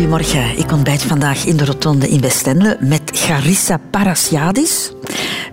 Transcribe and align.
Goedemorgen, 0.00 0.58
ik 0.58 0.72
ontbijt 0.72 1.02
vandaag 1.02 1.44
in 1.44 1.56
de 1.56 1.64
Rotonde 1.64 2.08
in 2.08 2.20
Westende 2.20 2.76
met 2.80 3.02
Charissa 3.04 3.80
Parasiadis, 3.90 4.92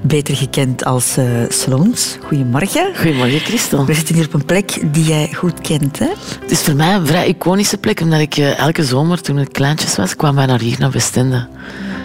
beter 0.01 0.35
gekend 0.35 0.85
als 0.85 1.17
uh, 1.17 1.25
Sloans. 1.49 2.17
Goedemorgen. 2.27 2.95
Goedemorgen, 2.95 3.39
Christel. 3.39 3.85
We 3.85 3.93
zitten 3.93 4.15
hier 4.15 4.25
op 4.25 4.33
een 4.33 4.45
plek 4.45 4.93
die 4.93 5.03
jij 5.03 5.33
goed 5.33 5.61
kent, 5.61 5.99
hè? 5.99 6.09
Het 6.41 6.51
is 6.51 6.61
voor 6.61 6.75
mij 6.75 6.95
een 6.95 7.07
vrij 7.07 7.27
iconische 7.27 7.77
plek, 7.77 8.01
omdat 8.01 8.19
ik 8.19 8.37
uh, 8.37 8.59
elke 8.59 8.83
zomer, 8.83 9.21
toen 9.21 9.39
ik 9.39 9.51
kleintjes 9.51 9.95
was, 9.95 10.15
kwam 10.15 10.35
wij 10.35 10.45
naar 10.45 10.59
hier, 10.59 10.79
naar 10.79 10.91
Westende. 10.91 11.47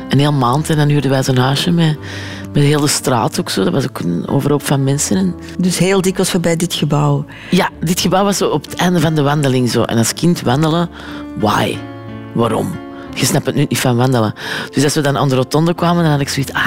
Een 0.08 0.18
heel 0.18 0.32
maand 0.32 0.70
en 0.70 0.76
dan 0.76 0.88
huurden 0.88 1.10
wij 1.10 1.22
zo'n 1.22 1.36
huisje 1.36 1.70
met, 1.70 1.98
met 2.44 2.54
de 2.54 2.60
hele 2.60 2.88
straat 2.88 3.40
ook 3.40 3.50
zo. 3.50 3.64
Dat 3.64 3.72
was 3.72 3.88
ook 3.88 3.98
een 3.98 4.28
overhoop 4.28 4.66
van 4.66 4.84
mensen. 4.84 5.16
En... 5.16 5.34
Dus 5.58 5.78
heel 5.78 6.00
dikwijls 6.00 6.30
voorbij 6.30 6.56
dit 6.56 6.74
gebouw? 6.74 7.24
Ja, 7.50 7.68
dit 7.80 8.00
gebouw 8.00 8.24
was 8.24 8.36
zo 8.36 8.48
op 8.48 8.64
het 8.64 8.74
einde 8.74 9.00
van 9.00 9.14
de 9.14 9.22
wandeling 9.22 9.70
zo. 9.70 9.82
En 9.82 9.98
als 9.98 10.14
kind 10.14 10.40
wandelen, 10.40 10.88
why? 11.38 11.76
Waarom? 12.32 12.76
Je 13.14 13.24
snapt 13.24 13.46
het 13.46 13.54
nu 13.54 13.66
niet 13.68 13.78
van 13.78 13.96
wandelen. 13.96 14.34
Dus 14.70 14.84
als 14.84 14.94
we 14.94 15.00
dan 15.00 15.16
aan 15.16 15.28
de 15.28 15.34
rotonde 15.34 15.74
kwamen, 15.74 16.02
dan 16.02 16.12
had 16.12 16.20
ik 16.20 16.28
zoiets... 16.28 16.52
Ah, 16.52 16.62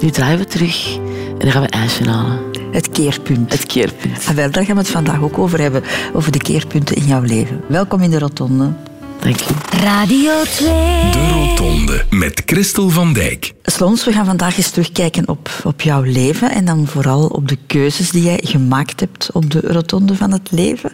nu 0.00 0.10
draaien 0.10 0.38
we 0.38 0.44
terug. 0.44 0.96
En 1.38 1.38
dan 1.38 1.50
gaan 1.50 1.62
we 1.62 1.68
ijsje 1.68 2.08
halen. 2.08 2.38
Het 2.72 2.90
keerpunt. 2.90 3.52
Het 3.52 3.66
keerpunt. 3.66 4.26
Ah, 4.28 4.34
wel, 4.34 4.50
daar 4.50 4.64
gaan 4.64 4.74
we 4.74 4.80
het 4.80 4.90
vandaag 4.90 5.20
ook 5.20 5.38
over 5.38 5.60
hebben. 5.60 5.82
Over 6.12 6.32
de 6.32 6.38
keerpunten 6.38 6.96
in 6.96 7.04
jouw 7.04 7.22
leven. 7.22 7.60
Welkom 7.66 8.02
in 8.02 8.10
de 8.10 8.18
rotonde. 8.18 8.72
Dank 9.20 9.36
je. 9.36 9.54
Radio 9.82 10.42
2. 10.42 10.68
De 11.10 11.28
Rotonde 11.32 12.04
met 12.10 12.42
Christel 12.46 12.88
van 12.88 13.12
Dijk. 13.12 13.52
Slons, 13.62 14.04
we 14.04 14.12
gaan 14.12 14.24
vandaag 14.24 14.56
eens 14.56 14.70
terugkijken 14.70 15.28
op, 15.28 15.50
op 15.64 15.80
jouw 15.80 16.02
leven 16.02 16.50
en 16.50 16.64
dan 16.64 16.86
vooral 16.86 17.26
op 17.26 17.48
de 17.48 17.58
keuzes 17.66 18.10
die 18.10 18.22
jij 18.22 18.40
gemaakt 18.44 19.00
hebt 19.00 19.30
op 19.32 19.50
de 19.50 19.60
rotonde 19.60 20.14
van 20.14 20.32
het 20.32 20.50
leven. 20.50 20.90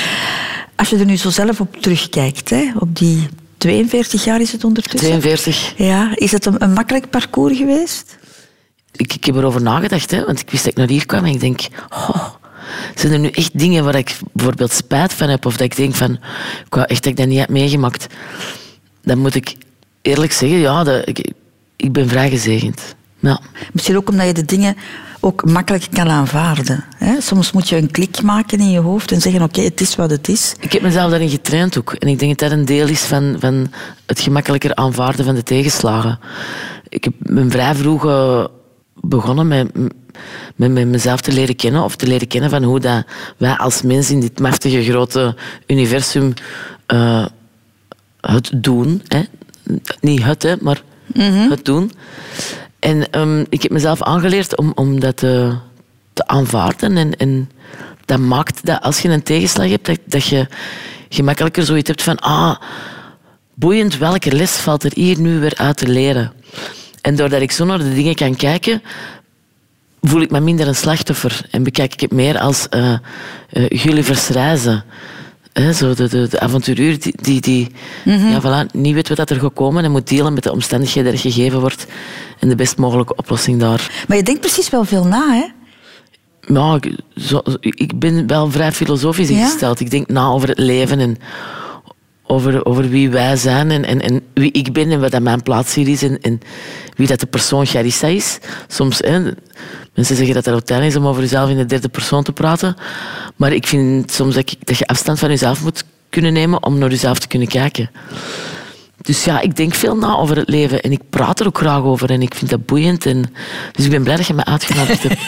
Als 0.76 0.88
je 0.88 0.96
er 0.96 1.04
nu 1.04 1.16
zo 1.16 1.30
zelf 1.30 1.60
op 1.60 1.76
terugkijkt, 1.80 2.50
hè, 2.50 2.70
op 2.78 2.96
die 2.96 3.28
42 3.66 4.24
jaar 4.24 4.40
is 4.40 4.52
het 4.52 4.64
ondertussen. 4.64 5.08
42. 5.08 5.72
Ja, 5.76 6.16
is 6.16 6.32
het 6.32 6.46
een, 6.46 6.62
een 6.62 6.72
makkelijk 6.72 7.10
parcours 7.10 7.56
geweest? 7.56 8.18
Ik, 8.92 9.14
ik 9.14 9.24
heb 9.24 9.34
erover 9.34 9.62
nagedacht, 9.62 10.10
hè, 10.10 10.24
want 10.24 10.40
ik 10.40 10.50
wist 10.50 10.64
dat 10.64 10.72
ik 10.72 10.78
naar 10.78 10.88
hier 10.88 11.06
kwam 11.06 11.24
en 11.24 11.32
ik 11.32 11.40
denk... 11.40 11.60
Oh, 11.88 12.26
zijn 12.94 13.12
er 13.12 13.18
nu 13.18 13.28
echt 13.28 13.58
dingen 13.58 13.84
waar 13.84 13.94
ik 13.94 14.16
bijvoorbeeld 14.32 14.72
spijt 14.72 15.12
van 15.12 15.28
heb? 15.28 15.46
Of 15.46 15.56
dat 15.56 15.66
ik 15.66 15.76
denk 15.76 15.94
van... 15.94 16.12
Ik 16.64 16.74
wou 16.74 16.86
echt 16.86 17.02
dat 17.02 17.12
ik 17.12 17.18
dat 17.18 17.26
niet 17.26 17.38
heb 17.38 17.48
meegemaakt. 17.48 18.06
Dan 19.02 19.18
moet 19.18 19.34
ik 19.34 19.54
eerlijk 20.02 20.32
zeggen, 20.32 20.58
ja, 20.58 20.84
dat, 20.84 21.08
ik, 21.08 21.32
ik 21.76 21.92
ben 21.92 22.08
vrij 22.08 22.30
gezegend. 22.30 22.94
Ja. 23.20 23.40
Misschien 23.72 23.96
ook 23.96 24.08
omdat 24.08 24.26
je 24.26 24.32
de 24.32 24.44
dingen 24.44 24.76
ook 25.26 25.44
makkelijk 25.44 25.86
kan 25.92 26.08
aanvaarden. 26.08 26.84
Hè? 26.96 27.20
Soms 27.20 27.52
moet 27.52 27.68
je 27.68 27.76
een 27.76 27.90
klik 27.90 28.22
maken 28.22 28.58
in 28.58 28.70
je 28.70 28.80
hoofd 28.80 29.12
en 29.12 29.20
zeggen: 29.20 29.42
Oké, 29.42 29.60
het 29.60 29.80
is 29.80 29.96
wat 29.96 30.10
het 30.10 30.28
is. 30.28 30.54
Ik 30.60 30.72
heb 30.72 30.82
mezelf 30.82 31.10
daarin 31.10 31.28
getraind 31.28 31.78
ook. 31.78 31.92
En 31.92 32.08
ik 32.08 32.18
denk 32.18 32.38
dat 32.38 32.50
dat 32.50 32.58
een 32.58 32.64
deel 32.64 32.88
is 32.88 33.02
van, 33.02 33.36
van 33.38 33.72
het 34.06 34.20
gemakkelijker 34.20 34.74
aanvaarden 34.74 35.24
van 35.24 35.34
de 35.34 35.42
tegenslagen. 35.42 36.18
Ik 36.88 37.04
heb, 37.04 37.12
ben 37.18 37.50
vrij 37.50 37.74
vroeg 37.74 38.04
uh, 38.04 38.44
begonnen 38.94 39.48
met, 39.48 39.76
met, 40.56 40.70
met, 40.70 40.86
mezelf 40.86 41.20
te 41.20 41.32
leren 41.32 41.56
kennen. 41.56 41.82
Of 41.82 41.96
te 41.96 42.06
leren 42.06 42.28
kennen 42.28 42.50
van 42.50 42.62
hoe 42.62 42.80
dat 42.80 43.04
wij 43.36 43.56
als 43.56 43.82
mens 43.82 44.10
in 44.10 44.20
dit 44.20 44.40
machtige 44.40 44.84
grote 44.84 45.34
universum 45.66 46.32
uh, 46.92 47.26
het 48.20 48.50
doen. 48.54 49.02
Hè? 49.08 49.22
Niet 50.00 50.22
het, 50.22 50.42
hè, 50.42 50.54
maar 50.60 50.82
mm 51.06 51.30
-hmm. 51.30 51.50
het 51.50 51.64
doen. 51.64 51.90
En 52.78 53.20
um, 53.20 53.46
ik 53.48 53.62
heb 53.62 53.70
mezelf 53.70 54.02
aangeleerd 54.02 54.56
om, 54.56 54.72
om 54.74 55.00
dat 55.00 55.16
te, 55.16 55.56
te 56.12 56.26
aanvaarden. 56.26 56.96
En, 56.96 57.16
en, 57.16 57.50
dat 58.04 58.18
maakt 58.18 58.66
dat 58.66 58.82
als 58.82 59.00
je 59.00 59.08
een 59.08 59.22
tegenslag 59.22 59.68
hebt, 59.68 59.86
dat, 59.86 59.98
dat 60.04 60.26
je 60.26 60.46
gemakkelijker 61.08 61.64
zoiets 61.64 61.88
hebt 61.88 62.02
van... 62.02 62.18
Ah, 62.18 62.56
boeiend, 63.54 63.98
welke 63.98 64.32
les 64.32 64.50
valt 64.50 64.84
er 64.84 64.92
hier 64.94 65.20
nu 65.20 65.38
weer 65.38 65.54
uit 65.56 65.76
te 65.76 65.88
leren? 65.88 66.32
En 67.00 67.16
doordat 67.16 67.40
ik 67.40 67.52
zo 67.52 67.64
naar 67.64 67.78
de 67.78 67.94
dingen 67.94 68.14
kan 68.14 68.36
kijken, 68.36 68.82
voel 70.00 70.20
ik 70.20 70.30
me 70.30 70.40
minder 70.40 70.68
een 70.68 70.74
slachtoffer. 70.74 71.40
En 71.50 71.62
bekijk 71.62 71.92
ik 71.92 72.00
het 72.00 72.12
meer 72.12 72.38
als 72.38 72.66
uh, 72.70 72.88
uh, 72.88 72.98
Gullivers 73.68 74.28
reizen. 74.28 74.84
Zo 75.74 75.94
de, 75.94 76.08
de, 76.08 76.28
de 76.28 76.40
avonturier 76.40 77.00
die, 77.00 77.14
die, 77.22 77.40
die 77.40 77.68
mm 78.04 78.18
-hmm. 78.18 78.30
ja, 78.30 78.40
voilà, 78.40 78.70
niet 78.72 78.94
weet 78.94 79.08
wat 79.08 79.30
er 79.30 79.40
gaat 79.40 79.52
komen 79.52 79.84
en 79.84 79.90
moet 79.90 80.08
delen 80.08 80.32
met 80.32 80.42
de 80.42 80.52
omstandigheden 80.52 81.12
die 81.12 81.22
er 81.22 81.32
gegeven 81.32 81.60
wordt 81.60 81.86
en 82.38 82.48
de 82.48 82.54
best 82.54 82.76
mogelijke 82.76 83.14
oplossing 83.16 83.60
daar. 83.60 84.04
Maar 84.08 84.16
je 84.16 84.22
denkt 84.22 84.40
precies 84.40 84.70
wel 84.70 84.84
veel 84.84 85.04
na, 85.04 85.32
hè? 85.32 85.46
Ja, 86.54 86.74
ik, 86.80 86.96
zo, 87.16 87.42
ik 87.60 87.98
ben 87.98 88.26
wel 88.26 88.50
vrij 88.50 88.72
filosofisch 88.72 89.30
ingesteld. 89.30 89.78
Ja? 89.78 89.84
Ik 89.84 89.90
denk 89.90 90.08
na 90.08 90.26
over 90.26 90.48
het 90.48 90.58
leven 90.58 90.98
en 90.98 91.16
over, 92.26 92.64
over 92.64 92.88
wie 92.88 93.10
wij 93.10 93.36
zijn 93.36 93.70
en, 93.70 93.84
en, 93.84 94.00
en 94.00 94.22
wie 94.34 94.52
ik 94.52 94.72
ben 94.72 94.90
en 94.90 95.00
wat 95.00 95.10
dat 95.10 95.22
mijn 95.22 95.42
plaats 95.42 95.74
hier 95.74 95.88
is 95.88 96.02
en, 96.02 96.20
en 96.20 96.40
wie 96.96 97.06
dat 97.06 97.20
de 97.20 97.26
persoon 97.26 97.66
Charissa 97.66 98.06
is. 98.06 98.38
Soms, 98.66 98.98
hè, 98.98 99.30
mensen 99.96 100.16
zeggen 100.16 100.34
dat 100.34 100.44
het 100.44 100.54
uiteindelijk 100.54 100.96
is 100.96 101.02
om 101.02 101.08
over 101.08 101.22
jezelf 101.22 101.50
in 101.50 101.56
de 101.56 101.66
derde 101.66 101.88
persoon 101.88 102.22
te 102.22 102.32
praten. 102.32 102.76
Maar 103.36 103.52
ik 103.52 103.66
vind 103.66 104.12
soms 104.12 104.34
dat 104.34 104.78
je 104.78 104.86
afstand 104.86 105.18
van 105.18 105.28
jezelf 105.28 105.62
moet 105.62 105.84
kunnen 106.08 106.32
nemen 106.32 106.62
om 106.62 106.78
naar 106.78 106.90
jezelf 106.90 107.18
te 107.18 107.28
kunnen 107.28 107.48
kijken. 107.48 107.90
Dus 109.06 109.24
ja, 109.24 109.40
ik 109.40 109.56
denk 109.56 109.74
veel 109.74 109.96
na 109.96 110.16
over 110.16 110.36
het 110.36 110.48
leven 110.48 110.82
en 110.82 110.92
ik 110.92 111.00
praat 111.10 111.40
er 111.40 111.46
ook 111.46 111.58
graag 111.58 111.82
over 111.82 112.10
en 112.10 112.22
ik 112.22 112.34
vind 112.34 112.50
dat 112.50 112.66
boeiend. 112.66 113.06
En, 113.06 113.24
dus 113.72 113.84
ik 113.84 113.90
ben 113.90 114.02
blij 114.02 114.16
dat 114.16 114.26
je 114.26 114.34
me 114.34 114.44
uitgenodigd 114.44 115.02
hebt. 115.02 115.20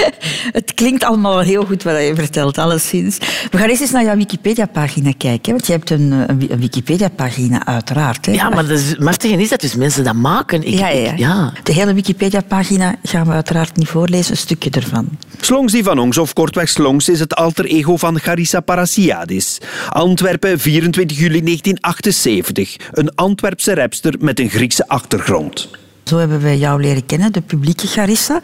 het 0.58 0.74
klinkt 0.74 1.04
allemaal 1.04 1.40
heel 1.40 1.64
goed 1.64 1.82
wat 1.82 1.94
je 1.94 2.12
vertelt, 2.14 2.58
alleszins. 2.58 3.18
We 3.50 3.58
gaan 3.58 3.68
eerst 3.68 3.80
eens 3.80 3.90
naar 3.90 4.04
jouw 4.04 4.16
Wikipedia-pagina 4.16 5.12
kijken, 5.18 5.52
want 5.52 5.66
je 5.66 5.72
hebt 5.72 5.90
een, 5.90 6.12
een 6.28 6.58
Wikipedia-pagina 6.58 7.66
uiteraard. 7.66 8.26
Hè? 8.26 8.32
Ja, 8.32 8.48
maar 8.48 8.64
het 8.68 9.00
machtige 9.00 9.34
is 9.36 9.48
dat 9.48 9.60
dus 9.60 9.74
mensen 9.74 10.04
dat 10.04 10.14
maken. 10.14 10.62
Ik, 10.62 10.78
ja, 10.78 10.88
ja. 10.88 11.12
Ik, 11.12 11.18
ja. 11.18 11.52
De 11.62 11.72
hele 11.72 11.94
Wikipedia-pagina 11.94 12.96
gaan 13.02 13.26
we 13.26 13.32
uiteraard 13.32 13.76
niet 13.76 13.88
voorlezen, 13.88 14.30
een 14.30 14.36
stukje 14.36 14.70
ervan. 14.70 15.08
Slongs 15.40 15.72
Divanongs, 15.72 16.18
of 16.18 16.32
kortweg 16.32 16.68
Slongs, 16.68 17.08
is 17.08 17.20
het 17.20 17.34
alter 17.34 17.64
ego 17.64 17.96
van 17.96 18.18
Charissa 18.18 18.60
Parasiadis. 18.60 19.58
Antwerpen, 19.88 20.60
24 20.60 21.16
juli 21.16 21.42
1978. 21.42 22.76
Een 22.92 23.14
Antwerpse 23.16 23.74
rapster 23.74 24.14
met 24.18 24.40
een 24.40 24.50
Griekse 24.50 24.88
achtergrond. 24.88 25.68
Zo 26.04 26.18
hebben 26.18 26.42
wij 26.42 26.58
jou 26.58 26.80
leren 26.80 27.06
kennen, 27.06 27.32
de 27.32 27.40
publieke 27.40 27.86
Charissa. 27.86 28.40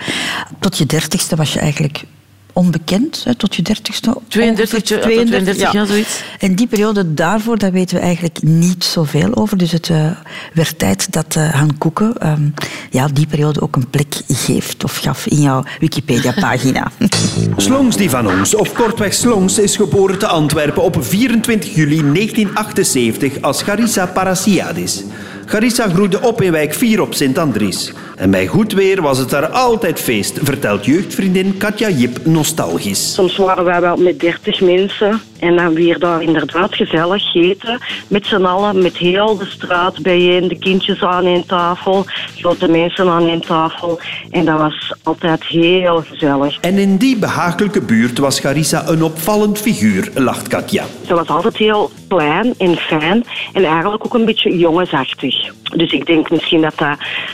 Tot 0.61 0.79
je 0.79 0.87
dertigste 0.87 1.37
was 1.37 1.53
je 1.53 1.59
eigenlijk 1.59 2.05
onbekend, 2.53 3.23
hè, 3.25 3.35
tot 3.35 3.55
je 3.55 3.63
dertigste. 3.63 4.17
32, 4.29 4.83
32, 4.83 5.27
32 5.27 5.73
ja. 5.73 5.87
zoiets. 5.87 6.23
En 6.39 6.55
die 6.55 6.67
periode 6.67 7.15
daarvoor, 7.15 7.59
daar 7.59 7.73
weten 7.73 7.97
we 7.97 8.03
eigenlijk 8.03 8.43
niet 8.43 8.85
zoveel 8.85 9.35
over. 9.35 9.57
Dus 9.57 9.73
het 9.73 9.89
uh, 9.89 10.11
werd 10.53 10.79
tijd 10.79 11.13
dat 11.13 11.35
uh, 11.39 11.51
Han 11.55 11.79
Koeken 11.79 12.29
um, 12.29 12.55
ja, 12.91 13.09
die 13.09 13.27
periode 13.27 13.61
ook 13.61 13.77
een 13.77 13.91
plek 13.91 14.21
geeft 14.29 14.85
of 14.85 14.97
gaf 14.97 15.27
in 15.27 15.41
jouw 15.41 15.65
Wikipedia-pagina. 15.79 16.91
Slongs 17.57 17.97
die 17.97 18.11
van 18.11 18.29
ons, 18.29 18.55
of 18.55 18.73
kortweg 18.73 19.15
Slongs, 19.15 19.59
is 19.59 19.77
geboren 19.77 20.19
te 20.19 20.27
Antwerpen 20.27 20.83
op 20.83 20.97
24 21.01 21.75
juli 21.75 22.13
1978 22.13 23.41
als 23.41 23.63
Charissa 23.63 24.07
Parasiadis. 24.07 25.03
Charissa 25.47 25.89
groeide 25.89 26.21
op 26.21 26.41
in 26.41 26.53
wijk 26.53 26.75
4 26.75 27.01
op 27.01 27.15
Sint-Andries. 27.15 27.93
En 28.17 28.31
bij 28.31 28.47
goed 28.47 28.73
weer 28.73 29.03
was 29.03 29.19
het 29.19 29.31
daar 29.31 29.47
altijd 29.47 30.01
feest, 30.01 30.39
vertelt 30.43 30.85
jeugdvriendin 30.85 31.57
Katja 31.57 31.89
Jip 31.89 32.25
nostalgisch. 32.25 33.15
Soms 33.15 33.37
waren 33.37 33.65
wij 33.65 33.81
wel 33.81 33.97
met 33.97 34.21
30 34.21 34.61
mensen 34.61 35.21
en 35.39 35.57
dan 35.57 35.75
weer 35.75 35.99
daar 35.99 36.23
inderdaad 36.23 36.75
gezellig 36.75 37.35
eten. 37.35 37.79
Met 38.09 38.27
z'n 38.27 38.45
allen, 38.45 38.83
met 38.83 38.97
heel 38.97 39.37
de 39.37 39.45
straat 39.45 40.03
bijeen, 40.03 40.49
de 40.49 40.59
kindjes 40.59 41.03
aan 41.03 41.25
één 41.25 41.47
tafel, 41.47 42.05
grote 42.37 42.69
mensen 42.69 43.09
aan 43.09 43.29
één 43.29 43.41
tafel. 43.41 44.01
En 44.31 44.45
dat 44.45 44.59
was 44.59 44.95
altijd 45.03 45.45
heel 45.45 46.05
gezellig. 46.11 46.59
En 46.61 46.79
in 46.79 46.97
die 46.97 47.19
behagelijke 47.19 47.81
buurt 47.81 48.19
was 48.19 48.41
Charissa 48.41 48.89
een 48.89 49.03
opvallend 49.03 49.59
figuur, 49.59 50.11
lacht 50.15 50.49
Katja. 50.49 50.85
Ze 51.07 51.15
was 51.15 51.29
altijd 51.29 51.57
heel 51.57 51.91
klein 52.09 52.55
en 52.59 52.77
fijn 52.77 53.25
en 53.53 53.65
eigenlijk 53.65 54.05
ook 54.05 54.15
een 54.15 54.25
beetje 54.25 54.59
jongensachtig. 54.59 55.32
Dus 55.77 55.93
ik 55.93 56.07
denk 56.07 56.31
misschien 56.31 56.61
dat, 56.61 56.75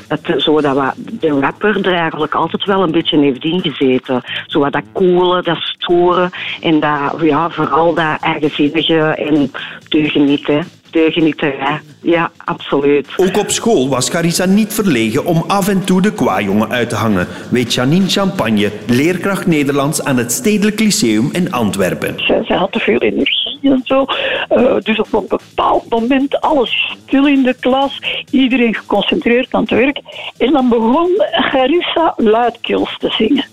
dat, 0.08 0.42
zo 0.42 0.60
dat 0.60 0.74
wat 0.74 0.94
de 0.96 1.40
rapper 1.40 1.86
er 1.86 1.94
eigenlijk 1.94 2.34
altijd 2.34 2.64
wel 2.64 2.82
een 2.82 2.90
beetje 2.90 3.18
heeft 3.18 3.44
ingezeten. 3.44 4.22
Zo 4.46 4.58
wat 4.58 4.72
dat 4.72 4.84
coole, 4.92 5.42
dat 5.42 5.56
stoere 5.56 6.30
en 6.60 6.80
dat, 6.80 7.14
ja, 7.20 7.50
vooral 7.50 7.94
dat 7.94 8.20
eigenzinnige 8.20 8.98
en 8.98 9.50
deugenieten. 9.88 10.66
Deugenieten, 10.90 11.52
ja, 12.02 12.30
absoluut. 12.44 13.06
Ook 13.16 13.36
op 13.36 13.50
school 13.50 13.88
was 13.88 14.10
Carissa 14.10 14.44
niet 14.44 14.74
verlegen 14.74 15.24
om 15.24 15.44
af 15.46 15.68
en 15.68 15.84
toe 15.84 16.02
de 16.02 16.12
kwajongen 16.12 16.70
uit 16.70 16.88
te 16.88 16.94
hangen, 16.94 17.26
weet 17.50 17.74
Janine 17.74 18.08
Champagne, 18.08 18.72
leerkracht 18.86 19.46
Nederlands 19.46 20.04
aan 20.04 20.16
het 20.16 20.32
Stedelijk 20.32 20.80
Lyceum 20.80 21.28
in 21.32 21.52
Antwerpen. 21.52 22.14
Ze, 22.16 22.42
ze 22.46 22.54
had 22.54 22.72
te 22.72 22.78
veel 22.78 22.98
energie 22.98 23.58
en 23.62 23.80
zo. 23.84 24.04
Uh, 24.50 24.76
dus 24.82 25.00
op 25.00 25.12
een 25.12 25.24
bepaald 25.28 25.88
moment 25.88 26.40
alles 26.40 26.94
stil 27.06 27.26
in 27.26 27.42
de 27.42 27.54
klas, 27.60 28.02
iedereen 28.30 28.74
geconcentreerd 28.74 29.54
aan 29.54 29.60
het 29.60 29.70
werk. 29.70 30.00
En 30.38 30.52
dan 30.52 30.68
begon 30.68 31.22
Carissa 31.50 32.14
luidkeels 32.16 32.96
te 32.98 33.10
zingen. 33.10 33.44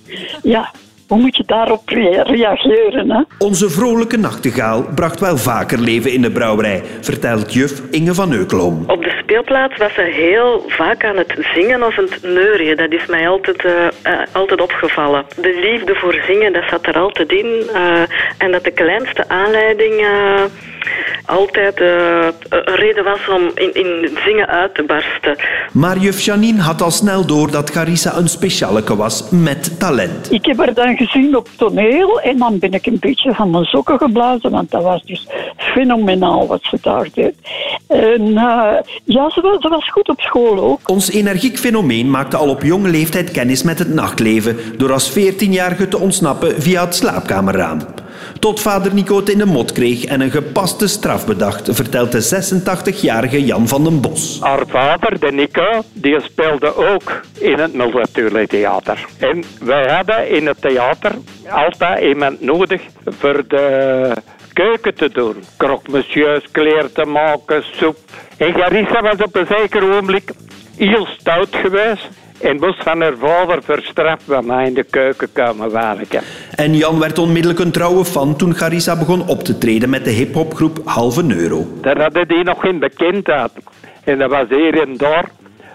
Ja, 0.43 0.71
hoe 1.07 1.19
moet 1.19 1.35
je 1.37 1.43
daarop 1.45 1.89
rea- 1.89 2.21
reageren? 2.23 3.11
Hè? 3.11 3.21
Onze 3.37 3.69
vrolijke 3.69 4.17
nachtegaal 4.17 4.85
bracht 4.95 5.19
wel 5.19 5.37
vaker 5.37 5.79
leven 5.79 6.11
in 6.13 6.21
de 6.21 6.31
brouwerij, 6.31 6.83
vertelt 7.01 7.53
juf 7.53 7.81
Inge 7.91 8.13
van 8.13 8.33
Eukelom. 8.33 8.83
Op 8.87 9.03
de 9.03 9.19
speelplaats 9.23 9.77
was 9.77 9.93
ze 9.93 10.01
heel 10.01 10.63
vaak 10.67 11.05
aan 11.05 11.17
het 11.17 11.33
zingen 11.53 11.83
of 11.83 11.97
aan 11.97 12.03
het 12.09 12.23
neurien. 12.23 12.75
Dat 12.77 12.91
is 12.91 13.05
mij 13.05 13.27
altijd, 13.29 13.65
eh, 13.65 13.85
eh, 13.87 14.19
altijd 14.31 14.61
opgevallen. 14.61 15.25
De 15.41 15.59
liefde 15.71 15.95
voor 15.95 16.13
zingen, 16.27 16.53
dat 16.53 16.63
zat 16.69 16.85
er 16.85 16.97
altijd 16.97 17.31
in. 17.31 17.63
eh, 17.73 18.01
en 18.37 18.51
dat 18.51 18.63
de 18.63 18.71
kleinste 18.71 19.29
aanleiding 19.29 19.93
altijd 21.25 21.79
eh, 21.79 22.27
een 22.49 22.75
reden 22.75 23.03
was 23.03 23.29
om 23.29 23.51
in, 23.55 23.73
in 23.73 24.17
zingen 24.25 24.47
uit 24.47 24.75
te 24.75 24.83
barsten. 24.83 25.35
Maar 25.71 25.97
juf 25.97 26.21
Janine 26.21 26.61
had 26.61 26.81
al 26.81 26.91
snel 26.91 27.25
door 27.25 27.51
dat 27.51 27.71
Carissa 27.71 28.17
een 28.17 28.29
specialeke 28.29 28.95
was 28.95 29.29
met 29.29 29.79
talent. 29.79 30.31
Ik 30.31 30.45
heb 30.45 30.57
haar 30.57 30.73
dan 30.73 30.97
gezien 30.97 31.35
op 31.35 31.47
toneel 31.57 32.21
en 32.21 32.37
dan 32.37 32.59
ben 32.59 32.73
ik 32.73 32.85
een 32.85 32.97
beetje 32.99 33.33
van 33.33 33.49
mijn 33.49 33.65
sokken 33.65 33.97
geblazen, 33.97 34.51
want 34.51 34.71
dat 34.71 34.83
was 34.83 35.03
dus 35.03 35.27
fenomenaal 35.57 36.47
wat 36.47 36.63
ze 36.63 36.77
daar 36.81 37.07
deed. 37.13 37.35
En 37.87 38.37
eh, 38.37 38.73
ja, 39.03 39.29
ze 39.29 39.41
was, 39.41 39.61
ze 39.61 39.69
was 39.69 39.91
goed 39.91 40.09
op 40.09 40.19
school 40.19 40.59
ook. 40.59 40.89
Ons 40.89 41.11
energiek 41.11 41.57
fenomeen 41.57 42.09
maakte 42.09 42.37
al 42.37 42.49
op 42.49 42.63
jonge 42.63 42.89
leeftijd 42.89 43.31
kennis 43.31 43.63
met 43.63 43.79
het 43.79 43.93
nachtleven 43.93 44.57
door 44.77 44.91
als 44.91 45.11
14-jarige 45.19 45.87
te 45.87 45.99
ontsnappen 45.99 46.61
via 46.61 46.85
het 46.85 46.95
slaapkamerraam. 46.95 47.79
Tot 48.45 48.59
vader 48.59 48.93
Nico 48.93 49.17
het 49.17 49.29
in 49.29 49.37
de 49.37 49.45
mot 49.45 49.71
kreeg 49.71 50.05
en 50.05 50.21
een 50.21 50.31
gepaste 50.31 50.87
straf 50.87 51.25
bedacht, 51.25 51.69
vertelt 51.71 52.11
de 52.11 52.61
86-jarige 53.01 53.45
Jan 53.45 53.67
van 53.67 53.83
den 53.83 54.01
Bos. 54.01 54.39
Haar 54.41 54.67
vader, 54.67 55.19
de 55.19 55.31
Nico, 55.31 55.83
die 55.93 56.21
speelde 56.21 56.75
ook 56.75 57.21
in 57.39 57.59
het 57.59 57.73
Multatuli 57.73 58.47
Theater. 58.47 59.05
En 59.19 59.43
wij 59.59 59.91
hadden 59.91 60.29
in 60.29 60.47
het 60.47 60.61
theater 60.61 61.11
altijd 61.49 62.03
iemand 62.03 62.41
nodig 62.41 62.81
voor 63.05 63.43
de 63.47 64.13
keuken 64.53 64.95
te 64.95 65.09
doen. 65.09 65.43
Croque 65.57 65.91
monsieurs, 65.91 66.43
kleren 66.51 66.93
te 66.93 67.05
maken, 67.05 67.63
soep. 67.71 67.97
En 68.37 68.53
Garissa 68.53 69.01
was 69.01 69.17
op 69.17 69.35
een 69.35 69.47
zeker 69.59 69.91
ogenblik 69.91 70.31
heel 70.77 71.07
stout 71.19 71.55
geweest. 71.55 72.07
En 72.41 72.55
moest 72.59 72.83
van 72.83 73.01
haar 73.01 73.17
vader 73.17 73.63
verstraft 73.63 74.27
bij 74.27 74.41
mij 74.41 74.65
in 74.65 74.73
de 74.73 74.83
keuken 74.83 75.31
komen 75.33 75.71
werken. 75.71 76.21
En 76.55 76.75
Jan 76.75 76.99
werd 76.99 77.17
onmiddellijk 77.17 77.59
een 77.59 77.71
trouwe 77.71 78.05
fan 78.05 78.35
toen 78.35 78.53
Carissa 78.53 78.97
begon 78.97 79.27
op 79.27 79.43
te 79.43 79.57
treden 79.57 79.89
met 79.89 80.03
de 80.03 80.09
hip-hopgroep 80.09 80.81
Halve 80.85 81.23
Euro. 81.35 81.67
Daar 81.81 82.01
hadden 82.01 82.27
die 82.27 82.43
nog 82.43 82.61
geen 82.61 82.79
bekendheid. 82.79 83.51
En 84.03 84.17
dat 84.17 84.29
was 84.29 84.45
hier 84.49 84.81
en 84.81 84.97
daar 84.97 85.29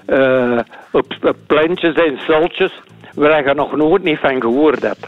eh, 0.06 0.58
op, 0.90 1.36
plantjes 1.46 1.94
en 1.94 2.18
zultjes 2.26 2.80
waar 3.14 3.48
je 3.48 3.54
nog 3.54 3.76
nooit 3.76 4.02
niet 4.02 4.18
van 4.18 4.40
gehoord 4.40 4.82
hebt. 4.82 5.06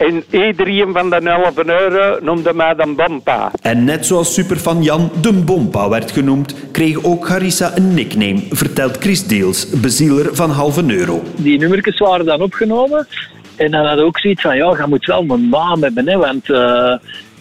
En 0.00 0.24
iedereen 0.30 0.92
van 0.92 1.10
de 1.10 1.16
11 1.16 1.56
euro 1.64 2.18
noemde 2.22 2.52
mij 2.54 2.74
dan 2.74 2.94
Bompa. 2.94 3.50
En 3.62 3.84
net 3.84 4.06
zoals 4.06 4.34
superfan 4.34 4.82
Jan 4.82 5.10
de 5.20 5.32
Bompa 5.32 5.88
werd 5.88 6.10
genoemd, 6.10 6.54
kreeg 6.72 7.04
ook 7.04 7.26
Carissa 7.26 7.76
een 7.76 7.94
nickname, 7.94 8.42
vertelt 8.50 8.96
Chris 8.96 9.26
Deels, 9.26 9.70
bezieler 9.70 10.34
van 10.36 10.50
Halve 10.50 10.84
Euro. 10.86 11.22
die 11.36 11.58
nummertjes 11.58 11.98
waren 11.98 12.26
dan 12.26 12.42
opgenomen. 12.42 13.06
En 13.56 13.70
dan 13.70 13.86
had 13.86 13.98
ook 13.98 14.18
zoiets 14.18 14.42
van, 14.42 14.56
ja, 14.56 14.76
je 14.78 14.84
moet 14.88 15.06
wel 15.06 15.24
een 15.28 15.48
naam 15.48 15.82
hebben, 15.82 16.08
hè, 16.08 16.16
want 16.16 16.50
eh, 16.50 16.94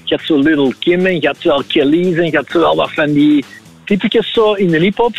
je 0.04 0.16
hebt 0.16 0.26
zo 0.26 0.38
Little 0.38 0.74
Kim 0.80 1.06
en 1.06 1.22
je 1.22 1.28
hebt 1.28 1.44
wel 1.44 1.64
Kelly's 1.68 2.18
en 2.18 2.26
je 2.26 2.38
hebt 2.38 2.52
zo 2.52 2.60
wel 2.60 2.76
wat 2.76 2.92
van 2.94 3.14
die 3.14 3.46
typetjes 3.86 4.34
zo 4.34 4.54
in 4.54 4.68
de 4.68 4.78
hip-hop. 4.78 5.16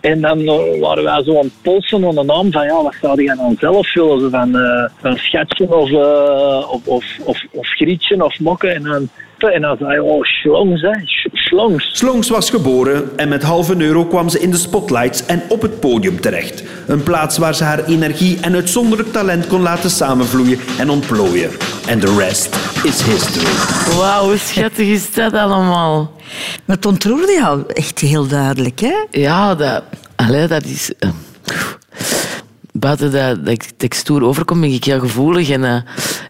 En 0.00 0.20
dan 0.20 0.38
eh, 0.38 0.80
waren 0.80 1.04
wij 1.04 1.22
zo 1.24 1.36
aan 1.36 1.44
het 1.44 1.62
polsen 1.62 2.00
de 2.00 2.24
naam 2.24 2.52
van, 2.52 2.64
ja, 2.64 2.82
wat 2.82 2.94
zou 3.00 3.22
je 3.22 3.34
dan 3.36 3.56
zelf 3.58 3.92
willen? 3.94 4.20
Zo 4.20 4.28
van, 4.28 4.56
eh, 4.56 4.88
van 5.00 5.16
Schatje 5.16 5.68
of, 5.68 5.90
eh, 5.90 6.72
of, 6.72 6.86
of, 6.86 7.18
of, 7.24 7.44
of 7.52 7.66
Grietje 7.66 8.24
of 8.24 8.40
Mokken. 8.40 8.74
En 8.74 8.82
dan, 8.82 9.08
en 9.48 9.60
dan 9.60 9.76
zei 9.78 9.92
je, 9.92 10.02
oh, 10.02 10.22
slongs, 10.22 10.82
hè, 10.82 10.90
slongs. 11.32 11.90
Slongs 11.92 12.28
was 12.28 12.50
geboren 12.50 13.18
en 13.18 13.28
met 13.28 13.42
Halve 13.42 13.74
Euro 13.82 14.04
kwam 14.04 14.28
ze 14.28 14.40
in 14.40 14.50
de 14.50 14.56
spotlights 14.56 15.26
en 15.26 15.42
op 15.48 15.62
het 15.62 15.80
podium 15.80 16.20
terecht. 16.20 16.64
Een 16.86 17.02
plaats 17.02 17.38
waar 17.38 17.54
ze 17.54 17.64
haar 17.64 17.84
energie 17.84 18.38
en 18.40 18.54
uitzonderlijk 18.54 19.12
talent 19.12 19.46
kon 19.46 19.60
laten 19.60 19.90
samenvloeien 19.90 20.58
en 20.78 20.90
ontplooien. 20.90 21.50
En 21.86 22.00
de 22.00 22.16
rest 22.18 22.56
is 22.84 23.02
history. 23.02 23.96
Wauw, 23.98 24.24
hoe 24.24 24.36
schattig 24.36 24.86
is 24.88 25.12
dat 25.12 25.32
allemaal? 25.32 26.12
Maar 26.64 26.76
het 26.76 26.86
ontroerde 26.86 27.32
jou 27.32 27.62
echt 27.66 27.98
heel 27.98 28.26
duidelijk, 28.26 28.80
hè? 28.80 29.04
Ja, 29.10 29.54
dat, 29.54 29.82
allee, 30.16 30.46
dat 30.46 30.64
is... 30.64 30.92
eh, 30.98 31.10
buiten 32.72 33.12
dat, 33.12 33.44
dat 33.44 33.54
ik 33.54 33.70
textuur 33.76 34.22
overkom, 34.24 34.60
ben 34.60 34.72
ik 34.72 34.84
heel 34.84 35.00
gevoelig 35.00 35.50
en, 35.50 35.64
eh, 35.64 35.74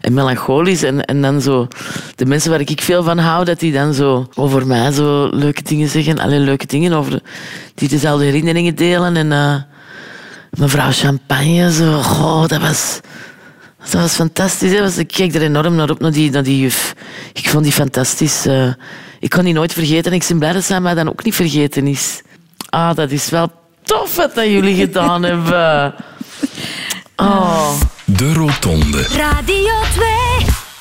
melancholisch. 0.13 0.83
En, 0.83 1.05
en 1.05 1.21
dan 1.21 1.41
zo... 1.41 1.67
De 2.15 2.25
mensen 2.25 2.51
waar 2.51 2.59
ik 2.59 2.81
veel 2.81 3.03
van 3.03 3.17
hou, 3.17 3.45
dat 3.45 3.59
die 3.59 3.71
dan 3.71 3.93
zo 3.93 4.27
over 4.35 4.67
mij 4.67 4.91
zo 4.91 5.29
leuke 5.31 5.63
dingen 5.63 5.89
zeggen. 5.89 6.19
Alleen 6.19 6.43
leuke 6.43 6.65
dingen 6.65 6.93
over... 6.93 7.21
Die 7.75 7.89
dezelfde 7.89 8.25
herinneringen 8.25 8.75
delen. 8.75 9.15
En 9.15 9.31
eh, 9.31 9.55
mevrouw 10.49 10.91
Champagne, 10.91 11.71
zo... 11.71 12.01
Goh, 12.01 12.47
dat 12.47 12.61
was... 12.61 12.99
Dat 13.83 14.01
was 14.01 14.13
fantastisch. 14.13 14.71
Hè? 14.71 14.99
Ik 14.99 15.07
keek 15.07 15.35
er 15.35 15.41
enorm 15.41 15.75
naar 15.75 15.89
op, 15.89 15.99
naar 15.99 16.11
die, 16.11 16.31
naar 16.31 16.43
die 16.43 16.59
juf. 16.59 16.95
Ik 17.33 17.49
vond 17.49 17.63
die 17.63 17.73
fantastisch. 17.73 18.45
eh. 18.45 18.73
ik 19.19 19.29
kon 19.29 19.43
die 19.43 19.53
nooit 19.53 19.73
vergeten. 19.73 20.11
En 20.11 20.17
ik 20.17 20.25
ben 20.27 20.39
blij 20.39 20.53
dat 20.53 20.63
zij 20.63 20.79
mij 20.81 20.93
dan 20.93 21.09
ook 21.09 21.23
niet 21.23 21.35
vergeten 21.35 21.87
is. 21.87 22.21
Ah, 22.69 22.95
dat 22.95 23.11
is 23.11 23.29
wel 23.29 23.51
tof 23.83 24.15
wat 24.15 24.35
dat 24.35 24.45
jullie 24.45 24.75
gedaan 24.75 25.23
hebben. 25.23 25.93
Oh. 27.15 27.71
De 28.17 28.33
Rotonde. 28.33 29.01
Radio 29.01 29.73
2. 29.93 30.07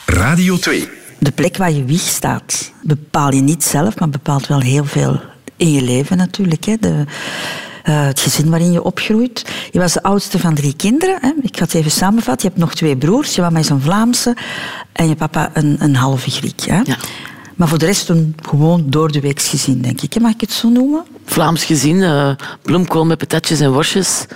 Radio 0.07 0.57
2. 0.57 0.89
De 1.19 1.31
plek 1.31 1.57
waar 1.57 1.73
je 1.73 1.85
wieg 1.85 2.01
staat, 2.01 2.73
bepaal 2.83 3.33
je 3.33 3.41
niet 3.41 3.65
zelf, 3.65 3.99
maar 3.99 4.09
bepaalt 4.09 4.47
wel 4.47 4.61
heel 4.61 4.85
veel 4.85 5.21
in 5.57 5.73
je 5.73 5.83
leven 5.83 6.17
natuurlijk. 6.17 6.65
Hè. 6.65 6.77
De, 6.81 7.05
eh, 7.83 8.05
het 8.05 8.21
gezin 8.21 8.51
waarin 8.51 8.73
je 8.73 8.83
opgroeit. 8.83 9.45
Je 9.71 9.79
was 9.79 9.93
de 9.93 10.03
oudste 10.03 10.39
van 10.39 10.55
drie 10.55 10.77
kinderen. 10.77 11.19
Hè. 11.21 11.33
Ik 11.43 11.57
ga 11.57 11.65
het 11.65 11.75
even 11.75 11.91
samenvatten. 11.91 12.49
Je 12.49 12.55
hebt 12.55 12.67
nog 12.67 12.75
twee 12.75 12.97
broers. 12.97 13.35
Je 13.35 13.41
mama 13.41 13.59
is 13.59 13.69
een 13.69 13.81
Vlaamse 13.81 14.37
en 14.93 15.09
je 15.09 15.15
papa 15.15 15.51
een, 15.55 15.77
een 15.79 15.97
halve 15.97 16.31
Griek. 16.31 16.61
Hè. 16.61 16.81
Ja. 16.85 16.97
Maar 17.55 17.69
voor 17.69 17.79
de 17.79 17.87
rest 17.87 18.09
een 18.09 18.35
gewoon 18.49 18.85
door 18.87 19.13
de 19.13 19.21
weeks 19.21 19.49
gezin, 19.49 19.81
denk 19.81 20.01
ik. 20.01 20.21
Mag 20.21 20.33
ik 20.33 20.41
het 20.41 20.53
zo 20.53 20.69
noemen? 20.69 21.05
Vlaams 21.25 21.65
gezin, 21.65 22.03
eh, 22.03 22.31
bloemkool 22.63 23.07
met 23.07 23.19
patatjes 23.19 23.61
en 23.61 23.73
worstjes. 23.73 24.27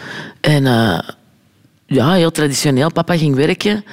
En 0.40 0.66
eh, 0.66 0.98
ja, 1.94 2.12
heel 2.12 2.30
traditioneel. 2.30 2.92
Papa 2.92 3.16
ging 3.16 3.34
werken. 3.34 3.84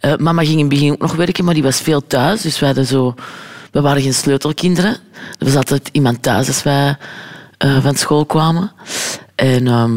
Eh, 0.00 0.16
mama 0.16 0.42
ging 0.42 0.52
in 0.54 0.58
het 0.58 0.68
begin 0.68 0.92
ook 0.92 1.00
nog 1.00 1.14
werken, 1.14 1.44
maar 1.44 1.54
die 1.54 1.62
was 1.62 1.80
veel 1.80 2.06
thuis. 2.06 2.40
Dus 2.40 2.58
wij 2.58 2.68
hadden 2.68 2.86
zo... 2.86 3.14
We 3.70 3.80
waren 3.80 4.02
geen 4.02 4.14
sleutelkinderen. 4.14 4.96
Er 5.38 5.44
was 5.44 5.56
altijd 5.56 5.88
iemand 5.92 6.22
thuis 6.22 6.46
als 6.46 6.62
wij 6.62 6.96
eh, 7.58 7.82
van 7.82 7.94
school 7.96 8.26
kwamen. 8.26 8.72
En 9.34 9.66
ehm, 9.66 9.92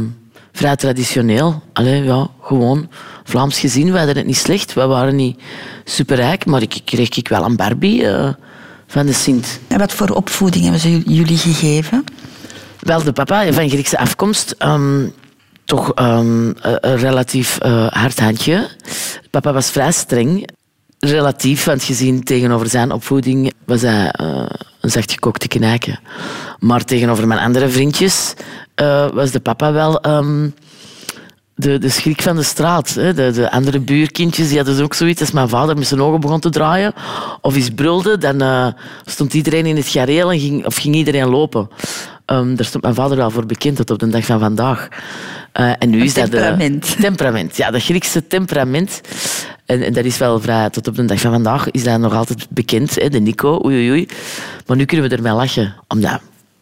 vrij 0.51 0.75
traditioneel. 0.75 1.62
Allee, 1.74 2.03
ja, 2.03 2.27
gewoon 2.41 2.89
Vlaams 3.24 3.60
gezin. 3.60 3.91
We 3.91 3.98
hadden 3.98 4.17
het 4.17 4.25
niet 4.25 4.38
slecht. 4.38 4.74
We 4.74 4.86
waren 4.86 5.15
niet 5.15 5.39
superrijk, 5.83 6.45
maar 6.45 6.62
ik 6.62 6.81
kreeg 6.86 7.10
ik 7.17 7.27
wel 7.27 7.43
een 7.45 7.55
Barbie 7.55 8.07
eh, 8.07 8.29
van 8.88 9.05
de 9.05 9.13
Sint. 9.13 9.60
En 9.67 9.77
wat 9.77 9.93
voor 9.93 10.10
opvoeding 10.10 10.63
hebben 10.63 10.81
ze 10.81 11.00
jullie 11.00 11.38
gegeven? 11.38 12.03
Wel, 12.79 13.03
de 13.03 13.12
papa 13.13 13.53
van 13.53 13.69
Griekse 13.69 13.98
afkomst. 13.98 14.55
ehm, 14.57 15.05
toch 15.65 15.93
ehm, 15.93 16.48
een 16.48 16.77
een 16.82 16.98
relatief 16.98 17.58
eh, 17.58 17.88
hard 17.88 18.20
handje. 18.20 18.70
Papa 19.29 19.53
was 19.53 19.70
vrij 19.70 19.91
streng. 19.91 20.50
Relatief, 21.00 21.63
want 21.63 21.84
gezien 21.84 22.24
tegenover 22.24 22.70
zijn 22.70 22.91
opvoeding 22.91 23.53
was 23.65 23.82
hij 23.82 24.12
eh, 24.12 24.46
een 24.82 24.89
zachtgekookte 24.89 25.48
knijken. 25.48 26.00
Maar 26.60 26.86
tegenover 26.86 27.27
mijn 27.27 27.39
andere 27.39 27.70
vriendjes 27.70 28.34
eh, 28.75 29.10
was 29.12 29.32
de 29.32 29.39
papa 29.39 29.72
wel 29.72 30.01
ehm, 30.01 30.50
de, 31.63 31.77
de 31.77 31.89
schrik 31.89 32.22
van 32.22 32.36
de 32.36 32.43
straat. 32.43 32.93
Hè. 32.93 33.13
De, 33.13 33.32
de 33.32 33.51
andere 33.51 33.79
buurkindjes 33.79 34.48
die 34.48 34.58
hadden 34.58 34.84
ook 34.84 34.93
zoiets. 34.93 35.22
Als 35.22 35.32
mijn 35.32 35.50
vader 35.50 35.77
met 35.77 35.88
zijn 35.88 36.01
ogen 36.01 36.20
begon 36.20 36.39
te 36.39 36.50
draaien 36.50 36.93
of 37.41 37.55
iets 37.55 37.70
brulde, 37.70 38.17
dan 38.17 38.41
eh, 38.41 38.67
stond 39.05 39.34
iedereen 39.34 39.65
in 39.65 39.75
het 39.75 39.88
gareel 39.88 40.32
en 40.32 40.39
ging, 40.39 40.65
of 40.65 40.75
ging 40.75 40.96
iedereen 40.96 41.29
lopen. 41.29 41.70
Ehm, 42.25 42.55
daar 42.55 42.65
stond 42.65 42.84
mijn 42.84 42.96
vader 42.96 43.17
wel 43.17 43.32
voor 43.32 43.46
bekend 43.46 43.75
tot 43.75 43.91
op 43.91 44.00
de 44.00 44.08
dag 44.08 44.25
van 44.25 44.39
vandaag. 44.39 44.88
Eh, 45.51 45.72
en 45.79 45.89
nu 45.89 46.03
is 46.03 46.13
dat... 46.13 46.32
de- 46.32 46.38
temperament. 46.38 46.96
temperament, 47.01 47.58
ja, 47.58 47.72
dat 47.72 47.84
Griekse 47.84 48.27
temperament. 48.27 49.01
En, 49.65 49.82
en 49.82 49.93
dat 49.93 50.05
is 50.05 50.17
wel 50.17 50.39
vrij, 50.39 50.70
tot 50.70 50.88
op 50.88 50.96
de 50.96 51.05
dag 51.05 51.20
van 51.20 51.32
vandaag 51.32 51.72
is 51.72 51.84
dat 51.84 52.00
nog 52.00 52.13
altijd 52.13 52.48
bekend, 52.50 52.96
hè, 52.96 53.10
de 53.10 53.20
Nico, 53.20 53.62
oei, 53.65 53.75
oei, 53.75 53.89
oei. 53.89 54.08
Maar 54.65 54.77
nu 54.77 54.86
kunnen 54.86 55.10
we 55.10 55.15
ermee 55.15 55.34
lachen, 55.34 55.75
omdat... 55.88 56.20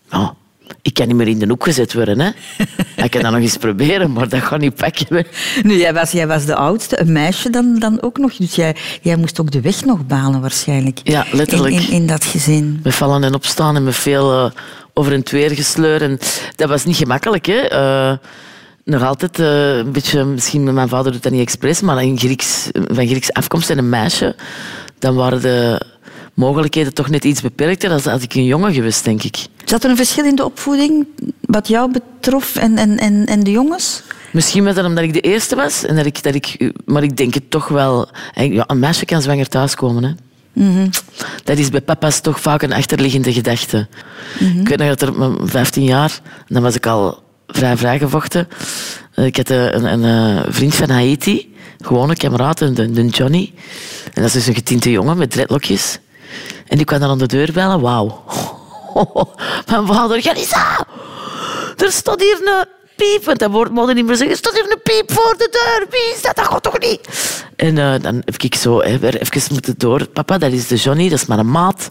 ja, 0.10 0.36
ik 0.82 0.94
kan 0.94 1.08
niet 1.08 1.16
meer 1.16 1.28
in 1.28 1.40
de 1.40 1.48
hoek 1.48 1.64
gezet 1.64 1.94
worden. 1.94 2.20
Hè. 2.20 2.30
Ik 3.04 3.12
kan 3.12 3.22
dat 3.22 3.32
nog 3.32 3.42
eens 3.42 3.58
proberen, 3.58 4.12
maar 4.12 4.30
dat 4.30 4.42
gaat 4.42 4.60
niet 4.60 4.76
pakken. 4.76 5.06
hè. 5.16 5.22
Nu, 5.64 5.78
jij 5.78 5.94
was, 5.94 6.12
jij 6.12 6.28
was 6.28 6.46
de 6.46 6.56
oudste, 6.56 7.00
een 7.00 7.12
meisje 7.12 7.50
dan, 7.50 7.80
dan 7.80 8.02
ook 8.02 8.18
nog. 8.18 8.36
Dus 8.36 8.56
jij, 8.56 8.76
jij 9.02 9.16
moest 9.16 9.40
ook 9.40 9.52
de 9.52 9.62
weg 9.62 9.86
nog 9.86 10.06
banen 10.06 10.42
waarschijnlijk. 10.42 11.00
Ja, 11.04 11.26
letterlijk. 11.32 11.74
In, 11.74 11.82
in, 11.82 11.92
in 11.92 12.08
dat 12.08 12.24
gezin. 12.24 12.80
Met 12.84 12.96
vallen 12.96 13.24
en 13.24 13.34
opstaan 13.34 13.76
en 13.76 13.84
met 13.84 13.96
veel 13.96 14.32
eh, 14.32 14.52
over 14.94 15.14
en 15.14 15.24
weer 15.32 15.52
gesleur. 15.52 16.02
En 16.02 16.20
dat 16.56 16.70
was 16.70 16.86
niet 16.86 16.96
gemakkelijk. 16.96 17.46
Hè. 17.46 17.60
Eh, 17.60 18.18
nog 18.84 19.04
altijd 19.04 19.40
eh, 19.40 19.78
een 19.78 19.92
beetje, 19.92 20.24
misschien 20.24 20.64
met 20.64 20.74
mijn 20.74 20.90
vader 20.90 21.12
doet 21.12 21.24
dat 21.24 21.32
niet 21.32 21.42
expres, 21.42 21.82
maar 21.82 21.98
een 21.98 22.18
Grieks, 22.18 22.70
van 22.72 23.08
Grieks 23.08 23.34
afkomst 23.34 23.70
en 23.70 23.78
een 23.78 23.90
meisje, 23.90 24.36
dan 25.00 25.16
waren 25.16 25.42
de 25.42 25.82
mogelijkheden 26.34 26.94
toch 26.94 27.10
net 27.10 27.24
iets 27.24 27.42
beperkter 27.42 27.90
dan 27.90 28.14
als 28.14 28.24
ik 28.24 28.34
een 28.34 28.46
jongen 28.46 28.74
geweest, 28.74 29.04
denk 29.04 29.24
ik. 29.24 29.38
Zat 29.66 29.84
er 29.84 29.90
een 29.90 29.96
verschil 29.96 30.26
in 30.26 30.36
de 30.36 30.46
opvoeding 30.46 31.08
wat 31.42 31.68
jou 31.68 31.92
betrof 31.92 32.56
en, 32.56 32.78
en, 32.78 32.98
en, 32.98 33.26
en 33.26 33.44
de 33.44 33.52
jongens? 33.52 34.02
Misschien 34.32 34.64
was 34.64 34.76
dat 34.76 34.86
omdat 34.86 35.04
ik 35.04 35.14
de 35.14 35.22
eerste 35.22 35.56
was, 35.56 35.86
en 35.86 35.96
dat 35.96 36.06
ik, 36.06 36.24
dat 36.24 36.36
ik, 36.36 36.72
maar 36.86 37.04
ik 37.04 37.18
denk 37.18 37.34
het 37.34 37.50
toch 37.50 37.68
wel. 37.68 38.10
Ja, 38.34 38.64
een 38.68 38.80
meisje 38.80 39.06
kan 39.06 39.22
zwanger 39.22 39.48
thuiskomen. 39.48 40.04
Hè. 40.04 40.12
Mhm. 40.54 40.88
Dat 41.44 41.58
is 41.58 41.70
bij 41.70 41.82
papa's 41.82 42.20
toch 42.20 42.40
vaak 42.40 42.62
een 42.62 42.74
achterliggende 42.74 43.34
gedachte. 43.34 43.88
Mhm. 44.40 44.60
Ik 44.60 44.68
weet 44.68 44.78
nog 44.78 44.88
dat 44.88 45.02
er 45.02 45.10
op 45.10 45.18
mijn 45.18 45.50
15 45.50 45.84
jaar, 45.84 46.20
dan 46.48 46.62
was 46.62 46.76
ik 46.76 46.86
al 46.86 47.24
vrij 47.48 47.78
vrijgevochten. 47.78 48.48
Eh, 49.14 49.26
Ik 49.26 49.38
had 49.38 49.50
eh, 49.50 49.66
een, 49.66 49.86
een, 49.86 50.38
eh, 50.38 50.44
vriend 50.48 50.76
van 50.76 50.90
Haiti, 50.90 51.54
gewone 51.82 52.16
kameraad, 52.16 52.62
een, 52.62 53.08
Johnny. 53.08 53.54
En 54.14 54.22
dat 54.22 54.26
is 54.26 54.34
dus 54.34 54.48
een 54.48 54.56
getinte 54.56 54.92
jongen 54.92 55.18
met 55.18 55.32
dreadlokjes. 55.32 56.00
En 56.72 56.78
die 56.78 56.86
kwam 56.86 57.00
dan 57.00 57.10
aan 57.10 57.18
de 57.18 57.26
deur 57.26 57.52
bellen. 57.54 57.82
Wauw. 57.82 58.24
Mijn 59.70 59.86
vader, 59.86 60.20
Janissa, 60.20 60.86
er 61.78 61.92
staat 61.92 62.20
hier 62.20 62.40
een 62.44 62.66
piep. 62.96 63.26
Want 63.26 63.40
dat 63.40 63.52
woord 63.52 63.72
mocht 63.72 63.94
niet 63.94 64.06
meer 64.06 64.16
zeggen. 64.16 64.36
Er 64.36 64.38
staat 64.38 64.54
hier 64.54 64.72
een 64.72 64.82
piep 64.84 65.12
voor 65.12 65.36
de 65.38 65.48
deur. 65.52 65.88
Wie 65.90 66.16
is 66.16 66.22
dat? 66.22 66.36
Dat 66.36 66.46
gaat 66.46 66.64
toch 66.64 66.80
niet? 66.80 67.08
En 67.56 67.78
eh, 67.78 68.02
dan 68.02 68.16
heb 68.26 68.36
ik 68.38 68.56
zo 68.56 68.82
hè, 68.82 69.00
weer 69.00 69.22
even 69.22 69.54
moeten 69.54 69.76
door. 69.78 70.08
Papa, 70.08 70.38
dat 70.38 70.52
is 70.52 70.68
de 70.68 70.76
Johnny, 70.76 71.10
dat 71.10 71.20
is 71.20 71.26
mijn 71.26 71.52
maat. 71.52 71.88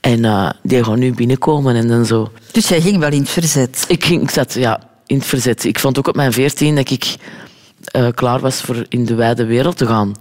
En 0.00 0.24
eh, 0.24 0.50
die 0.62 0.84
gaat 0.84 0.96
nu 0.96 1.14
binnenkomen 1.14 1.76
en 1.76 1.88
dan 1.88 2.06
zo. 2.06 2.30
Dus 2.52 2.68
jij 2.68 2.80
ging 2.80 2.98
wel 2.98 3.12
in 3.12 3.20
het 3.20 3.30
verzet. 3.30 3.84
Ik, 3.88 4.04
ging, 4.04 4.22
ik 4.22 4.30
zat 4.30 4.52
ja, 4.52 4.80
in 5.06 5.16
het 5.16 5.26
verzet. 5.26 5.64
Ik 5.64 5.78
vond 5.78 5.98
ook 5.98 6.08
op 6.08 6.16
mijn 6.16 6.32
veertien 6.32 6.76
dat 6.76 6.90
ik 6.90 7.16
eh, 7.84 8.06
klaar 8.14 8.40
was 8.40 8.60
voor 8.60 8.84
in 8.88 9.04
de 9.04 9.14
wijde 9.14 9.44
wereld 9.44 9.76
te 9.76 9.86
gaan. 9.86 10.14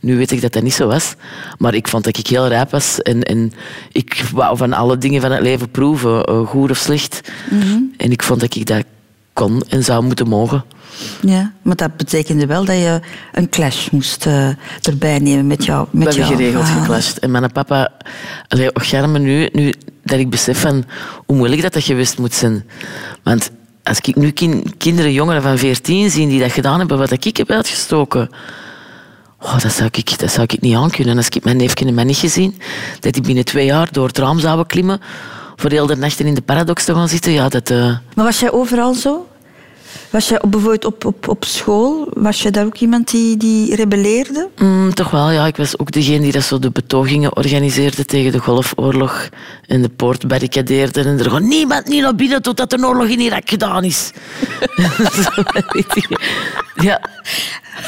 Nu 0.00 0.16
weet 0.16 0.30
ik 0.30 0.40
dat 0.40 0.52
dat 0.52 0.62
niet 0.62 0.74
zo 0.74 0.86
was. 0.86 1.14
Maar 1.58 1.74
ik 1.74 1.88
vond 1.88 2.04
dat 2.04 2.16
ik 2.18 2.26
heel 2.26 2.48
rijp 2.48 2.70
was. 2.70 3.02
En, 3.02 3.22
en 3.22 3.52
ik 3.92 4.24
wou 4.32 4.56
van 4.56 4.72
alle 4.72 4.98
dingen 4.98 5.20
van 5.20 5.30
het 5.30 5.42
leven 5.42 5.70
proeven, 5.70 6.24
eh, 6.24 6.46
goed 6.46 6.70
of 6.70 6.76
slecht. 6.78 7.20
En 7.96 8.10
ik 8.10 8.22
vond 8.22 8.40
dat 8.40 8.54
ik 8.54 8.66
dat 8.66 8.84
kon 9.32 9.62
en 9.68 9.84
zou 9.84 10.04
moeten 10.04 10.28
mogen. 10.28 10.64
Ja, 11.20 11.52
maar 11.62 11.76
dat 11.76 11.96
betekende 11.96 12.46
wel 12.46 12.64
dat 12.64 12.76
je 12.76 13.00
een 13.32 13.48
clash 13.48 13.88
moest 13.90 14.26
eh, 14.26 14.48
erbij 14.82 15.18
nemen 15.18 15.46
met 15.46 15.64
jou. 15.64 15.86
We 15.90 15.98
Met 15.98 16.06
hebben 16.06 16.24
jou. 16.26 16.36
geregeld 16.36 16.64
Ah. 16.64 16.76
geclashed. 16.80 17.18
En 17.18 17.30
mijn 17.30 17.52
papa, 17.52 17.92
allee, 18.48 18.72
och 18.74 18.92
me 18.92 19.18
nu, 19.18 19.48
nu 19.52 19.72
dat 20.04 20.18
ik 20.18 20.30
besef 20.30 20.60
van 20.60 20.84
hoe 21.26 21.36
moeilijk 21.36 21.62
dat, 21.62 21.72
dat 21.72 21.82
geweest 21.82 22.18
moet 22.18 22.34
zijn. 22.34 22.64
Want 23.22 23.50
als 23.82 23.98
ik 23.98 24.16
nu 24.16 24.30
kin- 24.30 24.72
kinderen, 24.78 25.12
jongeren 25.12 25.42
van 25.42 25.58
14 25.58 26.10
zie 26.10 26.28
die 26.28 26.40
dat 26.40 26.52
gedaan 26.52 26.78
hebben 26.78 26.98
wat 26.98 27.10
ik 27.24 27.36
heb 27.36 27.50
uitgestoken, 27.50 28.28
oh, 29.44 29.58
dat, 29.60 29.72
zou 29.72 29.88
ik, 29.92 30.18
dat 30.18 30.30
zou 30.30 30.46
ik 30.50 30.60
niet 30.60 30.76
aankunnen. 30.76 31.16
Als 31.16 31.28
ik 31.28 31.44
mijn 31.44 31.56
neefje 31.56 31.86
en 31.86 31.94
mijn 31.94 32.06
nichtje 32.06 32.28
zie, 32.28 32.56
dat 33.00 33.12
die 33.12 33.22
binnen 33.22 33.44
twee 33.44 33.66
jaar 33.66 33.88
door 33.92 34.06
het 34.06 34.18
raam 34.18 34.38
zouden 34.38 34.66
klimmen, 34.66 35.00
voor 35.56 35.70
heel 35.70 35.86
de 35.86 35.96
nachten 35.96 36.26
in 36.26 36.34
de 36.34 36.42
paradox 36.42 36.84
te 36.84 36.94
gaan 36.94 37.08
zitten, 37.08 37.32
ja, 37.32 37.48
dat... 37.48 37.70
eh, 37.70 37.96
Maar 38.14 38.24
was 38.24 38.40
jij 38.40 38.52
overal 38.52 38.94
zo? 38.94 39.26
Was 40.14 40.28
jij 40.28 40.42
op, 40.42 40.50
bijvoorbeeld 40.50 40.84
op, 40.84 41.04
op, 41.04 41.28
op 41.28 41.44
school, 41.44 42.08
was 42.12 42.42
jij 42.42 42.50
daar 42.50 42.64
ook 42.64 42.76
iemand 42.76 43.10
die, 43.10 43.36
die 43.36 43.74
rebelleerde? 43.74 44.48
Mm, 44.58 44.94
toch 44.94 45.10
wel, 45.10 45.30
ja. 45.30 45.46
Ik 45.46 45.56
was 45.56 45.78
ook 45.78 45.90
degene 45.90 46.20
die 46.20 46.32
dat 46.32 46.42
zo 46.42 46.58
de 46.58 46.70
betogingen 46.70 47.36
organiseerde 47.36 48.04
tegen 48.04 48.32
de 48.32 48.38
Golfoorlog 48.38 49.28
en 49.66 49.82
de 49.82 49.88
poort 49.88 50.28
barricadeerde. 50.28 51.00
En 51.02 51.18
er 51.18 51.24
gewoon 51.24 51.48
niemand 51.48 51.88
niet 51.88 52.02
naar 52.02 52.14
binnen 52.14 52.42
totdat 52.42 52.70
de 52.70 52.86
oorlog 52.86 53.06
in 53.06 53.20
Irak 53.20 53.48
gedaan 53.48 53.84
is. 53.84 54.10
Je. 56.08 56.18
ja, 56.74 57.00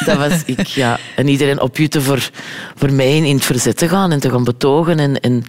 dat 0.04 0.16
was 0.16 0.42
ik, 0.45 0.66
ja. 0.66 0.99
En 1.16 1.28
iedereen 1.28 1.61
opjutte 1.61 2.00
voor, 2.00 2.30
voor 2.75 2.92
mij 2.92 3.16
in 3.16 3.35
het 3.35 3.45
verzet 3.45 3.76
te 3.76 3.88
gaan 3.88 4.12
en 4.12 4.21
te 4.21 4.30
gaan 4.30 4.45
betogen. 4.45 4.99
En, 4.99 5.21
en 5.21 5.45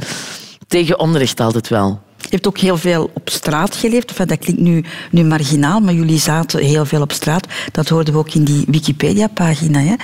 tegen 0.67 0.99
onrecht 0.99 1.39
altijd 1.39 1.67
wel. 1.67 2.05
Je 2.29 2.35
hebt 2.35 2.47
ook 2.47 2.57
heel 2.57 2.77
veel 2.77 3.09
op 3.13 3.29
straat 3.29 3.75
geleefd. 3.75 4.17
Dat 4.17 4.37
klinkt 4.37 4.61
nu, 4.61 4.83
nu 5.11 5.23
marginaal, 5.23 5.79
maar 5.79 5.93
jullie 5.93 6.19
zaten 6.19 6.59
heel 6.59 6.85
veel 6.85 7.01
op 7.01 7.11
straat. 7.11 7.47
Dat 7.71 7.89
hoorden 7.89 8.13
we 8.13 8.19
ook 8.19 8.33
in 8.33 8.43
die 8.43 8.65
Wikipedia-pagina. 8.67 9.95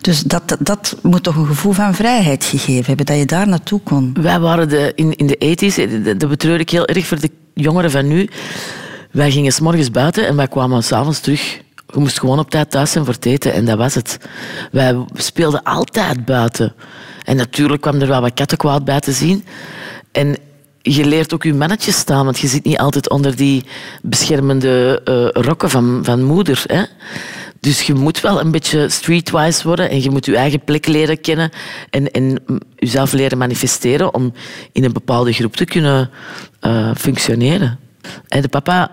Dus 0.00 0.20
dat, 0.20 0.56
dat, 0.58 0.96
moet 1.02 1.22
toch 1.22 1.36
een 1.36 1.46
gevoel 1.46 1.72
van 1.72 1.94
vrijheid 1.94 2.44
gegeven 2.44 2.84
hebben, 2.86 3.06
dat 3.06 3.16
je 3.16 3.26
daar 3.26 3.48
naartoe 3.48 3.80
kon. 3.80 4.16
Wij 4.20 4.40
waren 4.40 4.68
de, 4.68 4.92
in, 4.94 5.16
in 5.16 5.26
de 5.26 5.72
80s, 5.72 6.16
dat 6.16 6.28
betreur 6.28 6.60
ik 6.60 6.70
heel 6.70 6.86
erg 6.86 7.06
voor 7.06 7.20
de 7.20 7.30
jongeren 7.54 7.90
van 7.90 8.08
nu. 8.08 8.28
Wij 9.10 9.30
gingen 9.30 9.52
s 9.52 9.60
morgens 9.60 9.90
buiten 9.90 10.26
en 10.26 10.36
wij 10.36 10.48
kwamen 10.48 10.84
s'avonds 10.84 11.20
terug. 11.20 11.60
Je 11.86 12.00
moest 12.00 12.18
gewoon 12.18 12.38
op 12.38 12.50
tijd 12.50 12.70
thuis 12.70 12.90
zijn 12.90 13.04
voor 13.04 13.14
het 13.14 13.26
eten 13.26 13.52
en 13.52 13.64
dat 13.64 13.78
was 13.78 13.94
het. 13.94 14.18
Wij 14.70 15.04
speelden 15.14 15.62
altijd 15.62 16.24
buiten. 16.24 16.74
En 17.24 17.36
natuurlijk 17.36 17.82
kwam 17.82 18.00
er 18.00 18.08
wel 18.08 18.20
wat 18.20 18.34
kattenkwaad 18.34 18.84
bij 18.84 19.00
te 19.00 19.12
zien. 19.12 19.44
En 20.12 20.36
je 20.82 21.04
leert 21.04 21.34
ook 21.34 21.42
je 21.42 21.54
mannetjes 21.54 21.96
staan, 21.96 22.24
want 22.24 22.38
je 22.38 22.46
zit 22.46 22.64
niet 22.64 22.78
altijd 22.78 23.10
onder 23.10 23.36
die 23.36 23.64
beschermende 24.02 25.00
eh, 25.04 25.42
rokken 25.42 25.70
van, 25.70 26.00
van 26.02 26.22
moeder. 26.22 26.62
Hè? 26.66 26.82
Dus 27.60 27.82
je 27.82 27.94
moet 27.94 28.20
wel 28.20 28.40
een 28.40 28.50
beetje 28.50 28.88
streetwise 28.88 29.62
worden 29.62 29.90
en 29.90 30.02
je 30.02 30.10
moet 30.10 30.26
je 30.26 30.36
eigen 30.36 30.64
plek 30.64 30.86
leren 30.86 31.20
kennen 31.20 31.50
en, 31.90 32.10
en 32.10 32.42
jezelf 32.76 33.12
leren 33.12 33.38
manifesteren 33.38 34.14
om 34.14 34.32
in 34.72 34.84
een 34.84 34.92
bepaalde 34.92 35.32
groep 35.32 35.56
te 35.56 35.64
kunnen 35.64 36.10
eh, 36.60 36.90
functioneren. 36.96 37.78
En 38.28 38.42
de 38.42 38.48
papa, 38.48 38.90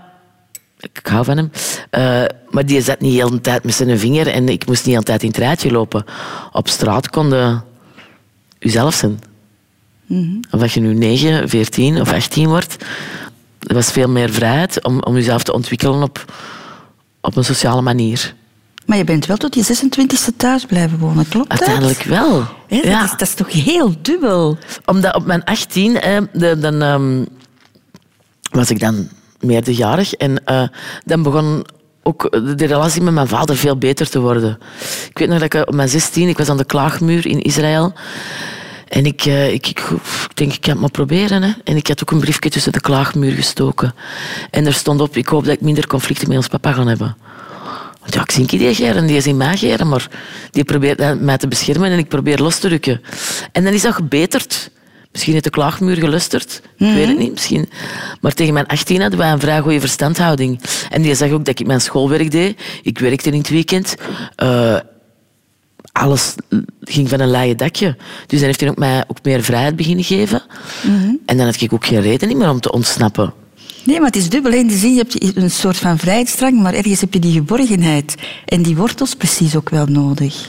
ik 0.79 1.07
hou 1.07 1.25
van 1.25 1.37
hem, 1.37 1.51
eh, 1.89 2.23
maar 2.49 2.65
die 2.65 2.81
zat 2.81 2.99
niet 2.99 3.17
de 3.17 3.25
hele 3.25 3.41
tijd 3.41 3.63
met 3.63 3.73
zijn 3.73 3.99
vinger 3.99 4.27
en 4.27 4.49
ik 4.49 4.65
moest 4.65 4.85
niet 4.85 4.97
altijd 4.97 5.23
in 5.23 5.29
het 5.29 5.37
rijtje 5.37 5.71
lopen. 5.71 6.03
Op 6.51 6.67
straat 6.67 7.09
kon 7.09 7.29
je 8.59 8.79
Of 10.51 10.59
dat 10.59 10.71
je 10.71 10.79
nu 10.79 10.93
9, 10.93 11.49
14 11.49 12.01
of 12.01 12.13
18 12.13 12.47
wordt, 12.47 12.75
er 13.67 13.73
was 13.73 13.91
veel 13.91 14.09
meer 14.09 14.29
vrijheid 14.29 14.83
om, 14.83 15.01
om 15.01 15.13
jezelf 15.13 15.43
te 15.43 15.53
ontwikkelen 15.53 16.03
op, 16.03 16.33
op 17.21 17.35
een 17.35 17.43
sociale 17.43 17.81
manier. 17.81 18.35
Maar 18.85 18.97
je 18.97 19.03
bent 19.03 19.25
wel 19.25 19.37
tot 19.37 19.55
je 19.55 19.63
26e 19.63 20.35
thuis 20.37 20.65
blijven 20.65 20.99
wonen, 20.99 21.27
klopt 21.27 21.49
dat? 21.49 21.59
Uiteindelijk 21.59 22.03
wel. 22.03 22.43
Hè, 22.67 22.75
dat, 22.77 22.85
ja. 22.85 23.03
is, 23.03 23.09
dat 23.09 23.21
is 23.21 23.33
toch 23.33 23.51
heel 23.51 23.95
dubbel? 24.01 24.57
Omdat 24.85 25.15
op 25.15 25.25
mijn 25.25 25.43
18 25.43 26.01
eh, 26.01 26.21
de, 26.33 26.59
dan, 26.59 26.81
ehm, 26.81 27.25
was 28.51 28.69
ik 28.69 28.79
dan 28.79 29.07
meerderjarig 29.39 30.13
en 30.13 30.45
eh, 30.45 30.63
dan 31.05 31.23
begon 31.23 31.65
ook 32.03 32.31
de 32.57 32.65
relatie 32.65 33.01
met 33.01 33.13
mijn 33.13 33.27
vader 33.27 33.55
veel 33.55 33.77
beter 33.77 34.09
te 34.09 34.19
worden. 34.19 34.57
Ik 35.09 35.17
weet 35.17 35.29
nog 35.29 35.39
dat 35.39 35.53
ik 35.53 35.67
op 35.67 35.73
mijn 35.73 35.89
16, 35.89 36.27
ik 36.27 36.37
was 36.37 36.49
aan 36.49 36.57
de 36.57 36.65
klaagmuur 36.65 37.25
in 37.25 37.41
Israël. 37.41 37.93
En 38.89 39.05
ik, 39.05 39.25
eh, 39.25 39.53
ik, 39.53 39.67
ik, 39.67 39.79
ik 40.29 40.35
denk, 40.35 40.53
ik 40.53 40.61
kan 40.61 40.71
het 40.71 40.79
maar 40.79 40.91
proberen. 40.91 41.41
Hè. 41.41 41.51
En 41.63 41.75
ik 41.75 41.87
had 41.87 42.01
ook 42.01 42.11
een 42.11 42.19
briefje 42.19 42.49
tussen 42.49 42.71
de 42.71 42.81
klaagmuur 42.81 43.31
gestoken. 43.31 43.93
En 44.51 44.65
er 44.65 44.73
stond 44.73 45.01
op, 45.01 45.17
ik 45.17 45.27
hoop 45.27 45.45
dat 45.45 45.53
ik 45.53 45.61
minder 45.61 45.87
conflicten 45.87 46.27
met 46.27 46.37
ons 46.37 46.47
papa 46.47 46.71
ga 46.71 46.85
hebben. 46.85 47.17
Want 47.99 48.13
ja, 48.13 48.21
ik 48.21 48.31
zie 48.31 48.45
die 48.45 48.75
geren, 48.75 49.07
die 49.07 49.17
is 49.17 49.27
in 49.27 49.37
mij 49.37 49.57
geren, 49.57 49.87
maar 49.87 50.07
die 50.51 50.63
probeert 50.63 51.21
mij 51.21 51.37
te 51.37 51.47
beschermen 51.47 51.91
en 51.91 51.97
ik 51.97 52.07
probeer 52.07 52.37
los 52.37 52.59
te 52.59 52.67
rukken. 52.67 53.01
En 53.51 53.63
dan 53.63 53.73
is 53.73 53.81
dat 53.81 53.93
gebeterd. 53.93 54.71
Misschien 55.11 55.33
heeft 55.33 55.45
de 55.45 55.49
klaagmuur 55.49 55.95
gelusterd. 55.95 56.61
Ik 56.77 56.93
weet 56.93 57.07
het 57.07 57.17
niet, 57.17 57.31
misschien. 57.31 57.69
Maar 58.21 58.33
tegen 58.33 58.53
mijn 58.53 58.67
18 58.67 59.01
hadden 59.01 59.19
wij 59.19 59.31
een 59.31 59.39
vrij 59.39 59.59
goede 59.59 59.79
verstandhouding. 59.79 60.61
En 60.89 61.01
die 61.01 61.15
zag 61.15 61.31
ook 61.31 61.45
dat 61.45 61.59
ik 61.59 61.67
mijn 61.67 61.81
schoolwerk 61.81 62.31
deed. 62.31 62.61
Ik 62.83 62.99
werkte 62.99 63.29
in 63.29 63.37
het 63.37 63.49
weekend. 63.49 63.95
Eh, 64.35 64.75
alles 65.99 66.35
ging 66.81 67.09
van 67.09 67.19
een 67.19 67.29
laaie 67.29 67.55
dakje. 67.55 67.97
Dus 68.27 68.37
dan 68.39 68.47
heeft 68.47 68.59
hij 68.59 68.69
ook 68.69 68.77
mij 68.77 69.03
ook 69.07 69.17
meer 69.23 69.43
vrijheid 69.43 69.75
beginnen 69.75 70.03
geven. 70.03 70.41
En 71.25 71.37
dan 71.37 71.45
had 71.45 71.61
ik 71.61 71.73
ook 71.73 71.85
geen 71.85 72.01
reden 72.01 72.37
meer 72.37 72.49
om 72.49 72.59
te 72.59 72.71
ontsnappen. 72.71 73.33
Nee, 73.83 73.97
maar 73.97 74.07
het 74.07 74.15
is 74.15 74.29
dubbel. 74.29 74.51
In 74.51 74.67
de 74.67 74.77
zin, 74.77 74.93
je 74.93 74.97
hebt 74.97 75.37
een 75.37 75.51
soort 75.51 75.77
van 75.77 75.97
vrijheidsdrang, 75.97 76.61
maar 76.61 76.73
ergens 76.73 77.01
heb 77.01 77.13
je 77.13 77.19
die 77.19 77.33
geborgenheid. 77.33 78.15
En 78.45 78.61
die 78.61 78.75
wortels 78.75 79.15
precies 79.15 79.55
ook 79.55 79.69
wel 79.69 79.85
nodig. 79.85 80.47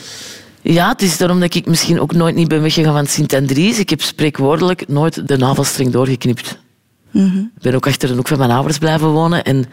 Ja, 0.63 0.89
het 0.89 1.03
is 1.03 1.17
daarom 1.17 1.41
dat 1.41 1.55
ik 1.55 1.67
misschien 1.67 2.01
ook 2.01 2.13
nooit 2.13 2.35
niet 2.35 2.49
ben 2.49 2.63
weggegaan 2.63 2.93
van 2.93 3.07
Sint-Andries. 3.07 3.79
Ik 3.79 3.91
heb 3.91 4.03
spreekwoordelijk 4.03 4.89
nooit 4.89 5.29
de 5.29 5.37
navelstreng 5.37 5.91
doorgeknipt. 5.91 6.59
Ik 7.13 7.63
ben 7.63 7.75
ook 7.75 7.87
achter 7.87 8.09
de 8.09 8.15
hoek 8.15 8.29
van 8.29 8.39
mijn 8.39 8.51
ouders 8.51 8.79
blijven 8.79 9.09
wonen. 9.09 9.45
En 9.45 9.65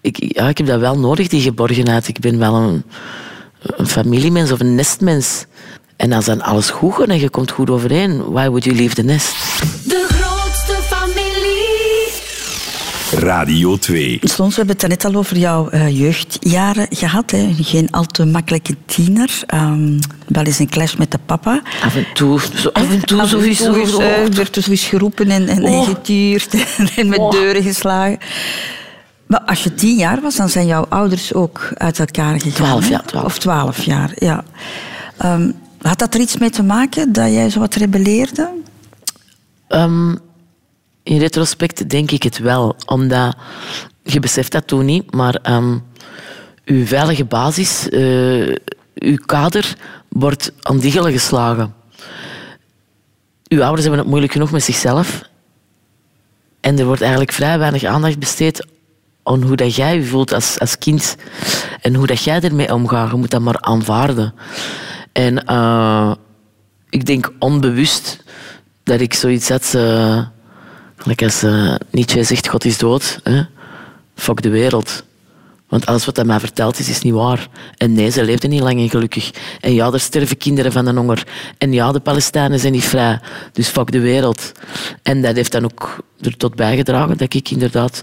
ik, 0.00 0.16
ja, 0.34 0.48
ik 0.48 0.58
heb 0.58 0.66
dat 0.66 0.80
wel 0.80 0.98
nodig, 0.98 1.28
die 1.28 1.40
geborgenheid. 1.40 2.08
Ik 2.08 2.18
ben 2.18 2.38
wel 2.38 2.54
een, 2.54 2.84
een 3.64 3.86
familiemens 3.86 4.52
of 4.52 4.60
een 4.60 4.74
nestmens. 4.74 5.44
En 5.96 6.12
als 6.12 6.24
dan 6.24 6.40
alles 6.42 6.70
goed 6.70 6.94
gaat 6.94 7.08
en 7.08 7.18
je 7.20 7.28
komt 7.30 7.50
goed 7.50 7.70
overeen, 7.70 8.16
why 8.32 8.46
would 8.48 8.64
you 8.64 8.76
leave 8.76 8.94
the 8.94 9.02
nest? 9.02 9.32
De 9.84 10.06
grootste 10.08 10.72
familie. 10.94 11.22
Radio 13.24 13.76
2. 13.76 14.18
Slons, 14.22 14.56
we 14.56 14.62
hebben 14.64 14.76
het 14.78 14.88
net 14.88 15.04
al 15.04 15.14
over 15.18 15.36
jouw 15.36 15.68
eh, 15.68 15.98
jeugdjaren 16.00 16.86
gehad. 16.90 17.30
Hè. 17.30 17.54
Geen 17.60 17.90
al 17.90 18.04
te 18.04 18.24
makkelijke 18.24 18.76
tiener. 18.86 19.30
Ehm, 19.46 19.98
wel 20.26 20.44
eens 20.44 20.58
een 20.58 20.68
clash 20.68 20.94
met 20.94 21.10
de 21.10 21.18
papa. 21.26 21.62
Af 21.84 21.96
en 21.96 22.06
toe, 22.14 22.40
zo 22.54 22.68
af 22.72 22.90
en 22.90 23.00
toe, 23.04 23.26
zo 23.26 23.38
is 23.38 23.60
Af 23.60 23.66
en 23.76 23.82
toe 23.82 23.86
zo. 23.90 24.00
is, 24.00 24.36
werd 24.36 24.56
er 24.56 24.70
eens 24.70 24.84
geroepen 24.84 25.30
en, 25.30 25.48
en, 25.48 25.62
en 25.64 25.72
Oh. 25.72 25.86
getuurd 25.88 26.54
en 26.96 27.08
met 27.08 27.18
Oh. 27.18 27.30
deuren 27.30 27.62
geslagen. 27.62 28.18
Maar 29.34 29.42
als 29.42 29.62
je 29.62 29.74
tien 29.74 29.96
jaar 29.96 30.20
was, 30.20 30.36
dan 30.36 30.48
zijn 30.48 30.66
jouw 30.66 30.86
ouders 30.88 31.32
ook 31.32 31.68
uit 31.74 31.98
elkaar 31.98 32.40
gegaan. 32.40 32.52
Twaalf 32.52 32.88
jaar, 32.88 33.04
twaalf. 33.04 33.24
Of 33.24 33.38
twaalf 33.38 33.84
jaar, 33.84 34.12
ja. 34.14 34.44
Ehm, 35.16 35.50
had 35.80 35.98
dat 35.98 36.14
er 36.14 36.20
iets 36.20 36.36
mee 36.36 36.50
te 36.50 36.62
maken 36.62 37.12
dat 37.12 37.32
jij 37.32 37.50
zo 37.50 37.60
wat 37.60 37.74
rebelleerde? 37.74 38.50
Ehm, 39.68 40.14
in 41.02 41.18
retrospect 41.18 41.88
denk 41.88 42.10
ik 42.10 42.22
het 42.22 42.38
wel, 42.38 42.76
omdat 42.86 43.36
je 44.02 44.20
beseft 44.20 44.52
dat 44.52 44.66
toen 44.66 44.84
niet, 44.84 45.14
maar 45.14 45.34
ehm 45.34 45.78
uw 46.64 46.86
veilige 46.86 47.24
basis, 47.24 47.88
eh, 47.88 48.54
uw 48.94 49.16
kader, 49.26 49.76
wordt 50.08 50.52
aan 50.62 50.78
diggelen 50.78 51.12
geslagen. 51.12 51.74
Uw 53.48 53.62
ouders 53.62 53.82
hebben 53.82 54.00
het 54.00 54.08
moeilijk 54.08 54.32
genoeg 54.32 54.50
met 54.50 54.62
zichzelf. 54.62 55.22
En 56.60 56.78
er 56.78 56.84
wordt 56.84 57.00
eigenlijk 57.00 57.32
vrij 57.32 57.58
weinig 57.58 57.84
aandacht 57.84 58.18
besteed 58.18 58.66
aan 59.24 59.42
hoe 59.42 59.56
dat 59.56 59.74
jij 59.74 59.96
je 59.96 60.04
voelt 60.04 60.32
als, 60.32 60.58
als 60.58 60.78
kind. 60.78 61.16
En 61.80 61.94
hoe 61.94 62.06
dat 62.06 62.22
jij 62.22 62.40
ermee 62.40 62.72
omgaat. 62.72 63.10
Je 63.10 63.16
moet 63.16 63.30
dat 63.30 63.40
maar 63.40 63.60
aanvaarden. 63.60 64.34
En 65.12 65.44
eh, 65.44 66.12
ik 66.88 67.06
denk 67.06 67.32
onbewust 67.38 68.22
dat 68.82 69.00
ik 69.00 69.14
zoiets 69.14 69.48
had... 69.48 69.66
gelijk 70.96 71.22
als 71.22 71.42
eh, 71.42 71.74
Nietzsche 71.90 72.24
zegt, 72.24 72.48
God 72.48 72.64
is 72.64 72.78
dood. 72.78 73.20
Hè? 73.22 73.42
Fuck 74.14 74.42
de 74.42 74.48
wereld. 74.48 75.04
Want 75.68 75.86
alles 75.86 76.04
wat 76.04 76.16
hij 76.16 76.24
mij 76.24 76.40
vertelt 76.40 76.78
is, 76.78 76.88
is 76.88 77.02
niet 77.02 77.12
waar. 77.12 77.48
En 77.76 77.92
nee, 77.92 78.10
ze 78.10 78.24
leefden 78.24 78.50
niet 78.50 78.60
lang 78.60 78.80
en 78.80 78.90
gelukkig. 78.90 79.30
En 79.60 79.74
ja, 79.74 79.92
er 79.92 80.00
sterven 80.00 80.36
kinderen 80.36 80.72
van 80.72 80.84
de 80.84 80.92
honger. 80.92 81.26
En 81.58 81.72
ja, 81.72 81.92
de 81.92 82.00
Palestijnen 82.00 82.58
zijn 82.58 82.72
niet 82.72 82.84
vrij. 82.84 83.20
Dus 83.52 83.68
fuck 83.68 83.92
de 83.92 84.00
wereld. 84.00 84.52
En 85.02 85.22
dat 85.22 85.34
heeft 85.34 85.52
dan 85.52 85.64
ook 85.64 86.04
er 86.20 86.36
tot 86.36 86.54
bijgedragen 86.54 87.16
dat 87.16 87.34
ik 87.34 87.50
inderdaad 87.50 88.00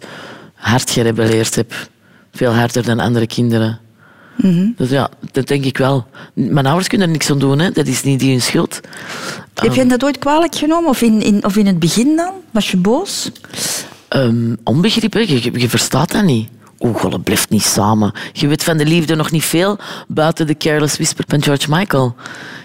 hard 0.62 0.90
gerebelleerd 0.90 1.56
heb. 1.56 1.74
Veel 2.34 2.54
harder 2.54 2.84
dan 2.84 3.00
andere 3.00 3.28
kinderen. 3.28 3.80
Dus 4.76 4.90
ja, 4.90 5.10
dat 5.32 5.48
denk 5.48 5.66
ik 5.66 5.78
wel. 5.78 6.06
Mijn 6.34 6.66
ouders 6.66 6.88
kunnen 6.88 7.08
er 7.08 7.14
niks 7.14 7.32
aan 7.32 7.40
doen, 7.40 7.60
hè. 7.60 7.72
dat 7.72 7.88
is 7.88 8.04
niet 8.04 8.22
hun 8.22 8.42
schuld. 8.42 8.80
Heb 9.54 9.74
je 9.74 9.86
dat 9.86 10.04
ooit 10.04 10.20
kwalijk 10.20 10.56
genomen? 10.56 10.90
Of 10.90 11.02
in, 11.02 11.22
in, 11.22 11.46
of 11.46 11.56
in 11.56 11.66
het 11.66 11.80
begin 11.80 12.16
dan? 12.16 12.34
Was 12.52 12.72
je 12.72 12.78
boos? 12.78 13.32
Ehm, 14.08 14.56
onbegrip, 14.64 15.14
hè. 15.14 15.20
Je, 15.20 15.44
je, 15.44 15.60
je 15.60 15.70
verstaat 15.70 16.12
dat 16.12 16.24
niet. 16.24 16.50
Oeh, 16.84 16.96
God, 17.00 17.24
blijft 17.24 17.50
niet 17.50 17.64
samen. 17.64 18.12
Je 18.32 18.48
weet 18.48 18.64
van 18.64 18.78
de 18.78 18.86
liefde 18.86 19.16
nog 19.16 19.32
niet 19.32 19.44
veel 19.44 19.78
buiten 20.08 20.48
de 20.48 20.58
Careless 20.58 20.96
Whisper 20.96 21.24
van 21.28 21.44
George 21.44 21.66
Michael. 21.70 22.16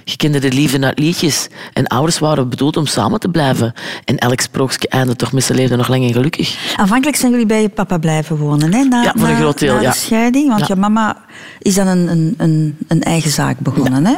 Je 0.04 0.16
kende 0.16 0.38
de 0.38 0.52
liefde 0.52 0.84
uit 0.86 0.98
liedjes. 0.98 1.48
En 1.72 1.86
ouders 1.86 2.18
waren 2.18 2.48
bedoeld 2.48 2.76
om 2.76 2.86
samen 2.86 3.20
te 3.20 3.28
blijven. 3.28 3.72
En 4.04 4.16
elk 4.18 4.40
sprookje 4.40 4.88
eindigde 4.88 5.16
toch 5.16 5.32
met 5.32 5.44
zijn 5.44 5.58
leven 5.58 5.78
nog 5.78 5.88
lang 5.88 6.04
en 6.06 6.12
gelukkig. 6.12 6.74
Aanvankelijk 6.76 7.16
zijn 7.16 7.30
jullie 7.30 7.46
bij 7.46 7.62
je 7.62 7.68
papa 7.68 7.98
blijven 7.98 8.36
wonen, 8.36 8.74
hè? 8.74 8.82
Na, 8.84 9.02
Ja, 9.02 9.12
voor 9.16 9.28
een 9.28 9.36
groot 9.36 9.58
deel, 9.58 9.74
na 9.74 9.80
ja. 9.80 9.90
de 9.90 9.96
scheiding. 9.96 10.48
Want 10.48 10.60
Ja. 10.60 10.66
je 10.68 10.76
mama 10.76 11.16
is 11.58 11.74
dan 11.74 11.86
een, 11.86 12.08
een, 12.08 12.34
een, 12.36 12.76
een 12.88 13.02
eigen 13.02 13.30
zaak 13.30 13.58
begonnen, 13.58 14.06
hè? 14.06 14.14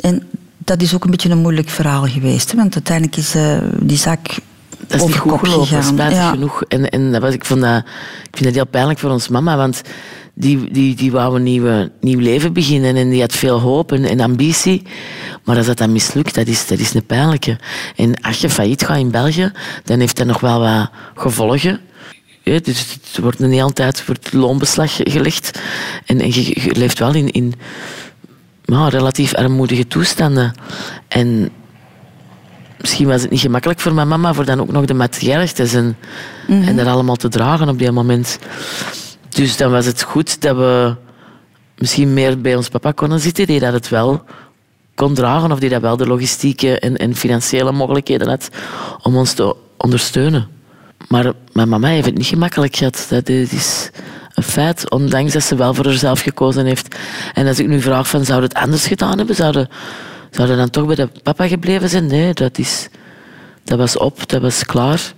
En 0.00 0.22
dat 0.58 0.82
is 0.82 0.94
ook 0.94 1.04
een 1.04 1.10
beetje 1.10 1.30
een 1.30 1.38
moeilijk 1.38 1.68
verhaal 1.68 2.06
geweest, 2.06 2.50
hè? 2.50 2.56
Want 2.56 2.74
uiteindelijk 2.74 3.16
is 3.16 3.34
eh, 3.34 3.58
die 3.80 3.96
zaak 3.98 4.36
Dat 4.86 5.00
is 5.00 5.06
niet 5.06 5.16
goed 5.16 5.38
gelopen, 5.38 5.66
gegaan. 5.66 5.82
spijtig 5.92 6.18
Ja. 6.18 6.30
genoeg. 6.30 6.62
En, 6.62 6.88
en 6.90 7.12
dat 7.12 7.20
was, 7.22 7.34
ik, 7.34 7.44
vond 7.44 7.60
dat, 7.60 7.78
ik 8.22 8.36
vind 8.36 8.44
dat 8.44 8.54
heel 8.54 8.66
pijnlijk 8.66 8.98
voor 8.98 9.10
ons 9.10 9.28
mama, 9.28 9.56
want 9.56 9.82
die, 10.34 10.70
die, 10.70 10.94
die 10.94 11.12
wou 11.12 11.36
een 11.36 11.42
nieuwe, 11.42 11.90
nieuw 12.00 12.18
leven 12.20 12.52
beginnen 12.52 12.96
en 12.96 13.10
die 13.10 13.20
had 13.20 13.32
veel 13.32 13.60
hoop 13.60 13.92
en, 13.92 14.04
en 14.04 14.20
ambitie. 14.20 14.82
Maar 15.44 15.56
als 15.56 15.66
dat 15.66 15.78
dan 15.78 15.92
mislukt, 15.92 16.34
dat 16.34 16.46
is, 16.46 16.66
dat 16.66 16.78
is 16.78 16.94
een 16.94 17.06
pijnlijke. 17.06 17.58
En 17.96 18.20
als 18.20 18.40
je 18.40 18.50
failliet 18.50 18.84
gaat 18.84 18.98
in 18.98 19.10
België, 19.10 19.52
dan 19.84 20.00
heeft 20.00 20.16
dat 20.16 20.26
nog 20.26 20.40
wel 20.40 20.60
wat 20.60 20.90
gevolgen. 21.14 21.80
Ja, 22.42 22.58
dus 22.58 22.78
het 22.78 23.18
wordt 23.22 23.40
een 23.40 23.52
hele 23.52 23.72
tijd 23.72 24.00
voor 24.00 24.14
het 24.14 24.32
loonbeslag 24.32 24.96
gelegd. 24.96 25.60
En, 26.06 26.20
en 26.20 26.26
je, 26.34 26.60
je 26.62 26.74
leeft 26.76 26.98
wel 26.98 27.14
in, 27.14 27.30
in 27.30 27.54
ja, 28.64 28.88
relatief 28.88 29.34
armoedige 29.34 29.86
toestanden. 29.86 30.54
En 31.08 31.50
misschien 32.82 33.06
was 33.06 33.22
het 33.22 33.30
niet 33.30 33.40
gemakkelijk 33.40 33.80
voor 33.80 33.94
mijn 33.94 34.08
mama 34.08 34.34
voor 34.34 34.44
dan 34.44 34.60
ook 34.60 34.72
nog 34.72 34.84
de 34.84 34.94
materiële 34.94 35.48
en, 35.56 35.96
en 36.46 36.76
dat 36.76 36.86
allemaal 36.86 37.16
te 37.16 37.28
dragen 37.28 37.68
op 37.68 37.78
die 37.78 37.90
moment. 37.90 38.38
Dus 39.28 39.56
dan 39.56 39.70
was 39.70 39.86
het 39.86 40.02
goed 40.02 40.40
dat 40.40 40.56
we 40.56 40.94
misschien 41.78 42.12
meer 42.12 42.40
bij 42.40 42.56
ons 42.56 42.68
papa 42.68 42.92
konden 42.92 43.20
zitten, 43.20 43.46
die 43.46 43.60
dat 43.60 43.72
het 43.72 43.88
wel 43.88 44.24
kon 44.94 45.14
dragen 45.14 45.52
of 45.52 45.58
die 45.58 45.68
dat 45.68 45.80
wel 45.80 45.96
de 45.96 46.06
logistieke 46.06 46.78
en, 46.78 46.96
en 46.96 47.14
financiële 47.14 47.72
mogelijkheden 47.72 48.28
had 48.28 48.48
om 49.02 49.16
ons 49.16 49.32
te 49.32 49.56
ondersteunen. 49.76 50.48
Maar 51.08 51.32
mijn 51.52 51.68
mama 51.68 51.88
heeft 51.88 52.06
het 52.06 52.16
niet 52.16 52.26
gemakkelijk 52.26 52.76
gehad. 52.76 53.06
Dat 53.08 53.28
is 53.28 53.90
een 54.34 54.42
feit, 54.42 54.90
ondanks 54.90 55.32
dat 55.32 55.42
ze 55.42 55.54
wel 55.54 55.74
voor 55.74 55.84
zichzelf 55.84 56.20
gekozen 56.20 56.66
heeft. 56.66 56.96
En 57.34 57.46
als 57.46 57.58
ik 57.58 57.66
nu 57.66 57.80
vraag 57.80 58.08
van, 58.08 58.24
zou 58.24 58.42
het 58.42 58.54
anders 58.54 58.86
gedaan 58.86 59.18
hebben? 59.18 59.34
Zouden 59.34 59.68
zouden 60.36 60.56
dan 60.56 60.70
toch 60.70 60.86
bij 60.86 60.94
de 60.94 61.08
papa 61.22 61.46
gebleven 61.46 61.88
zijn? 61.88 62.06
Nee, 62.06 62.34
dat, 62.34 62.58
is, 62.58 62.88
dat 63.64 63.78
was 63.78 63.96
op, 63.96 64.28
dat 64.28 64.42
was 64.42 64.64
klaar. 64.64 65.12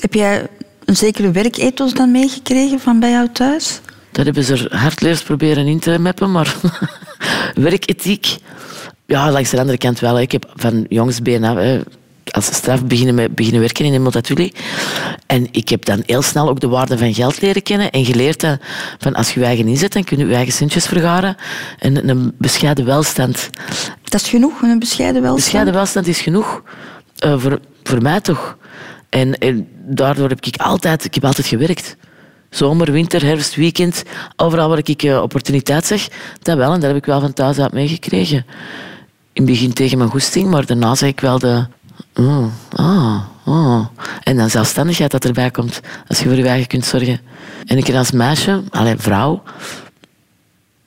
Heb 0.00 0.14
jij 0.14 0.46
een 0.84 0.96
zekere 0.96 1.30
werkethos 1.30 1.94
dan 1.94 2.10
meegekregen 2.10 2.80
van 2.80 3.00
bij 3.00 3.10
jou 3.10 3.28
thuis? 3.32 3.80
Dat 4.12 4.24
hebben 4.24 4.44
ze 4.44 4.54
er 4.54 4.76
hardleers 4.76 5.22
proberen 5.22 5.66
in 5.66 5.78
te 5.78 5.98
mappen, 5.98 6.30
maar 6.30 6.56
werkethiek... 7.54 8.36
Ja, 9.06 9.30
langs 9.30 9.50
de 9.50 9.58
andere 9.58 9.78
kant 9.78 10.00
wel. 10.00 10.20
Ik 10.20 10.32
heb 10.32 10.52
van 10.54 10.84
jongsbeen 10.88 11.44
af, 11.44 11.56
hè, 11.56 11.80
als 12.32 12.46
straf 12.46 12.84
beginnen, 12.84 13.14
met, 13.14 13.34
beginnen 13.34 13.60
werken 13.60 13.84
in 13.84 13.94
een 13.94 14.02
multatuli. 14.02 14.52
En 15.26 15.48
ik 15.50 15.68
heb 15.68 15.84
dan 15.84 16.02
heel 16.06 16.22
snel 16.22 16.48
ook 16.48 16.60
de 16.60 16.68
waarde 16.68 16.98
van 16.98 17.14
geld 17.14 17.40
leren 17.40 17.62
kennen 17.62 17.90
en 17.90 18.04
geleerd 18.04 18.40
dat 18.40 18.58
van 18.98 19.14
als 19.14 19.34
je 19.34 19.40
je 19.40 19.46
eigen 19.46 19.66
inzet, 19.66 19.92
dan 19.92 20.04
kun 20.04 20.18
je 20.18 20.26
je 20.26 20.34
eigen 20.34 20.52
centjes 20.52 20.86
vergaren. 20.86 21.36
En 21.78 22.08
een 22.08 22.34
bescheiden 22.38 22.84
welstand. 22.84 23.50
Dat 24.02 24.20
is 24.20 24.28
genoeg, 24.28 24.62
een 24.62 24.78
bescheiden 24.78 25.22
welstand? 25.22 25.44
Bescheiden 25.44 25.74
welstand 25.74 26.06
is 26.06 26.20
genoeg. 26.20 26.62
Eh, 27.18 27.38
voor, 27.38 27.60
voor 27.82 28.02
mij 28.02 28.20
toch. 28.20 28.56
En, 29.08 29.38
en 29.38 29.68
daardoor 29.86 30.28
heb 30.28 30.44
ik 30.44 30.56
altijd, 30.56 31.04
ik 31.04 31.14
heb 31.14 31.24
altijd 31.24 31.46
gewerkt. 31.46 31.96
Zomer, 32.50 32.92
winter, 32.92 33.22
herfst, 33.24 33.54
weekend. 33.54 34.02
Overal 34.36 34.68
waar 34.68 34.78
ik 34.78 35.02
eh, 35.02 35.22
opportuniteit 35.22 35.86
zag, 35.86 36.08
dat 36.42 36.56
wel. 36.56 36.72
En 36.72 36.80
dat 36.80 36.88
heb 36.88 36.98
ik 36.98 37.04
wel 37.04 37.20
van 37.20 37.32
thuis 37.32 37.58
uit 37.58 37.72
meegekregen. 37.72 38.46
In 39.32 39.42
het 39.42 39.44
begin 39.44 39.72
tegen 39.72 39.98
mijn 39.98 40.10
goesting, 40.10 40.50
maar 40.50 40.66
daarna 40.66 40.94
zeg 40.94 41.08
ik 41.08 41.20
wel 41.20 41.38
de... 41.38 41.66
Oh, 42.14 42.46
ah, 42.72 43.22
oh. 43.44 43.86
En 44.22 44.36
dan 44.36 44.50
zelfstandigheid 44.50 45.10
dat 45.10 45.24
erbij 45.24 45.50
komt. 45.50 45.80
Als 46.08 46.18
je 46.18 46.24
voor 46.24 46.34
je 46.36 46.48
eigen 46.48 46.66
kunt 46.66 46.84
zorgen. 46.84 47.20
En 47.66 47.78
ik 47.78 47.94
als 47.94 48.10
meisje, 48.10 48.62
alleen 48.70 48.98
vrouw... 48.98 49.42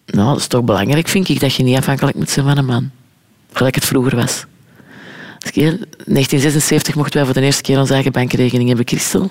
Nou, 0.05 0.27
dat 0.27 0.38
is 0.38 0.47
toch 0.47 0.63
belangrijk, 0.63 1.07
vind 1.07 1.29
ik, 1.29 1.39
dat 1.39 1.53
je 1.55 1.63
niet 1.63 1.77
afhankelijk 1.77 2.17
moet 2.17 2.29
zijn 2.29 2.45
van 2.45 2.57
een 2.57 2.65
man. 2.65 2.91
Gelijk 3.53 3.75
het 3.75 3.85
vroeger 3.85 4.15
was. 4.15 4.45
Heel- 5.53 5.61
1976 5.61 6.95
mochten 6.95 7.15
wij 7.15 7.25
voor 7.25 7.33
de 7.33 7.41
eerste 7.41 7.61
keer 7.61 7.79
onze 7.79 7.93
eigen 7.93 8.11
bankrekening 8.11 8.67
hebben, 8.67 8.88
Christel. 8.88 9.29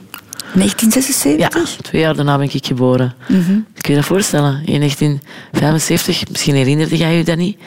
1976? 0.55 1.39
Ja, 1.39 1.83
twee 1.83 2.01
jaar 2.01 2.15
daarna 2.15 2.37
ben 2.39 2.55
ik 2.55 2.67
geboren. 2.67 3.15
Kun 3.27 3.65
je 3.75 3.89
je 3.89 3.95
dat 3.95 4.05
voorstellen? 4.05 4.63
In 4.65 4.79
1975, 4.79 6.29
misschien 6.31 6.55
herinnerde 6.55 6.97
jij 6.97 7.17
je 7.17 7.25
dat 7.25 7.37
niet. 7.37 7.59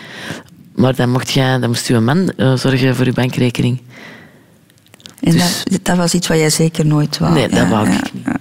Maar 0.75 0.95
dan, 0.95 1.09
mocht 1.09 1.31
jij, 1.31 1.59
dan 1.59 1.69
moest 1.69 1.87
je 1.87 1.93
een 1.93 2.03
man 2.03 2.31
eh, 2.37 2.53
zorgen 2.55 2.95
voor 2.95 3.05
je 3.05 3.13
bankrekening. 3.13 3.81
En 5.19 5.31
Dus- 5.31 5.63
dat, 5.63 5.79
dat 5.85 5.97
was 5.97 6.13
iets 6.13 6.27
wat 6.27 6.37
jij 6.37 6.49
zeker 6.49 6.85
nooit 6.85 7.17
wou. 7.17 7.33
Nee, 7.33 7.47
dat 7.49 7.67
wou 7.67 7.87
ik 7.87 7.91
niet. 8.13 8.23
ja. 8.25 8.35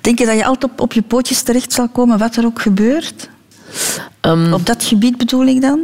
Denk 0.00 0.18
je 0.18 0.26
dat 0.26 0.36
je 0.36 0.44
altijd 0.44 0.72
op, 0.72 0.80
op 0.80 0.92
je 0.92 1.02
pootjes 1.02 1.42
terecht 1.42 1.72
zal 1.72 1.88
komen, 1.88 2.18
wat 2.18 2.36
er 2.36 2.44
ook 2.44 2.60
gebeurt? 2.62 3.28
Ehm, 4.20 4.52
Op 4.52 4.66
dat 4.66 4.84
gebied 4.84 5.16
bedoel 5.16 5.46
ik 5.46 5.60
dan? 5.60 5.80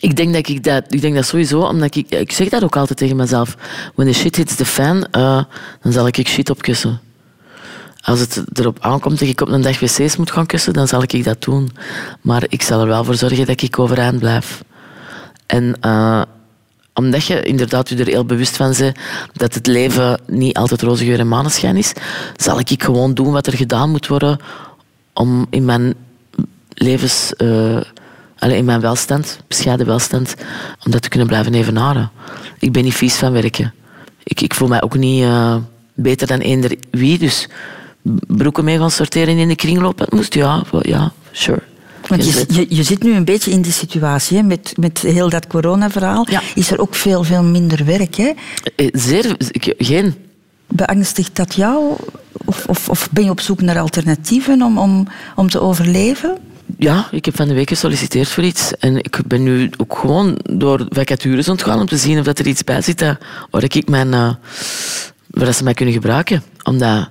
Ik 0.00 0.16
denk 0.16 0.32
dat 0.32 0.48
ik 0.48 0.64
dat, 0.64 0.84
ik 0.88 1.00
denk 1.00 1.14
dat 1.14 1.26
sowieso, 1.26 1.60
omdat 1.60 1.94
ik, 1.96 2.10
ik 2.10 2.32
zeg 2.32 2.48
dat 2.48 2.64
ook 2.64 2.76
altijd 2.76 2.98
tegen 2.98 3.16
mezelf. 3.16 3.56
When 3.94 4.06
the 4.12 4.18
shit 4.18 4.36
hits 4.36 4.54
the 4.54 4.64
fan, 4.64 5.04
eh, 5.10 5.42
dan 5.82 5.92
zal 5.92 6.06
ik 6.06 6.28
shit 6.28 6.50
opkussen. 6.50 7.00
Als 8.00 8.20
het 8.20 8.42
erop 8.52 8.78
aankomt 8.80 9.18
dat 9.18 9.28
ik 9.28 9.40
op 9.40 9.48
een 9.48 9.62
dag 9.62 9.80
wc's 9.80 10.16
moet 10.16 10.30
gaan 10.30 10.46
kussen, 10.46 10.72
dan 10.72 10.88
zal 10.88 11.02
ik 11.02 11.24
dat 11.24 11.42
doen. 11.42 11.70
Maar 12.20 12.44
ik 12.48 12.62
zal 12.62 12.80
er 12.80 12.86
wel 12.86 13.04
voor 13.04 13.14
zorgen 13.14 13.46
dat 13.46 13.62
ik 13.62 13.78
overeind 13.78 14.18
blijf. 14.18 14.62
En 15.46 15.76
eh, 15.80 16.22
omdat 16.98 17.26
je 17.26 17.42
inderdaad 17.42 17.88
je 17.88 17.96
er 17.96 18.06
heel 18.06 18.24
bewust 18.24 18.56
van 18.56 18.74
bent 18.78 18.96
dat 19.32 19.54
het 19.54 19.66
leven 19.66 20.20
niet 20.26 20.56
altijd 20.56 20.82
roze 20.82 21.04
geur 21.04 21.18
en 21.18 21.28
maneschijn 21.28 21.76
is, 21.76 21.92
zal 22.36 22.58
ik 22.58 22.82
gewoon 22.82 23.14
doen 23.14 23.32
wat 23.32 23.46
er 23.46 23.56
gedaan 23.56 23.90
moet 23.90 24.06
worden 24.06 24.38
om 25.12 25.46
in 25.50 25.64
mijn 25.64 25.94
levens... 26.68 27.32
allee, 28.38 28.56
in 28.56 28.64
mijn 28.64 28.80
welstand, 28.80 29.40
bescheiden 29.48 29.86
welstand, 29.86 30.34
om 30.84 30.90
dat 30.90 31.02
te 31.02 31.08
kunnen 31.08 31.28
blijven 31.28 31.54
evenaren. 31.54 32.10
Ik 32.58 32.72
ben 32.72 32.84
niet 32.84 32.94
vies 32.94 33.14
van 33.14 33.32
werken. 33.32 33.74
Ik, 34.24 34.40
ik 34.40 34.54
voel 34.54 34.68
mij 34.68 34.82
ook 34.82 34.96
niet 34.96 35.22
eh, 35.22 35.56
beter 35.94 36.26
dan 36.26 36.38
eender 36.38 36.76
wie, 36.90 37.18
dus 37.18 37.48
broeken 38.26 38.64
mee 38.64 38.78
gaan 38.78 38.90
sorteren 38.90 39.38
in 39.38 39.48
de 39.48 39.56
kringloop, 39.56 39.98
dat 39.98 40.12
moest, 40.12 40.34
ja, 40.34 40.62
ja, 40.80 41.12
sure. 41.32 41.62
Want 42.08 42.24
je, 42.34 42.44
je, 42.48 42.66
je 42.68 42.82
zit 42.82 43.02
nu 43.02 43.14
een 43.14 43.24
beetje 43.24 43.50
in 43.50 43.62
die 43.62 43.72
situatie. 43.72 44.36
Hè? 44.36 44.42
Met, 44.42 44.72
met 44.76 44.98
heel 44.98 45.28
dat 45.30 45.46
coronaverhaal 45.46 46.26
Ja. 46.30 46.42
is 46.54 46.70
er 46.70 46.80
ook 46.80 46.94
veel, 46.94 47.24
veel 47.24 47.42
minder 47.42 47.84
werk. 47.84 48.14
Hè? 48.14 48.32
Eh, 48.76 48.88
Zeer, 48.92 49.34
ik- 49.50 49.74
geen. 49.78 50.14
Beangstigt 50.68 51.36
dat 51.36 51.54
jou? 51.54 51.92
Of, 52.44 52.64
of, 52.66 52.88
of 52.88 53.08
ben 53.12 53.24
je 53.24 53.30
op 53.30 53.40
zoek 53.40 53.60
naar 53.60 53.78
alternatieven 53.78 54.62
om, 54.62 54.78
om, 54.78 55.06
om 55.36 55.48
te 55.50 55.60
overleven? 55.60 56.38
Ja, 56.78 57.08
ik 57.10 57.24
heb 57.24 57.36
van 57.36 57.48
de 57.48 57.54
week 57.54 57.68
gesolliciteerd 57.68 58.28
voor 58.28 58.44
iets. 58.44 58.72
En 58.78 58.96
ik 58.96 59.20
ben 59.26 59.42
nu 59.42 59.70
ook 59.76 59.98
gewoon 59.98 60.38
door 60.50 60.86
vacatures 60.90 61.48
ontgaan 61.48 61.80
om 61.80 61.86
te 61.86 61.96
zien 61.96 62.18
of 62.18 62.24
dat 62.24 62.38
er 62.38 62.46
iets 62.46 62.64
bij 62.64 62.82
zit 62.82 62.98
dat, 62.98 63.16
waar 63.50 63.62
ik 63.62 63.88
mijn, 63.88 64.12
eh, 64.14 64.30
waar 65.26 65.52
ze 65.52 65.62
mij 65.64 65.74
kunnen 65.74 65.94
gebruiken. 65.94 66.42
Omdat, 66.62 67.08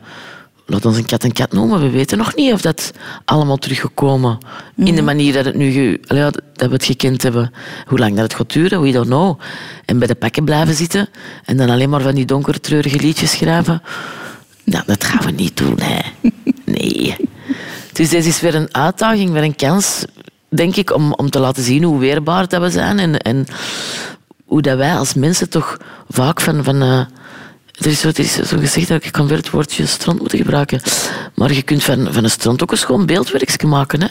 laat 0.67 0.85
ons 0.85 0.97
een 0.97 1.05
kat 1.05 1.23
een 1.23 1.31
kat 1.31 1.51
noemen, 1.51 1.81
we 1.81 1.89
weten 1.89 2.17
nog 2.17 2.35
niet 2.35 2.53
of 2.53 2.61
dat 2.61 2.91
allemaal 3.25 3.57
teruggekomen 3.57 4.37
in 4.75 4.95
de 4.95 5.01
manier 5.01 5.33
dat, 5.33 5.45
het 5.45 5.55
nu 5.55 5.71
ge- 5.71 5.99
allee, 6.07 6.23
ja, 6.23 6.29
dat 6.53 6.67
we 6.67 6.73
het 6.73 6.85
gekend 6.85 7.21
hebben. 7.23 7.51
Hoe 7.85 7.99
lang 7.99 8.11
dat 8.13 8.23
het 8.23 8.33
gaat 8.33 8.53
duren, 8.53 8.81
we 8.81 8.91
don't 8.91 9.05
know. 9.07 9.39
En 9.85 9.99
bij 9.99 10.07
de 10.07 10.15
pakken 10.15 10.43
blijven 10.45 10.73
zitten 10.73 11.09
en 11.45 11.57
dan 11.57 11.69
alleen 11.69 11.89
maar 11.89 12.01
van 12.01 12.15
die 12.15 12.25
donkere, 12.25 12.59
treurige 12.59 12.99
liedjes 12.99 13.31
schrijven. 13.31 13.81
Nou, 14.63 14.83
dat 14.85 15.03
gaan 15.03 15.25
we 15.25 15.31
niet 15.31 15.57
doen, 15.57 15.79
hè. 15.81 15.99
Nee. 16.65 17.15
Dus 17.93 18.09
deze 18.09 18.29
is 18.29 18.41
weer 18.41 18.55
een 18.55 18.73
uitdaging, 18.75 19.31
weer 19.31 19.43
een 19.43 19.55
kans, 19.55 20.05
denk 20.49 20.75
ik, 20.75 20.93
om, 20.93 21.13
om 21.13 21.29
te 21.29 21.39
laten 21.39 21.63
zien 21.63 21.83
hoe 21.83 21.99
weerbaar 21.99 22.47
dat 22.47 22.61
we 22.61 22.69
zijn. 22.69 22.99
En, 22.99 23.19
en 23.19 23.45
hoe 24.45 24.61
dat 24.61 24.77
wij 24.77 24.95
als 24.95 25.13
mensen 25.13 25.49
toch 25.49 25.77
vaak 26.09 26.41
van... 26.41 26.63
van 26.63 26.81
eh, 26.81 27.01
er 27.77 27.87
is, 27.87 27.99
zo, 27.99 28.07
er 28.07 28.19
is 28.19 28.33
zo 28.33 28.57
gezegd 28.57 28.87
dat 28.87 29.03
ik 29.03 29.11
kan 29.11 29.27
weer 29.27 29.37
het 29.37 29.49
woordje 29.49 29.85
strand 29.85 30.19
moeten 30.19 30.37
gebruiken. 30.37 30.81
Maar 31.35 31.53
je 31.53 31.61
kunt 31.61 31.83
van, 31.83 32.13
van 32.13 32.23
een 32.23 32.29
strand 32.29 32.63
ook 32.63 32.71
een 32.71 32.77
schoon 32.77 33.05
beeldwerkje 33.05 33.67
maken. 33.67 34.01
Hè? 34.01 34.07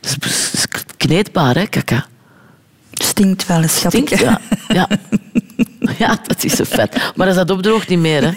Dat 0.00 0.10
is, 0.10 0.50
dat 0.50 0.52
is 0.52 0.84
kneedbaar, 0.96 1.54
hè, 1.54 1.66
kaka. 1.66 2.06
Stinkt 2.92 3.46
wel 3.46 3.62
eens, 3.62 3.76
schat 3.76 3.94
ik. 3.94 4.06
Stinkt, 4.06 4.24
ja. 4.24 4.40
ja. 4.68 4.88
Ja, 5.98 6.18
dat 6.26 6.44
is 6.44 6.52
zo 6.52 6.64
vet. 6.66 7.12
Maar 7.14 7.26
als 7.26 7.36
dat 7.36 7.50
opdroogt, 7.50 7.88
niet 7.88 7.98
meer, 7.98 8.22
hè. 8.22 8.30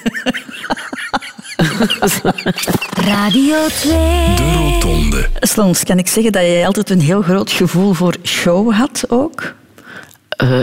Radio 2.91 3.67
2. 3.67 3.91
De 4.35 4.53
Rotonde. 4.53 5.29
Slons, 5.39 5.83
kan 5.83 5.97
ik 5.97 6.07
zeggen 6.07 6.31
dat 6.31 6.41
jij 6.41 6.65
altijd 6.65 6.89
een 6.89 7.01
heel 7.01 7.21
groot 7.21 7.51
gevoel 7.51 7.93
voor 7.93 8.15
show 8.23 8.73
had 8.73 9.03
ook? 9.07 9.53
Eh, 10.29 10.61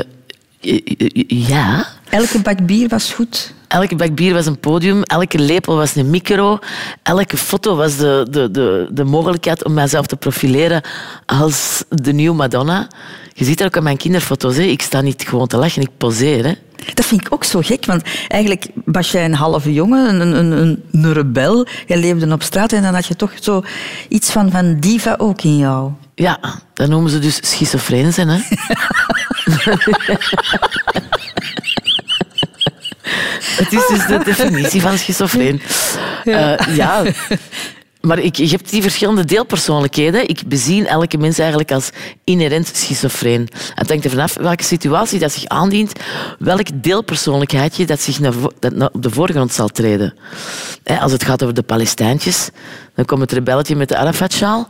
ja. 1.26 1.86
Elke 2.08 2.40
bak 2.42 2.66
bier 2.66 2.88
was 2.88 3.12
goed. 3.12 3.54
Elke 3.68 3.96
bak 3.96 4.14
bier 4.14 4.34
was 4.34 4.46
een 4.46 4.58
podium, 4.58 5.02
elke 5.02 5.38
lepel 5.38 5.76
was 5.76 5.94
een 5.94 6.10
micro, 6.10 6.58
elke 7.02 7.36
foto 7.36 7.76
was 7.76 7.96
de, 7.96 8.26
de, 8.30 8.50
de, 8.50 8.88
de 8.90 9.04
mogelijkheid 9.04 9.64
om 9.64 9.74
mijzelf 9.74 10.06
te 10.06 10.16
profileren 10.16 10.82
als 11.26 11.84
de 11.88 12.12
nieuwe 12.12 12.36
Madonna. 12.36 12.88
Je 13.32 13.44
ziet 13.44 13.58
dat 13.58 13.66
ook 13.66 13.76
aan 13.76 13.82
mijn 13.82 13.96
kinderfoto's. 13.96 14.56
Hè. 14.56 14.62
Ik 14.62 14.82
sta 14.82 15.00
niet 15.00 15.24
gewoon 15.28 15.46
te 15.46 15.56
lachen, 15.56 15.82
ik 15.82 15.90
poseer. 15.96 16.44
Hè. 16.44 16.54
Dat 16.94 17.04
vind 17.06 17.20
ik 17.20 17.32
ook 17.32 17.44
zo 17.44 17.60
gek, 17.62 17.84
want 17.84 18.02
eigenlijk 18.28 18.66
was 18.84 19.10
jij 19.10 19.24
een 19.24 19.34
halve 19.34 19.72
jongen, 19.72 20.20
een, 20.20 20.36
een, 20.36 20.50
een, 20.52 20.82
een 20.92 21.12
rebel. 21.12 21.66
Jij 21.86 21.98
leefde 21.98 22.32
op 22.32 22.42
straat 22.42 22.72
en 22.72 22.82
dan 22.82 22.94
had 22.94 23.06
je 23.06 23.16
toch 23.16 23.32
zo 23.40 23.62
iets 24.08 24.30
van, 24.30 24.50
van 24.50 24.80
diva 24.80 25.14
ook 25.18 25.42
in 25.42 25.56
jou. 25.56 25.90
Ja, 26.14 26.38
dat 26.74 26.88
noemen 26.88 27.10
ze 27.10 27.18
dus 27.18 27.38
schizofreen 27.42 28.12
zijn. 28.12 28.28
Hè. 28.28 28.40
Het 33.56 33.72
is 33.72 33.86
dus 33.86 34.06
de 34.06 34.20
definitie 34.24 34.80
van 34.80 34.98
schizofreen. 34.98 35.62
Ja. 36.24 36.58
ja. 36.74 37.02
Maar 38.06 38.18
ik, 38.18 38.36
je 38.36 38.48
hebt 38.48 38.70
die 38.70 38.82
verschillende 38.82 39.24
deelpersoonlijkheden. 39.24 40.28
Ik 40.28 40.42
bezien 40.46 40.86
elke 40.86 41.18
mens 41.18 41.38
eigenlijk 41.38 41.72
als 41.72 41.90
inherent 42.24 42.70
schizofreen. 42.74 43.48
Het 43.74 43.88
hangt 43.88 44.04
er 44.04 44.10
vanaf 44.10 44.34
welke 44.34 44.64
situatie 44.64 45.18
dat 45.18 45.32
zich 45.32 45.46
aandient, 45.46 45.92
welk 46.38 46.66
deelpersoonlijkheidje 46.74 47.86
dat 47.86 48.00
zich 48.00 48.20
naar, 48.20 48.32
dat 48.58 48.92
op 48.92 49.02
de 49.02 49.10
voorgrond 49.10 49.52
zal 49.52 49.68
treden. 49.68 50.14
Als 51.00 51.12
het 51.12 51.24
gaat 51.24 51.42
over 51.42 51.54
de 51.54 51.62
Palestijntjes, 51.62 52.48
dan 52.94 53.04
komt 53.04 53.20
het 53.20 53.32
rebelletje 53.32 53.76
met 53.76 53.88
de 53.88 53.96
Arafat-sjaal. 53.96 54.68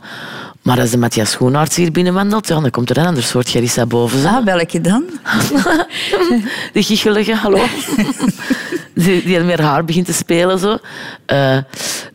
Maar 0.67 0.79
als 0.79 0.89
de 0.89 0.97
Matthias 0.97 1.31
Schoenaerts 1.31 1.75
hier 1.75 1.91
binnenwandelt, 1.91 2.47
ja, 2.47 2.59
dan 2.59 2.69
komt 2.69 2.89
er 2.89 2.97
een 2.97 3.05
ander 3.05 3.23
soort 3.23 3.49
Gerissa 3.49 3.85
boven. 3.85 4.19
zo. 4.21 4.27
Ah, 4.27 4.43
welke 4.45 4.81
dan? 4.81 5.03
De 6.73 6.83
gichelige, 6.83 7.35
hallo. 7.35 7.63
die, 8.95 9.23
die 9.23 9.39
meer 9.39 9.61
haar 9.61 9.85
begint 9.85 10.05
te 10.05 10.13
spelen. 10.13 10.59
Zo. 10.59 10.77
Eh, 11.25 11.57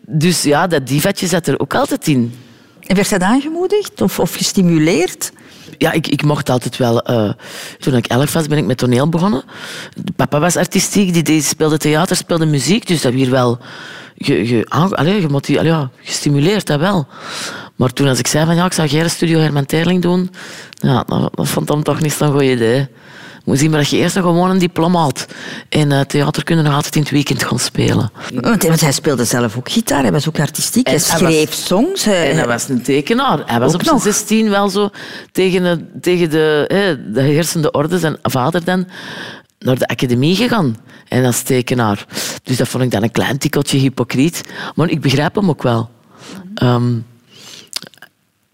dus 0.06 0.42
ja, 0.42 0.66
dat 0.66 0.86
divatje 0.86 1.26
zat 1.26 1.46
er 1.46 1.60
ook 1.60 1.74
altijd 1.74 2.06
in. 2.08 2.34
En 2.80 2.96
werd 2.96 3.10
dat 3.10 3.20
aangemoedigd 3.22 4.00
of, 4.00 4.18
of 4.18 4.34
gestimuleerd? 4.34 5.32
Ja, 5.78 5.92
ik, 5.92 6.06
ik 6.06 6.22
mocht 6.22 6.50
altijd 6.50 6.76
wel... 6.76 7.02
eh, 7.02 7.30
toen 7.78 7.94
ik 7.94 8.06
elf 8.06 8.32
was, 8.32 8.46
ben 8.46 8.58
ik 8.58 8.64
met 8.64 8.78
toneel 8.78 9.08
begonnen. 9.08 9.42
Papa 10.16 10.40
was 10.40 10.56
artistiek, 10.56 11.12
die, 11.12 11.22
die 11.22 11.42
speelde 11.42 11.78
theater, 11.78 12.16
speelde 12.16 12.46
muziek. 12.46 12.86
Dus 12.86 13.02
dat 13.02 13.12
weer 13.12 13.30
wel 13.30 13.58
ge, 14.18 14.46
ge, 14.46 14.66
allee, 14.68 15.20
gemotiv- 15.20 15.58
allee, 15.58 15.70
ja, 15.70 15.90
gestimuleerd, 16.02 16.66
dat 16.66 16.80
wel. 16.80 17.06
Maar 17.76 17.92
toen 17.92 18.08
als 18.08 18.18
ik 18.18 18.26
zei 18.26 18.46
van 18.46 18.54
ja, 18.54 18.64
ik 18.64 18.72
zou 18.72 18.88
geen 18.88 19.10
studio 19.10 19.38
Herman 19.38 20.00
doen, 20.00 20.30
ja, 20.74 21.04
dat, 21.06 21.36
dat 21.36 21.48
vond 21.48 21.68
hem 21.68 21.82
toch 21.82 22.00
niet 22.00 22.12
zo'n 22.12 22.32
goed 22.32 22.42
idee. 22.42 22.88
Moet 23.44 23.58
zien 23.58 23.70
maar 23.70 23.78
dat 23.78 23.88
je 23.88 23.96
eerst 23.96 24.14
nog 24.14 24.24
gewoon 24.24 24.50
een 24.50 24.58
diploma 24.58 25.00
had. 25.00 25.26
En 25.68 25.92
eh, 25.92 26.00
theater 26.00 26.44
kunnen 26.44 26.64
nog 26.64 26.74
altijd 26.74 26.96
in 26.96 27.02
het 27.02 27.10
weekend 27.10 27.44
gaan 27.44 27.58
spelen. 27.58 28.10
Want, 28.34 28.62
want 28.62 28.80
hij 28.80 28.92
speelde 28.92 29.24
zelf 29.24 29.56
ook 29.56 29.70
gitaar, 29.70 30.02
hij 30.02 30.12
was 30.12 30.28
ook 30.28 30.40
artistiek. 30.40 30.86
Hij 30.86 30.96
En 30.96 31.02
hij 31.06 31.18
schreef 31.18 31.52
songs. 31.52 32.04
Hij, 32.04 32.30
En 32.30 32.36
hij 32.36 32.46
was 32.46 32.68
een 32.68 32.82
tekenaar. 32.82 33.42
Hij 33.46 33.60
was 33.60 33.74
op 33.74 33.82
zijn 33.82 33.94
nog. 33.94 34.04
16 34.04 34.50
wel 34.50 34.68
zo 34.68 34.90
tegen, 35.32 35.62
de, 35.62 36.00
tegen 36.00 36.30
de, 36.30 36.64
hè, 36.66 37.12
de 37.12 37.20
heersende 37.22 37.70
orde, 37.70 37.98
zijn 37.98 38.16
vader 38.22 38.64
dan, 38.64 38.86
naar 39.58 39.78
de 39.78 39.86
academie 39.86 40.36
gegaan. 40.36 40.76
En 41.08 41.24
als 41.24 41.42
tekenaar. 41.42 42.06
Dus 42.42 42.56
dat 42.56 42.68
vond 42.68 42.84
ik 42.84 42.90
dan 42.90 43.02
een 43.02 43.10
klein 43.10 43.38
tikkeltje 43.38 43.78
hypocriet. 43.78 44.42
Maar 44.74 44.90
ik 44.90 45.00
begrijp 45.00 45.34
hem 45.34 45.48
ook 45.48 45.62
wel. 45.62 45.90
Ehm, 46.54 46.92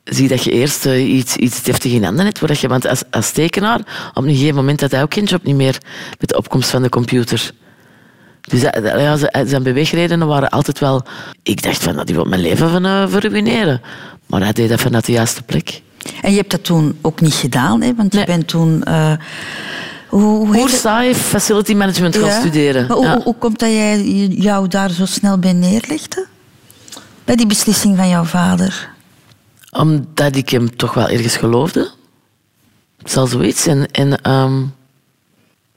zie 0.08 0.28
dat 0.28 0.44
je 0.44 0.50
eerst 0.50 0.86
eh, 0.86 1.08
iets, 1.16 1.36
iets 1.36 1.62
deftig 1.62 1.92
in 1.92 2.04
handen 2.04 2.24
hebt. 2.24 2.38
waar 2.40 2.56
je, 2.60 2.68
want 2.68 2.86
als, 2.86 3.02
als 3.10 3.30
tekenaar, 3.30 3.80
op 4.14 4.24
een 4.24 4.34
gegeven 4.34 4.54
moment 4.54 4.80
had 4.80 4.90
hij 4.90 5.02
ook 5.02 5.14
geen 5.14 5.24
job 5.24 5.42
niet 5.44 5.56
meer 5.56 5.78
met 6.18 6.28
de 6.28 6.36
opkomst 6.36 6.70
van 6.70 6.82
de 6.82 6.88
computer. 6.88 7.50
Dus 8.40 8.60
dat- 8.60 8.74
dat- 8.74 9.00
ja, 9.00 9.44
zijn 9.46 9.62
beweegredenen 9.62 10.26
waren 10.26 10.48
altijd 10.48 10.78
wel... 10.78 11.02
Ik 11.42 11.62
dacht 11.62 11.82
van, 11.82 11.96
dat 11.96 12.06
die 12.06 12.14
wil 12.14 12.24
mijn 12.24 12.40
leven 12.40 12.70
van 12.70 12.86
uh, 12.86 13.04
verruineren. 13.08 13.80
Maar 14.26 14.40
hij 14.42 14.52
deed 14.52 14.68
dat 14.68 14.80
vanuit 14.80 15.06
de 15.06 15.12
juiste 15.12 15.42
plek. 15.42 15.82
En 16.22 16.30
je 16.30 16.36
hebt 16.36 16.50
dat 16.50 16.64
toen 16.64 16.98
ook 17.00 17.20
niet 17.20 17.34
gedaan, 17.34 17.82
hè? 17.82 17.94
want 17.94 18.14
je 18.14 18.24
bent 18.24 18.46
toen... 18.48 18.82
eh, 18.82 19.12
hoe, 20.08 20.56
hoe 20.56 20.68
saai 20.68 21.14
facility 21.14 21.74
management 21.74 22.16
gaan 22.16 22.40
studeren. 22.40 22.86
Maar 22.86 22.96
hoe, 22.96 23.06
Ja. 23.06 23.14
hoe, 23.14 23.22
hoe 23.22 23.34
komt 23.38 23.58
dat 23.58 23.70
jij 23.70 24.04
jou 24.28 24.68
daar 24.68 24.90
zo 24.90 25.06
snel 25.06 25.38
bij 25.38 25.52
neerlegde? 25.52 26.26
Bij 27.24 27.36
die 27.36 27.46
beslissing 27.46 27.96
van 27.96 28.08
jouw 28.08 28.24
vader? 28.24 28.88
Omdat 29.70 30.36
ik 30.36 30.48
hem 30.48 30.76
toch 30.76 30.94
wel 30.94 31.08
ergens 31.08 31.36
geloofde. 31.36 31.90
Zal 33.04 33.26
zoiets 33.26 33.62
zijn. 33.62 33.90
En 33.90 34.22
ehm, 34.22 34.62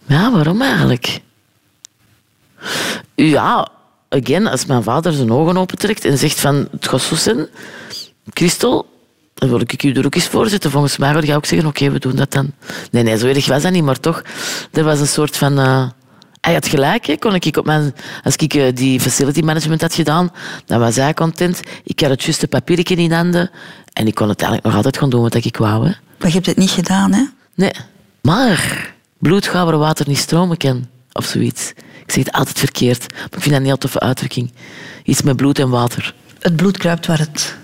ja, 0.05 0.31
waarom 0.31 0.61
eigenlijk? 0.61 1.21
Ja, 3.15 3.67
again, 4.09 4.47
als 4.47 4.65
mijn 4.65 4.83
vader 4.83 5.13
zijn 5.13 5.31
ogen 5.31 5.57
opentrekt 5.57 6.05
en 6.05 6.17
zegt 6.17 6.39
van 6.39 6.67
het 6.71 6.87
gaat 6.87 7.01
zo 7.01 7.15
zijn, 7.15 7.47
Christel, 8.33 8.85
dan 9.33 9.49
wil 9.49 9.61
ik 9.61 9.83
u 9.83 9.91
er 9.93 10.05
ook 10.05 10.15
eens 10.15 10.27
voor. 10.27 10.49
Volgens 10.49 10.97
mij 10.97 11.13
ga 11.13 11.19
ik 11.21 11.35
ook 11.35 11.45
zeggen, 11.45 11.67
oké, 11.67 11.89
we 11.91 11.99
doen 11.99 12.15
dat 12.15 12.31
dan. 12.31 12.51
Nee, 12.91 13.03
nee, 13.03 13.17
zo 13.17 13.27
erg 13.27 13.47
was 13.47 13.61
dat 13.61 13.71
niet, 13.71 13.83
maar 13.83 13.99
toch, 13.99 14.23
er 14.71 14.83
was 14.83 14.99
een 14.99 15.07
soort 15.07 15.37
van... 15.37 15.59
eh, 15.59 15.87
hij 16.41 16.53
had 16.53 16.67
gelijk, 16.67 17.05
hè. 17.05 17.17
Kon 17.17 17.35
ik 17.35 17.57
op 17.57 17.65
mijn, 17.65 17.95
als 18.23 18.35
ik 18.35 18.53
eh, 18.53 18.73
die 18.73 18.99
facility 18.99 19.41
management 19.41 19.81
had 19.81 19.93
gedaan, 19.93 20.31
dan 20.65 20.79
was 20.79 20.95
hij 20.95 21.13
content. 21.13 21.59
Ik 21.83 21.99
had 21.99 22.09
het 22.09 22.23
juiste 22.23 22.47
papiertje 22.47 22.95
in 22.95 23.11
handen 23.11 23.49
en 23.93 24.07
ik 24.07 24.15
kon 24.15 24.29
het 24.29 24.39
eigenlijk 24.41 24.67
nog 24.67 24.75
altijd 24.75 24.97
gaan 24.97 25.09
doen 25.09 25.21
wat 25.21 25.35
ik 25.35 25.57
wou. 25.57 25.85
Hè. 25.85 25.91
Maar 26.19 26.27
je 26.27 26.33
hebt 26.33 26.45
het 26.45 26.57
niet 26.57 26.69
gedaan, 26.69 27.13
hè? 27.13 27.23
Nee. 27.55 27.71
Maar 28.21 28.93
bloed 29.17 29.47
gaat 29.47 29.65
waar 29.65 29.77
water 29.77 30.07
niet 30.07 30.17
stromen 30.17 30.57
kan. 30.57 30.87
Of 31.11 31.25
zoiets. 31.25 31.69
Ik 32.05 32.11
zeg 32.11 32.23
het 32.23 32.33
altijd 32.33 32.59
verkeerd, 32.59 33.13
maar 33.13 33.23
ik 33.23 33.41
vind 33.41 33.49
dat 33.49 33.59
een 33.59 33.65
heel 33.65 33.77
toffe 33.77 33.99
uitdrukking. 33.99 34.51
Iets 35.03 35.21
met 35.21 35.35
bloed 35.35 35.59
en 35.59 35.69
water. 35.69 36.13
Het 36.39 36.55
bloed 36.55 36.77
kruipt 36.77 37.05
waar 37.05 37.19
het 37.19 37.55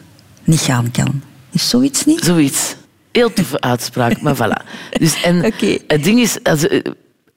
niet 0.43 0.59
gaan 0.59 0.91
kan. 0.91 1.21
Is 1.51 1.69
zoiets 1.69 2.05
niet? 2.05 2.23
Zoiets. 2.23 2.75
Heel 3.11 3.33
toffe 3.33 3.61
uitspraak, 3.71 4.21
maar 4.21 4.35
voilà. 4.35 4.89
Dus, 4.89 5.21
en. 5.23 5.43
Het 5.87 6.03
ding 6.03 6.19
is, 6.19 6.43
als, 6.43 6.67
eh, 6.67 6.81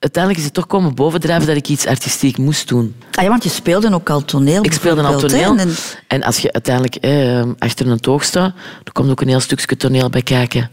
uiteindelijk 0.00 0.38
is 0.42 0.44
het 0.44 0.54
toch 0.54 0.66
komen 0.66 0.94
bovendrijven 0.94 1.46
dat 1.46 1.56
ik 1.56 1.68
iets 1.68 1.86
artistiek 1.86 2.38
moest 2.38 2.68
doen. 2.68 2.94
Ah, 3.12 3.22
ja, 3.24 3.28
want 3.30 3.44
je 3.44 3.50
speelde 3.50 3.94
ook 3.94 4.10
al 4.10 4.24
toneel. 4.24 4.64
Ik 4.64 4.72
speelde 4.72 5.02
al 5.02 5.18
toneel. 5.18 5.56
En- 5.56 5.74
En 6.08 6.22
als 6.22 6.38
je 6.38 6.52
uiteindelijk 6.52 6.94
eh, 6.96 7.42
achter 7.58 7.86
een 7.86 8.00
toog 8.00 8.24
staat, 8.24 8.54
dan 8.84 8.92
komt 8.92 9.10
ook 9.10 9.20
een 9.20 9.28
heel 9.28 9.40
stukje 9.40 9.76
toneel 9.76 10.10
bij 10.10 10.22
kijken. 10.22 10.70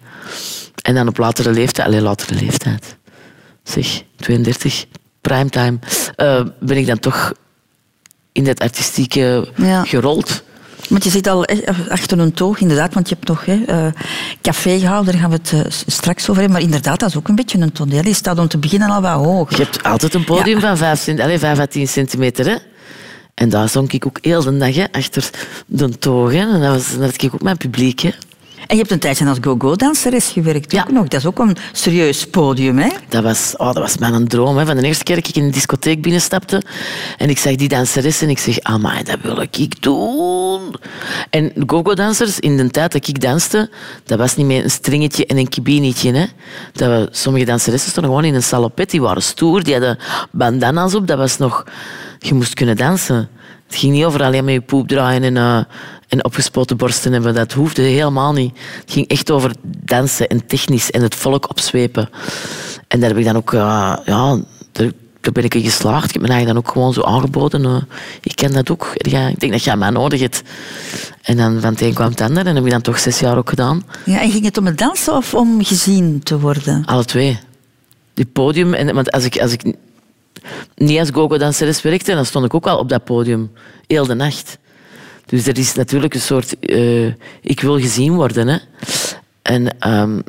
En 0.82 0.96
dan 0.96 1.08
op 1.08 1.18
latere 1.18 1.52
leeftijd, 1.52 1.88
alleen 1.88 2.02
latere 2.02 2.36
leeftijd, 2.40 2.96
zeg, 3.64 4.04
32, 4.16 4.86
primetime, 5.22 5.80
eh, 6.16 6.42
ben 6.60 6.78
ik 6.78 6.88
dan 6.88 7.00
toch 7.00 7.34
in 8.32 8.44
dat 8.44 8.60
artistieke 8.60 9.52
Ja. 9.56 9.84
gerold. 9.84 10.44
Want 10.90 11.04
je 11.04 11.10
zit 11.10 11.28
al 11.28 11.46
eh, 11.46 11.90
achter 11.90 12.20
een 12.20 12.34
toog, 12.34 12.60
inderdaad, 12.60 12.94
want 12.94 13.10
je 13.10 13.16
hebt 13.16 13.28
nog 13.28 13.46
hè, 13.46 13.64
eh, 13.66 14.02
café 14.42 14.80
gehouden, 14.80 15.12
daar 15.12 15.22
gaan 15.22 15.32
we 15.32 15.38
het 15.38 15.52
eh, 15.54 15.72
straks 15.88 16.22
over 16.22 16.42
hebben. 16.42 16.52
Maar 16.52 16.62
inderdaad, 16.62 17.00
dat 17.00 17.10
is 17.10 17.16
ook 17.16 17.28
een 17.28 17.36
beetje 17.36 17.58
een 17.58 17.72
toneel. 17.72 18.04
Je 18.04 18.14
staat 18.14 18.40
om 18.40 18.48
te 18.48 18.58
beginnen 18.58 18.90
al 18.90 19.02
wat 19.02 19.26
hoog. 19.26 19.50
Je 19.50 19.64
hebt 19.64 19.84
altijd 19.84 20.14
een 20.14 20.24
podium 20.24 20.60
van 20.60 20.78
5, 20.78 21.00
cent, 21.00 21.20
allez, 21.20 21.40
5 21.40 21.60
à 21.60 21.66
10 21.66 21.88
centimeter. 21.88 22.46
Hè? 22.46 22.56
En 23.34 23.50
daar 23.50 23.70
zong 23.70 23.92
ik 23.92 24.06
ook 24.06 24.18
heel 24.22 24.44
de 24.44 24.58
dag 24.58 24.76
hè, 24.76 24.86
achter 24.92 25.30
de 25.66 25.98
toog. 25.98 26.32
Hè. 26.32 26.54
En 26.54 26.62
dat, 26.62 26.74
was, 26.74 26.98
dat 26.98 27.22
ik 27.22 27.34
ook 27.34 27.42
mijn 27.42 27.58
publiek. 27.58 28.00
Hè. 28.00 28.12
En 28.68 28.76
je 28.76 28.82
hebt 28.82 28.92
een 28.92 29.00
tijdje 29.00 29.26
als 29.26 29.38
go-go-danseres 29.42 30.28
gewerkt 30.28 30.76
ook 30.76 30.92
nog. 30.92 31.08
Dat 31.08 31.20
is 31.20 31.26
ook 31.26 31.40
een 31.40 31.58
serieus 31.72 32.28
podium, 32.28 32.78
hè? 32.78 32.90
Dat 33.10 33.24
was, 33.24 33.54
oh, 33.58 33.66
dat 33.66 33.78
was 33.78 33.98
mijn 33.98 34.28
droom. 34.28 34.58
Hè. 34.58 34.66
Van 34.66 34.76
de 34.76 34.84
eerste 34.84 35.04
keer 35.04 35.16
dat 35.16 35.28
ik 35.28 35.36
in 35.36 35.44
een 35.44 35.52
discotheek 35.52 36.02
binnenstapte 36.02 36.62
en 37.18 37.30
ik 37.30 37.38
zag 37.38 37.56
die 37.56 37.68
danseres 37.68 38.22
en 38.22 38.30
ik 38.30 38.40
zeg, 38.40 38.60
amai, 38.60 39.04
dat 39.04 39.18
wil 39.22 39.42
ik 39.42 39.82
doen. 39.82 40.76
En 41.30 41.54
go-go-dansers, 41.66 42.40
in 42.40 42.58
de 42.58 42.70
tijd 42.70 42.92
dat 42.92 43.08
ik 43.08 43.22
danste, 43.22 43.70
dat 44.04 44.18
was 44.18 44.36
niet 44.36 44.46
meer 44.46 44.64
een 44.64 44.72
stringetje 44.72 45.26
en 45.26 45.38
een 45.38 45.50
kibinetje. 45.50 46.14
Hè. 46.14 46.26
Dat 46.74 46.90
we, 46.90 47.08
sommige 47.12 47.46
danseressen 47.46 47.92
stonden 47.92 48.12
gewoon 48.12 48.28
in 48.28 48.36
een 48.36 48.44
salopet, 48.44 48.90
die 48.90 49.02
waren 49.02 49.24
stoer, 49.24 49.64
die 49.64 49.74
hadden 49.74 49.98
bandana's 50.32 50.94
op. 50.94 51.08
Dat 51.08 51.18
was 51.18 51.38
nog... 51.38 51.64
Je 52.20 52.34
moest 52.34 52.54
kunnen 52.54 52.76
dansen. 52.76 53.30
Het 53.68 53.76
ging 53.76 53.94
niet 53.94 54.06
over 54.06 54.24
alleen 54.24 54.44
maar 54.44 54.54
je 54.54 54.62
poep 54.62 54.88
draaien 54.88 55.24
en, 55.24 55.36
uh, 55.36 55.58
en 56.08 56.24
opgespoten 56.24 56.78
borsten 56.78 57.14
hebben. 57.14 57.34
Dat 57.34 57.52
hoefde 57.52 57.82
helemaal 57.82 58.34
niet. 58.34 58.58
Het 58.82 58.92
ging 58.92 59.08
echt 59.08 59.32
over 59.32 59.52
dansen 59.62 60.28
en 60.28 60.46
technisch 60.46 60.92
en 60.92 61.02
het 61.02 61.16
volk 61.16 61.50
opzwepen. 61.50 62.10
En 62.88 63.00
daar 63.00 63.10
heb 63.10 63.18
ik 63.18 63.26
dan 63.26 63.36
ook... 63.36 63.52
Uh, 63.52 63.98
ja, 64.06 64.40
daar, 64.72 64.92
daar, 65.22 65.32
ben 65.32 65.44
ik 65.44 65.56
in 65.56 65.62
geslaagd. 65.62 66.06
Ik 66.06 66.14
heb 66.14 66.22
me 66.22 66.28
eigenlijk 66.28 66.58
dan 66.58 66.66
ook 66.66 66.72
gewoon 66.74 66.94
zo 66.94 67.02
aangeboden. 67.02 67.64
Uh, 67.64 67.76
ik 68.22 68.36
ken 68.36 68.52
dat 68.52 68.70
ook. 68.70 68.94
Ja, 68.98 69.28
ik 69.28 69.40
denk 69.40 69.52
dat 69.52 69.64
jij 69.64 69.78
mij 69.78 69.90
nodig 69.90 70.20
hebt. 70.20 70.42
En 71.22 71.38
dan 71.38 71.62
van 71.62 71.72
het 71.72 71.82
een 71.82 71.94
kwam 71.94 72.10
het 72.10 72.22
ander. 72.22 72.38
En 72.38 72.46
dat 72.46 72.56
heb 72.56 72.66
ik 72.66 72.72
dan 72.72 72.82
toch 72.82 73.00
zes 73.00 73.20
jaar 73.20 73.38
ook 73.38 73.50
gedaan. 73.50 73.84
Ja, 74.06 74.22
en 74.22 74.32
ging 74.32 74.46
het 74.46 74.58
om 74.58 74.66
het 74.66 74.78
dansen 74.78 75.16
of 75.16 75.34
om 75.34 75.64
gezien 75.64 76.24
te 76.24 76.40
worden? 76.40 76.86
Alle 76.86 77.06
twee. 77.06 77.40
Die 78.14 78.26
podium... 78.26 78.74
En, 78.74 78.96
want 78.96 79.12
als 79.12 79.26
ik, 79.26 79.40
als 79.40 79.52
ik 79.52 79.76
niet 80.76 81.00
als 81.00 81.10
gogo-danseres 81.10 81.82
werkte, 81.82 82.14
dan 82.14 82.26
stond 82.26 82.46
ik 82.46 82.54
ook 82.54 82.68
al 82.68 82.78
op 82.78 82.90
dat 82.90 83.04
podium. 83.04 83.52
Heel 83.88 84.06
de 84.06 84.14
nacht. 84.14 84.58
Dus 85.26 85.48
er 85.48 85.58
is 85.58 85.74
natuurlijk 85.74 86.14
een 86.14 86.22
soort... 86.22 86.56
Uh, 86.60 87.14
ik 87.42 87.62
wil 87.62 87.80
gezien 87.80 88.14
worden. 88.14 88.48
Hè. 88.48 88.58
En 89.42 89.92
um, 89.92 90.24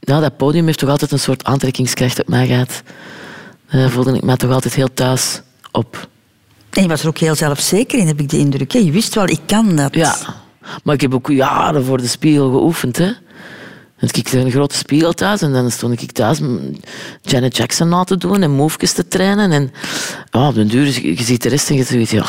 nou, 0.00 0.20
dat 0.20 0.36
podium 0.36 0.66
heeft 0.66 0.78
toch 0.78 0.88
altijd 0.88 1.10
een 1.10 1.18
soort 1.18 1.44
aantrekkingskracht 1.44 2.20
op 2.20 2.28
mij 2.28 2.46
gehad. 2.46 2.82
Daar 3.70 3.90
voelde 3.90 4.14
ik 4.14 4.22
me 4.22 4.36
toch 4.36 4.50
altijd 4.50 4.74
heel 4.74 4.94
thuis 4.94 5.42
op. 5.70 6.08
En 6.70 6.82
je 6.82 6.88
was 6.88 7.02
er 7.02 7.08
ook 7.08 7.18
heel 7.18 7.34
zelfzeker 7.34 7.98
in, 7.98 8.06
heb 8.06 8.20
ik 8.20 8.28
de 8.28 8.38
indruk. 8.38 8.72
Je 8.72 8.90
wist 8.90 9.14
wel, 9.14 9.28
ik 9.28 9.40
kan 9.46 9.76
dat. 9.76 9.94
Ja, 9.94 10.16
maar 10.84 10.94
ik 10.94 11.00
heb 11.00 11.14
ook 11.14 11.28
jaren 11.28 11.84
voor 11.84 11.98
de 11.98 12.06
spiegel 12.06 12.50
geoefend. 12.50 12.96
Hè. 12.96 13.12
Had 14.02 14.16
ik 14.16 14.32
een 14.32 14.50
grote 14.50 14.76
spiegel 14.76 15.12
thuis 15.12 15.42
en 15.42 15.52
dan 15.52 15.70
stond 15.70 16.02
ik 16.02 16.12
thuis 16.12 16.40
Janet 17.22 17.56
Jackson 17.56 17.88
na 17.88 18.04
te 18.04 18.16
doen 18.16 18.42
en 18.42 18.50
movejes 18.50 18.92
te 18.92 19.08
trainen. 19.08 19.52
En 19.52 19.72
oh, 20.30 20.46
op 20.46 20.54
den 20.54 20.68
duur, 20.68 20.86
je 20.86 21.22
ziet 21.22 21.42
de 21.42 21.48
rest 21.48 21.70
en 21.70 21.76
je 21.76 21.84
zoiets, 21.84 22.10
ja, 22.10 22.26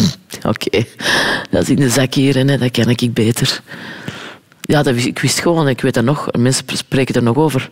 oké, 0.52 0.84
dat 1.50 1.62
is 1.62 1.68
in 1.68 1.76
de 1.76 1.88
zak 1.88 2.14
hier 2.14 2.36
en 2.36 2.46
dat 2.46 2.70
ken 2.70 2.88
ik 2.88 3.14
beter. 3.14 3.60
Ja, 4.60 4.82
dat, 4.82 4.96
ik 4.96 5.18
wist 5.18 5.40
gewoon, 5.40 5.68
ik 5.68 5.80
weet 5.80 5.94
dat 5.94 6.04
nog, 6.04 6.28
mensen 6.38 6.64
spreken 6.66 7.14
er 7.14 7.22
nog 7.22 7.36
over. 7.36 7.70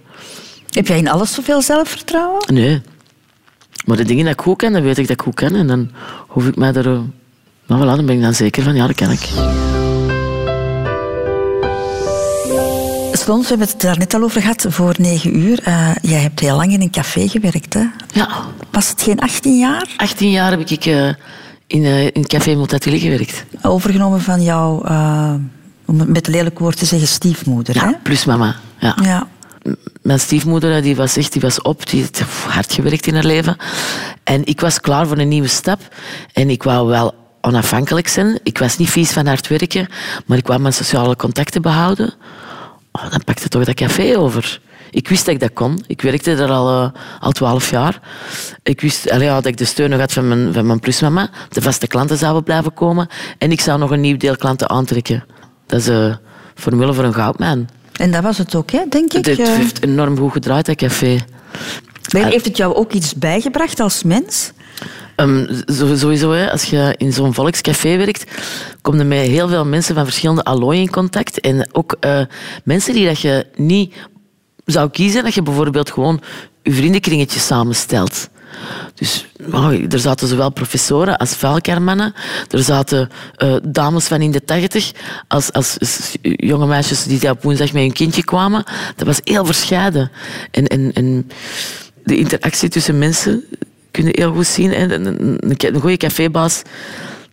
Heb 0.68 0.86
jij 0.86 0.98
in 0.98 1.08
alles 1.08 1.34
zoveel 1.34 1.62
zelfvertrouwen? 1.62 2.54
Nee. 2.54 2.82
Maar 3.84 3.96
de 3.96 4.04
dingen 4.04 4.24
die 4.24 4.32
ik 4.32 4.40
goed 4.40 4.56
ken, 4.56 4.72
dan 4.72 4.82
weet 4.82 4.98
ik 4.98 5.06
dat 5.06 5.16
ik 5.16 5.22
goed 5.22 5.34
ken. 5.34 5.54
En 5.54 5.66
dan 5.66 5.90
hoef 6.26 6.46
ik 6.46 6.56
mij 6.56 6.72
er... 6.72 6.84
Nou, 7.66 7.82
voilà, 7.82 7.96
dan 7.96 8.06
ben 8.06 8.16
ik 8.16 8.22
dan 8.22 8.34
zeker 8.34 8.62
van, 8.62 8.74
ja, 8.74 8.86
dat 8.86 8.96
ken 8.96 9.10
ik. 9.10 9.28
We 13.26 13.44
hebben 13.48 13.66
het 13.66 13.80
daar 13.80 13.98
net 13.98 14.14
al 14.14 14.22
over 14.22 14.40
gehad, 14.40 14.66
voor 14.68 14.94
negen 14.98 15.38
uur. 15.38 15.68
Uh, 15.68 15.90
jij 16.02 16.20
hebt 16.20 16.40
heel 16.40 16.56
lang 16.56 16.72
in 16.72 16.80
een 16.80 16.90
café 16.90 17.28
gewerkt, 17.28 17.74
hè? 17.74 17.84
Ja. 18.12 18.28
Was 18.70 18.88
het 18.88 19.02
geen 19.02 19.20
18 19.20 19.58
jaar? 19.58 19.88
18 19.96 20.30
jaar 20.30 20.50
heb 20.50 20.60
ik 20.60 20.86
uh, 20.86 21.08
in, 21.66 21.82
uh, 21.82 22.04
in 22.04 22.26
Café 22.26 22.54
Multatuli 22.54 22.98
gewerkt. 22.98 23.44
Overgenomen 23.62 24.20
van 24.20 24.42
jouw, 24.42 24.82
om 25.84 25.98
het 25.98 26.08
met 26.08 26.26
lelijk 26.26 26.58
woord 26.58 26.78
te 26.78 26.84
zeggen, 26.84 27.08
stiefmoeder, 27.08 27.74
ja, 27.74 27.86
hè? 27.86 27.92
plus 28.02 28.24
mama, 28.24 28.56
ja. 28.78 28.96
ja. 29.02 29.28
Mijn 30.02 30.20
stiefmoeder 30.20 30.82
die 30.82 30.96
was 30.96 31.16
echt 31.16 31.32
die 31.32 31.42
was 31.42 31.62
op, 31.62 31.90
die 31.90 32.02
had 32.02 32.20
hard 32.48 32.72
gewerkt 32.72 33.06
in 33.06 33.14
haar 33.14 33.24
leven. 33.24 33.56
En 34.24 34.44
ik 34.44 34.60
was 34.60 34.80
klaar 34.80 35.06
voor 35.06 35.18
een 35.18 35.28
nieuwe 35.28 35.48
stap. 35.48 35.80
En 36.32 36.50
ik 36.50 36.62
wou 36.62 36.88
wel 36.88 37.14
onafhankelijk 37.40 38.08
zijn. 38.08 38.38
Ik 38.42 38.58
was 38.58 38.76
niet 38.76 38.90
vies 38.90 39.10
van 39.10 39.26
hard 39.26 39.48
werken, 39.48 39.88
maar 40.26 40.38
ik 40.38 40.46
wou 40.46 40.60
mijn 40.60 40.74
sociale 40.74 41.16
contacten 41.16 41.62
behouden 41.62 42.14
oh, 42.92 43.10
dan 43.10 43.24
pakte 43.24 43.48
toch 43.48 43.64
dat 43.64 43.74
café 43.74 44.18
over. 44.18 44.60
Ik 44.90 45.08
wist 45.08 45.24
dat 45.24 45.34
ik 45.34 45.40
dat 45.40 45.52
kon. 45.52 45.84
Ik 45.86 46.02
werkte 46.02 46.34
daar 46.34 46.50
al, 46.50 46.82
uh, 46.82 46.90
al 47.20 47.32
twaalf 47.32 47.70
jaar. 47.70 48.00
Ik 48.62 48.80
wist 48.80 49.10
allee, 49.10 49.26
ja, 49.26 49.34
dat 49.34 49.46
ik 49.46 49.56
de 49.56 49.64
steun 49.64 49.90
nog 49.90 50.00
had 50.00 50.12
van 50.12 50.28
mijn, 50.28 50.52
van 50.52 50.66
mijn 50.66 50.80
plusmama. 50.80 51.30
De 51.48 51.62
vaste 51.62 51.86
klanten 51.86 52.16
zouden 52.16 52.42
blijven 52.42 52.74
komen. 52.74 53.08
En 53.38 53.50
ik 53.50 53.60
zou 53.60 53.78
nog 53.78 53.90
een 53.90 54.00
nieuw 54.00 54.16
deel 54.16 54.36
klanten 54.36 54.68
aantrekken. 54.68 55.24
Dat 55.66 55.80
is 55.80 55.86
een 55.86 56.08
uh, 56.08 56.14
formule 56.54 56.94
voor 56.94 57.04
een 57.04 57.14
goudmijn. 57.14 57.68
En 57.92 58.10
dat 58.10 58.22
was 58.22 58.38
het 58.38 58.54
ook, 58.54 58.70
hè, 58.70 58.82
denk 58.88 59.12
ik? 59.12 59.24
Het 59.24 59.46
heeft 59.46 59.82
enorm 59.82 60.18
goed 60.18 60.32
gedraaid, 60.32 60.66
dat 60.66 60.76
café. 60.76 61.18
Maar 62.12 62.26
heeft 62.26 62.44
het 62.44 62.56
jou 62.56 62.74
ook 62.74 62.92
iets 62.92 63.14
bijgebracht 63.14 63.80
als 63.80 64.02
mens? 64.02 64.52
Um, 65.16 65.46
sowieso, 65.94 66.32
als 66.32 66.64
je 66.64 66.94
in 66.96 67.12
zo'n 67.12 67.34
volkscafé 67.34 67.96
werkt, 67.96 68.24
komen 68.82 69.00
er 69.00 69.06
met 69.06 69.18
heel 69.18 69.48
veel 69.48 69.64
mensen 69.64 69.94
van 69.94 70.04
verschillende 70.04 70.44
allooien 70.44 70.80
in 70.80 70.90
contact. 70.90 71.40
En 71.40 71.68
ook 71.72 71.96
uh, 72.00 72.20
mensen 72.64 72.94
die 72.94 73.06
dat 73.06 73.20
je 73.20 73.46
niet 73.56 73.94
zou 74.64 74.90
kiezen, 74.90 75.24
dat 75.24 75.34
je 75.34 75.42
bijvoorbeeld 75.42 75.90
gewoon 75.90 76.20
je 76.62 76.72
vriendenkringetje 76.72 77.40
samenstelt. 77.40 78.28
Dus 78.94 79.26
oh, 79.52 79.92
er 79.92 79.98
zaten 79.98 80.28
zowel 80.28 80.50
professoren 80.50 81.16
als 81.16 81.34
vuilkarmannen. 81.34 82.14
Er 82.50 82.62
zaten 82.62 83.10
uh, 83.38 83.56
dames 83.62 84.06
van 84.06 84.20
in 84.20 84.30
de 84.30 84.44
tachtig 84.44 84.92
als, 85.28 85.52
als, 85.52 85.78
als, 85.78 86.16
jonge 86.22 86.66
meisjes 86.66 87.04
die 87.04 87.30
op 87.30 87.42
woensdag 87.42 87.72
met 87.72 87.82
hun 87.82 87.92
kindje 87.92 88.24
kwamen. 88.24 88.64
Dat 88.96 89.06
was 89.06 89.20
heel 89.24 89.44
verscheiden. 89.44 90.10
En, 90.50 90.66
en, 90.66 90.92
en 90.92 91.30
de 92.04 92.16
interactie 92.16 92.68
tussen 92.68 92.98
mensen 92.98 93.44
kun 93.90 94.04
je 94.04 94.10
heel 94.12 94.32
goed 94.32 94.46
zien. 94.46 94.80
Een, 94.80 95.06
een, 95.06 95.38
een 95.58 95.80
goede 95.80 95.96
cafébaas 95.96 96.62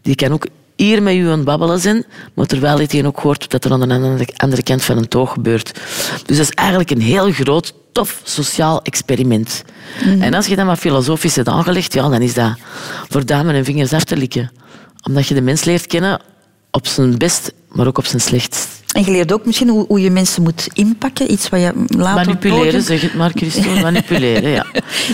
die 0.02 0.16
kan 0.16 0.32
ook 0.32 0.48
hier 0.76 1.04
met 1.04 1.16
u 1.16 1.26
aan 1.26 1.32
het 1.32 1.44
babbelen 1.44 1.80
zijn, 1.80 2.06
maar 2.34 2.46
terwijl 2.46 2.80
hij 2.88 3.06
ook 3.06 3.20
hoort 3.20 3.50
dat 3.50 3.66
er 3.66 3.72
aan 3.72 3.80
de 3.90 4.28
andere 4.38 4.64
kant 4.64 4.84
van 4.84 4.98
een 4.98 5.08
toog 5.08 5.32
gebeurt. 5.32 5.74
Dus 6.26 6.38
dat 6.38 6.48
is 6.48 6.52
eigenlijk 6.52 6.90
een 6.90 7.02
heel 7.02 7.32
groot, 7.32 7.74
tof 7.92 8.22
sociaal 8.24 8.82
experiment. 8.82 9.64
Mhm. 10.04 10.22
En 10.22 10.34
als 10.34 10.48
je 10.48 10.56
dat 10.56 10.66
maar 10.66 10.78
filosofisch 10.78 11.36
hebt 11.36 11.48
aangelegd, 11.48 11.94
ja, 11.94 12.10
dan 12.10 12.22
is 12.22 12.34
dat 12.34 12.56
voor 13.10 13.26
duimen 13.26 13.56
en 13.56 13.66
vingers 13.66 13.94
af 13.94 14.04
te 14.04 14.18
likken. 14.18 14.52
Omdat 15.08 15.28
je 15.28 15.34
de 15.34 15.42
mens 15.42 15.64
leert 15.64 15.88
kennen 15.88 16.22
op 16.72 16.88
zijn 16.88 17.18
best, 17.18 17.54
maar 17.72 17.88
ook 17.88 17.98
op 17.98 18.06
zijn 18.06 18.22
slechtst. 18.22 18.77
En 18.98 19.04
je 19.04 19.12
leert 19.12 19.32
ook 19.32 19.46
misschien 19.46 19.70
hoe, 19.70 19.86
hoe 19.88 20.02
je 20.02 20.12
mensen 20.12 20.44
moet 20.44 20.68
inpakken. 20.74 21.32
Iets 21.32 21.50
wat 21.50 21.60
je 21.60 21.74
later 21.88 22.26
Manipuleren, 22.26 22.64
podium... 22.64 22.82
zeg 22.82 23.02
het 23.02 23.14
maar, 23.14 23.32
Christine. 23.36 23.82
Manipuleren, 23.92 24.50
ja. 24.50 24.66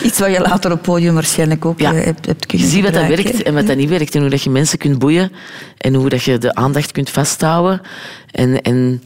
Iets 0.03 0.19
wat 0.19 0.31
je 0.31 0.39
later 0.39 0.71
op 0.71 0.81
podium 0.81 1.13
waarschijnlijk 1.13 1.65
ook 1.65 1.79
ja. 1.79 1.93
hebt, 1.93 2.25
hebt 2.25 2.45
kunnen 2.45 2.67
Je 2.67 2.73
ziet 2.73 2.83
wat 2.83 2.93
dat 2.93 3.07
werkt 3.07 3.43
en 3.43 3.53
wat 3.53 3.67
dat 3.67 3.75
niet 3.77 3.89
werkt. 3.89 4.15
En 4.15 4.21
hoe 4.21 4.29
dat 4.29 4.43
je 4.43 4.49
mensen 4.49 4.77
kunt 4.77 4.99
boeien. 4.99 5.31
En 5.77 5.93
hoe 5.93 6.09
dat 6.09 6.23
je 6.23 6.37
de 6.37 6.55
aandacht 6.55 6.91
kunt 6.91 7.09
vasthouden. 7.09 7.81
En, 8.31 8.61
en 8.61 9.03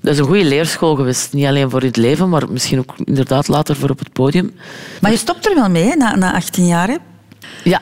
dat 0.00 0.12
is 0.12 0.18
een 0.18 0.26
goede 0.26 0.44
leerschool 0.44 0.94
geweest. 0.94 1.32
Niet 1.32 1.46
alleen 1.46 1.70
voor 1.70 1.82
het 1.82 1.96
leven, 1.96 2.28
maar 2.28 2.50
misschien 2.50 2.78
ook 2.78 2.94
inderdaad 3.04 3.48
later 3.48 3.76
voor 3.76 3.90
op 3.90 3.98
het 3.98 4.12
podium. 4.12 4.52
Maar 5.00 5.10
je 5.10 5.16
stopt 5.16 5.46
er 5.46 5.54
wel 5.54 5.70
mee, 5.70 5.84
hè, 5.84 5.94
na, 5.94 6.16
na 6.16 6.34
18 6.34 6.66
jaar. 6.66 6.88
Hè? 6.88 6.96
Ja, 7.64 7.80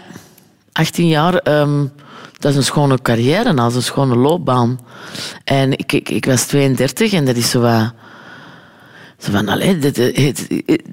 18 0.72 1.08
jaar... 1.08 1.60
Um, 1.60 1.92
dat 2.40 2.50
is 2.50 2.56
een 2.56 2.64
schone 2.64 3.02
carrière, 3.02 3.54
dat 3.54 3.70
is 3.70 3.76
een 3.76 3.82
schone 3.82 4.16
loopbaan. 4.16 4.80
En 5.44 5.72
ik, 5.72 5.92
ik, 5.92 6.08
ik 6.08 6.24
was 6.24 6.44
32 6.44 7.12
en 7.12 7.24
dat 7.24 7.36
is 7.36 7.50
zo 7.50 7.60
wat... 7.60 7.92
Zo 9.18 9.30
van, 9.32 9.48
allee, 9.48 9.78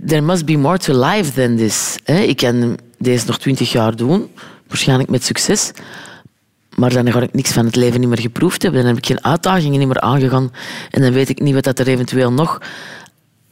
there 0.06 0.22
must 0.22 0.46
be 0.46 0.58
more 0.58 0.78
to 0.78 1.06
life 1.06 1.32
than 1.32 1.56
this. 1.56 1.98
Ik 2.06 2.38
kan 2.38 2.78
deze 2.98 3.26
nog 3.26 3.38
20 3.40 3.72
jaar 3.72 3.96
doen, 3.96 4.30
waarschijnlijk 4.68 5.10
met 5.10 5.24
succes. 5.24 5.72
Maar 6.76 6.94
dan 6.94 7.12
ga 7.12 7.22
ik 7.22 7.34
niks 7.34 7.52
van 7.52 7.66
het 7.66 7.76
leven 7.76 8.00
niet 8.00 8.10
meer 8.10 8.20
geproefd 8.20 8.62
hebben. 8.62 8.82
Dan 8.82 8.90
heb 8.90 8.98
ik 8.98 9.06
geen 9.06 9.24
uitdagingen 9.24 9.80
niet 9.80 9.88
meer 9.88 10.00
aangegaan. 10.00 10.52
En 10.90 11.02
dan 11.02 11.14
weet 11.14 11.30
ik 11.30 11.40
niet 11.40 11.66
wat 11.66 11.80
er 11.80 11.88
eventueel 11.88 12.32
nog 12.32 12.62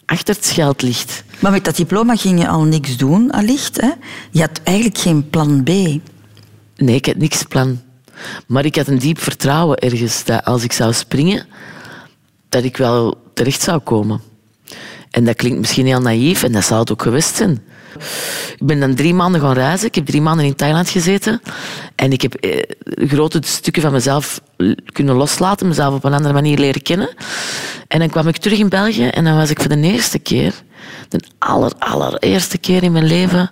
achter 0.05 0.35
het 0.35 0.45
scheld 0.45 0.81
ligt. 0.81 1.23
Maar 1.39 1.51
met 1.51 1.65
dat 1.65 1.75
diploma 1.75 2.15
ging 2.15 2.39
je 2.39 2.47
al 2.47 2.63
niks 2.63 2.97
doen, 2.97 3.31
allicht. 3.31 3.81
Hè? 3.81 3.91
Je 4.31 4.39
had 4.39 4.61
eigenlijk 4.63 4.97
geen 4.97 5.29
plan 5.29 5.63
B. 5.63 5.67
Nee, 5.67 6.95
ik 6.95 7.05
had 7.05 7.15
niks 7.15 7.43
plan. 7.43 7.81
Maar 8.47 8.65
ik 8.65 8.75
had 8.75 8.87
een 8.87 8.99
diep 8.99 9.19
vertrouwen 9.19 9.77
ergens 9.77 10.23
dat 10.23 10.45
als 10.45 10.63
ik 10.63 10.71
zou 10.71 10.93
springen, 10.93 11.45
dat 12.49 12.63
ik 12.63 12.77
wel 12.77 13.17
terecht 13.33 13.61
zou 13.61 13.79
komen. 13.79 14.21
En 15.11 15.25
dat 15.25 15.35
klinkt 15.35 15.59
misschien 15.59 15.85
heel 15.85 16.01
naïef 16.01 16.43
en 16.43 16.51
dat 16.51 16.63
zou 16.63 16.79
het 16.79 16.91
ook 16.91 17.01
geweest 17.01 17.35
zijn. 17.35 17.63
Ik 18.57 18.67
ben 18.67 18.79
dan 18.79 18.95
drie 18.95 19.13
maanden 19.13 19.41
gaan 19.41 19.53
reizen. 19.53 19.87
Ik 19.87 19.95
heb 19.95 20.05
drie 20.05 20.21
maanden 20.21 20.45
in 20.45 20.55
Thailand 20.55 20.89
gezeten. 20.89 21.41
En 21.95 22.11
ik 22.11 22.21
heb 22.21 22.33
eh, 22.33 22.61
grote 23.07 23.39
stukken 23.41 23.81
van 23.81 23.91
mezelf 23.91 24.41
kunnen 24.85 25.15
loslaten, 25.15 25.67
mezelf 25.67 25.93
op 25.93 26.03
een 26.03 26.13
andere 26.13 26.33
manier 26.33 26.57
leren 26.57 26.81
kennen. 26.81 27.09
En 27.87 27.99
dan 27.99 28.09
kwam 28.09 28.27
ik 28.27 28.37
terug 28.37 28.59
in 28.59 28.69
België 28.69 29.07
en 29.07 29.23
dan 29.23 29.35
was 29.35 29.49
ik 29.49 29.59
voor 29.59 29.69
de 29.69 29.81
eerste 29.81 30.19
keer, 30.19 30.53
de 31.09 31.19
aller, 31.37 31.71
allereerste 31.79 32.57
keer 32.57 32.83
in 32.83 32.91
mijn 32.91 33.05
leven, 33.05 33.51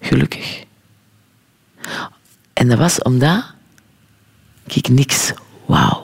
gelukkig. 0.00 0.64
En 2.52 2.68
dat 2.68 2.78
was 2.78 3.02
omdat 3.02 3.44
ik 4.74 4.88
niks 4.88 5.32
wou. 5.66 5.96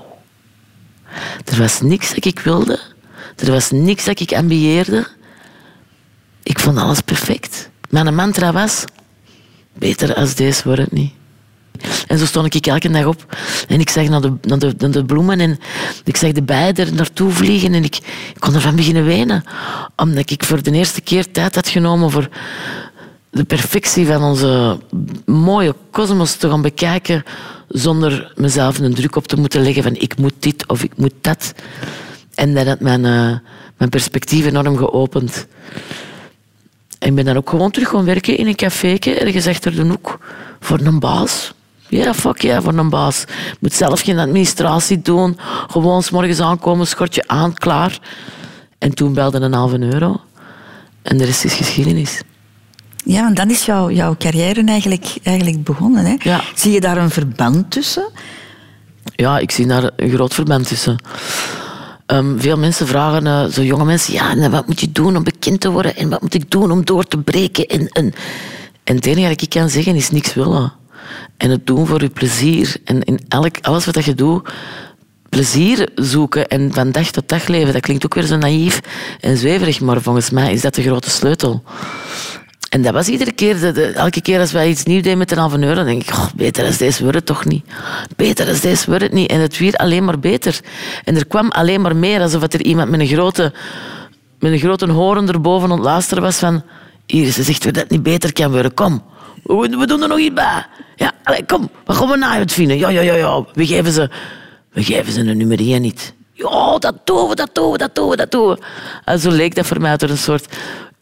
Er 1.44 1.58
was 1.58 1.80
niks 1.80 2.14
dat 2.14 2.24
ik 2.24 2.38
wilde. 2.38 2.80
Er 3.36 3.50
was 3.50 3.70
niks 3.70 4.04
dat 4.04 4.20
ik 4.20 4.32
ambieerde. 4.32 5.06
Ik 6.42 6.58
vond 6.58 6.78
alles 6.78 7.00
perfect. 7.00 7.70
Mijn 7.88 8.14
mantra 8.14 8.52
was... 8.52 8.84
Beter 9.74 10.14
als 10.14 10.34
deze 10.34 10.62
wordt 10.64 10.80
het 10.80 10.92
niet. 10.92 11.12
En 12.06 12.18
zo 12.18 12.26
stond 12.26 12.54
ik 12.54 12.66
elke 12.66 12.90
dag 12.90 13.04
op 13.04 13.36
en 13.68 13.80
ik 13.80 13.90
zag 13.90 14.08
naar 14.08 14.20
de, 14.20 14.32
naar 14.42 14.58
de, 14.58 14.90
de 14.90 15.04
bloemen 15.04 15.40
en 15.40 15.58
ik 16.04 16.16
zag 16.16 16.32
de 16.32 16.42
bijen 16.42 16.74
er 16.74 16.94
naartoe 16.94 17.30
vliegen 17.30 17.74
en 17.74 17.84
ik, 17.84 17.96
ik 18.34 18.36
kon 18.38 18.54
ervan 18.54 18.76
beginnen 18.76 19.04
wenen. 19.04 19.44
Omdat 19.96 20.30
ik 20.30 20.44
voor 20.44 20.62
de 20.62 20.70
eerste 20.70 21.00
keer 21.00 21.30
tijd 21.30 21.54
had 21.54 21.68
genomen 21.68 22.10
voor 22.10 22.28
de 23.32 23.44
perfectie 23.44 24.06
van 24.06 24.22
onze 24.22 24.78
mooie 25.24 25.74
kosmos 25.90 26.34
te 26.34 26.48
gaan 26.48 26.62
bekijken 26.62 27.22
zonder 27.68 28.32
mezelf 28.36 28.78
een 28.78 28.94
druk 28.94 29.16
op 29.16 29.26
te 29.26 29.36
moeten 29.36 29.62
leggen 29.62 29.82
van 29.82 29.94
ik 29.94 30.16
moet 30.16 30.34
dit 30.38 30.68
of 30.68 30.82
ik 30.82 30.96
moet 30.96 31.14
dat. 31.20 31.52
En 32.34 32.54
dat 32.54 32.66
had 32.66 32.80
mijn, 32.80 33.04
uh, 33.04 33.36
mijn 33.76 33.90
perspectief 33.90 34.46
enorm 34.46 34.76
geopend. 34.76 35.46
En 36.98 37.08
ik 37.08 37.14
ben 37.14 37.24
dan 37.24 37.36
ook 37.36 37.50
gewoon 37.50 37.70
terug 37.70 37.88
gaan 37.88 38.04
werken 38.04 38.36
in 38.36 38.46
een 38.46 38.54
caféke, 38.54 39.14
ergens 39.14 39.46
achter 39.46 39.74
de 39.74 39.82
hoek, 39.82 40.18
voor 40.60 40.80
een 40.80 40.98
baas. 40.98 41.52
Ja, 41.88 42.14
fuck 42.14 42.42
ja, 42.42 42.48
yeah, 42.48 42.62
voor 42.62 42.74
een 42.74 42.90
baas. 42.90 43.24
Je 43.28 43.56
moet 43.60 43.72
zelf 43.72 44.00
geen 44.00 44.18
administratie 44.18 45.02
doen. 45.02 45.38
Gewoon 45.66 46.02
s 46.02 46.10
morgens 46.10 46.40
aankomen, 46.40 46.86
schortje 46.86 47.24
aan, 47.26 47.54
klaar. 47.54 47.98
En 48.78 48.94
toen 48.94 49.14
belde 49.14 49.40
een 49.40 49.52
halve 49.52 49.78
euro. 49.78 50.20
En 51.02 51.16
de 51.16 51.24
rest 51.24 51.44
is 51.44 51.54
geschiedenis. 51.54 52.22
Ja, 53.04 53.26
en 53.26 53.34
dan 53.34 53.50
is 53.50 53.64
jouw, 53.64 53.90
jouw 53.90 54.16
carrière 54.18 54.64
eigenlijk, 54.64 55.16
eigenlijk 55.22 55.64
begonnen. 55.64 56.04
Hè? 56.04 56.14
Ja. 56.18 56.40
Zie 56.54 56.72
je 56.72 56.80
daar 56.80 56.96
een 56.96 57.10
verband 57.10 57.70
tussen? 57.70 58.10
Ja, 59.14 59.38
ik 59.38 59.50
zie 59.50 59.66
daar 59.66 59.90
een 59.96 60.10
groot 60.10 60.34
verband 60.34 60.68
tussen. 60.68 60.96
Um, 62.06 62.40
veel 62.40 62.58
mensen 62.58 62.86
vragen, 62.86 63.26
uh, 63.26 63.44
zo 63.44 63.62
jonge 63.62 63.84
mensen, 63.84 64.14
ja, 64.14 64.30
en 64.30 64.50
wat 64.50 64.66
moet 64.66 64.80
je 64.80 64.92
doen 64.92 65.16
om 65.16 65.24
bekend 65.24 65.60
te 65.60 65.70
worden? 65.70 65.96
En 65.96 66.08
wat 66.08 66.20
moet 66.20 66.34
ik 66.34 66.50
doen 66.50 66.70
om 66.70 66.84
door 66.84 67.04
te 67.04 67.18
breken? 67.18 67.66
En, 67.66 67.88
en, 67.88 68.12
en 68.84 68.96
het 68.96 69.06
enige 69.06 69.28
dat 69.28 69.42
ik 69.42 69.48
kan 69.48 69.68
zeggen 69.68 69.94
is 69.94 70.10
niks 70.10 70.34
willen. 70.34 70.72
En 71.36 71.50
het 71.50 71.66
doen 71.66 71.86
voor 71.86 72.02
je 72.02 72.08
plezier. 72.08 72.76
En 72.84 73.02
in 73.02 73.20
elk, 73.28 73.56
alles 73.60 73.84
wat 73.84 74.04
je 74.04 74.14
doet, 74.14 74.48
plezier 75.28 75.88
zoeken 75.94 76.48
en 76.48 76.72
van 76.72 76.92
dag 76.92 77.10
tot 77.10 77.28
dag 77.28 77.46
leven. 77.46 77.72
Dat 77.72 77.82
klinkt 77.82 78.04
ook 78.04 78.14
weer 78.14 78.24
zo 78.24 78.36
naïef 78.36 78.80
en 79.20 79.36
zweverig, 79.36 79.80
maar 79.80 80.02
volgens 80.02 80.30
mij 80.30 80.52
is 80.52 80.60
dat 80.60 80.74
de 80.74 80.82
grote 80.82 81.10
sleutel. 81.10 81.62
En 82.72 82.82
dat 82.82 82.92
was 82.92 83.08
iedere 83.08 83.32
keer, 83.32 83.60
de, 83.60 83.86
elke 83.86 84.20
keer 84.20 84.40
als 84.40 84.52
wij 84.52 84.68
iets 84.68 84.84
nieuws 84.84 85.02
deden 85.02 85.18
met 85.18 85.30
een 85.30 85.38
halve 85.38 85.58
euro, 85.58 85.74
dan 85.74 85.84
denk 85.84 86.02
ik, 86.02 86.14
beter 86.36 86.66
als 86.66 86.76
deze 86.76 87.02
wordt 87.02 87.16
het 87.16 87.26
toch 87.26 87.44
niet. 87.44 87.64
Beter 88.16 88.48
als 88.48 88.60
deze 88.60 88.86
wordt 88.86 89.02
het 89.02 89.12
niet. 89.12 89.30
En 89.30 89.40
het 89.40 89.58
werd 89.58 89.76
alleen 89.76 90.04
maar 90.04 90.18
beter. 90.18 90.60
En 91.04 91.16
er 91.16 91.26
kwam 91.26 91.50
alleen 91.50 91.80
maar 91.80 91.96
meer, 91.96 92.20
alsof 92.20 92.42
er 92.42 92.62
iemand 92.62 92.90
met 92.90 93.00
een 93.00 93.06
grote, 93.06 93.52
met 94.38 94.52
een 94.52 94.58
grote 94.58 94.90
horen 94.90 95.28
erboven 95.28 95.70
ontluisteren 95.70 96.22
was 96.22 96.38
van, 96.38 96.62
hier, 97.06 97.30
ze 97.30 97.42
zegt 97.42 97.62
dat 97.64 97.76
het 97.76 97.90
niet 97.90 98.02
beter 98.02 98.32
kan 98.32 98.50
worden, 98.50 98.74
kom. 98.74 99.02
We, 99.42 99.54
we 99.78 99.86
doen 99.86 100.02
er 100.02 100.08
nog 100.08 100.18
iets 100.18 100.34
bij. 100.34 100.66
Ja, 100.96 101.12
allez, 101.22 101.40
kom, 101.46 101.70
wat 101.84 101.96
gaan 101.96 102.08
we 102.08 102.16
na 102.16 102.38
het 102.38 102.52
vinden? 102.52 102.78
Ja, 102.78 102.88
ja, 102.88 103.00
ja, 103.00 103.14
ja. 103.14 103.44
We 103.52 103.66
geven 103.66 103.92
ze, 103.92 104.10
we 104.70 104.84
geven 104.84 105.12
ze 105.12 105.20
een 105.20 105.36
nummer 105.36 105.58
1 105.58 105.82
niet. 105.82 106.14
Ja, 106.32 106.78
dat 106.78 106.94
doen 107.04 107.28
we, 107.28 107.34
dat 107.34 107.50
doen 107.52 107.72
we, 107.72 107.78
dat 107.78 107.94
doen 107.94 108.08
we, 108.08 108.16
dat 108.16 108.30
doen 108.30 108.48
we. 108.48 108.58
En 109.04 109.18
zo 109.18 109.30
leek 109.30 109.54
dat 109.54 109.66
voor 109.66 109.80
mij 109.80 109.96
door 109.96 110.08
een 110.08 110.18
soort 110.18 110.46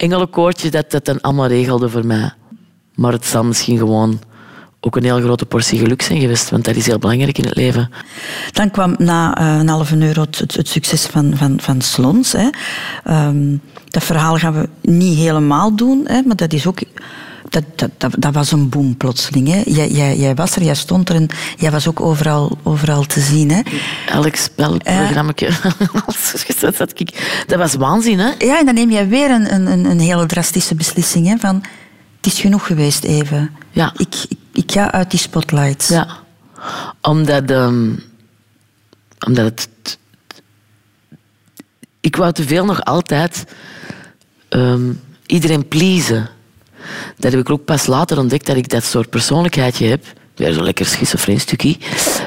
engelenkoortje 0.01 0.71
dat 0.71 0.91
dat 0.91 1.05
dan 1.05 1.21
allemaal 1.21 1.47
regelde 1.47 1.89
voor 1.89 2.07
mij. 2.07 2.33
Maar 2.95 3.13
het 3.13 3.27
zal 3.27 3.45
misschien 3.45 3.79
gewoon 3.79 4.21
ook 4.81 4.97
een 4.97 5.05
heel 5.05 5.21
grote 5.21 5.47
portie 5.47 5.79
geluk 5.79 6.03
zijn 6.03 6.21
geweest, 6.21 6.51
want 6.51 6.65
dat 6.65 6.77
is 6.77 6.87
heel 6.87 6.99
belangrijk 6.99 7.39
in 7.39 7.45
het 7.45 7.57
leven. 7.57 7.91
Dan 8.53 8.71
kwam 8.71 8.95
na 8.99 9.41
uh, 9.41 9.59
een 9.59 9.69
halve 9.69 9.97
euro 9.97 10.21
het, 10.21 10.39
het, 10.57 10.69
succes 10.69 11.07
van, 11.07 11.37
van, 11.37 11.61
van 11.61 11.81
Slons. 11.81 12.33
Hè. 12.33 12.49
Um, 13.27 13.61
dat 13.89 14.05
verhaal 14.05 14.37
gaan 14.37 14.53
we 14.53 14.69
niet 14.91 15.19
helemaal 15.19 15.77
doen, 15.77 16.05
hè, 16.07 16.23
maar 16.23 16.37
dat 16.37 16.53
is 16.53 16.67
ook 16.67 16.81
dat, 17.51 17.65
dat, 17.75 17.91
dat, 17.97 18.15
dat, 18.19 18.35
was 18.35 18.53
een 18.53 18.69
boom 18.69 18.97
plotseling. 18.97 19.49
Hè. 19.49 19.63
Jij, 19.65 19.91
jij, 19.91 20.17
jij, 20.17 20.35
was 20.35 20.57
er, 20.57 20.63
jij 20.63 20.75
stond 20.75 21.09
er 21.09 21.15
en 21.15 21.29
jij 21.57 21.71
was 21.71 21.89
ook 21.89 22.01
overal, 22.01 22.59
overal 22.63 23.05
te 23.05 23.21
zien. 23.21 23.51
Hè. 23.51 23.61
Elk 24.07 24.37
spelprogramma. 24.37 25.33
Uh, 25.43 25.49
dat 27.47 27.59
was 27.59 27.75
waanzin. 27.75 28.19
Hè? 28.19 28.31
Ja, 28.39 28.59
en 28.59 28.65
dan 28.65 28.75
neem 28.75 28.91
jij 28.91 29.09
weer 29.09 29.31
een, 29.31 29.55
een, 29.55 29.85
een 29.85 30.01
hele 30.01 30.27
drastische 30.27 30.75
beslissing. 30.75 31.27
Hè, 31.27 31.37
van, 31.37 31.65
het 32.17 32.27
is 32.27 32.41
genoeg 32.41 32.67
geweest 32.67 33.05
even. 33.05 33.51
Ja. 33.71 33.93
Ik, 33.97 34.15
ik, 34.29 34.39
ik 34.53 34.73
ga 34.73 34.93
uit 34.93 35.11
die 35.11 35.21
spotlights. 35.21 35.89
Ja. 35.89 36.17
Omdat, 37.03 37.51
um, 37.51 38.03
omdat 39.27 39.45
het... 39.45 39.99
Ik 42.01 42.17
wou 42.17 42.33
te 42.33 42.47
veel 42.47 42.65
nog 42.65 42.85
altijd 42.85 43.45
um, 44.51 45.01
iedereen 45.27 45.69
pleasen. 45.69 46.29
Dat 47.16 47.33
heb 47.33 47.40
ik 47.40 47.50
ook 47.50 47.64
pas 47.64 47.87
later 47.87 48.18
ontdekt 48.18 48.46
dat 48.46 48.57
ik 48.57 48.68
dat 48.68 48.85
soort 48.85 49.11
persoonlijkheidje 49.11 49.87
heb. 49.87 50.05
Weer 50.35 50.53
zo'n 50.53 50.64
lekker 50.64 50.87
schizofreen 50.87 51.40
stukje. 51.40 51.76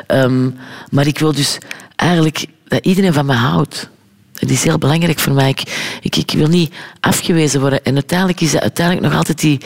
Um, 0.08 0.56
maar 0.89 1.08
ik 1.08 1.19
wil 1.19 1.34
dus 1.34 1.58
eigenlijk 1.95 2.45
dat 2.67 2.86
iedereen 2.86 3.13
van 3.13 3.26
me 3.26 3.34
houdt. 3.34 3.89
Dat 4.34 4.49
is 4.49 4.63
heel 4.63 4.78
belangrijk 4.78 5.19
voor 5.19 5.34
mij. 5.34 5.49
Ik, 6.02 6.15
ik, 6.15 6.32
wil 6.32 6.47
niet 6.47 6.73
afgewezen 6.99 7.60
worden. 7.60 7.84
En 7.84 7.93
uiteindelijk 7.93 8.41
is 8.41 8.52
dat 8.52 8.62
uiteindelijk 8.62 9.06
nog 9.08 9.15
altijd 9.17 9.39
die, 9.39 9.60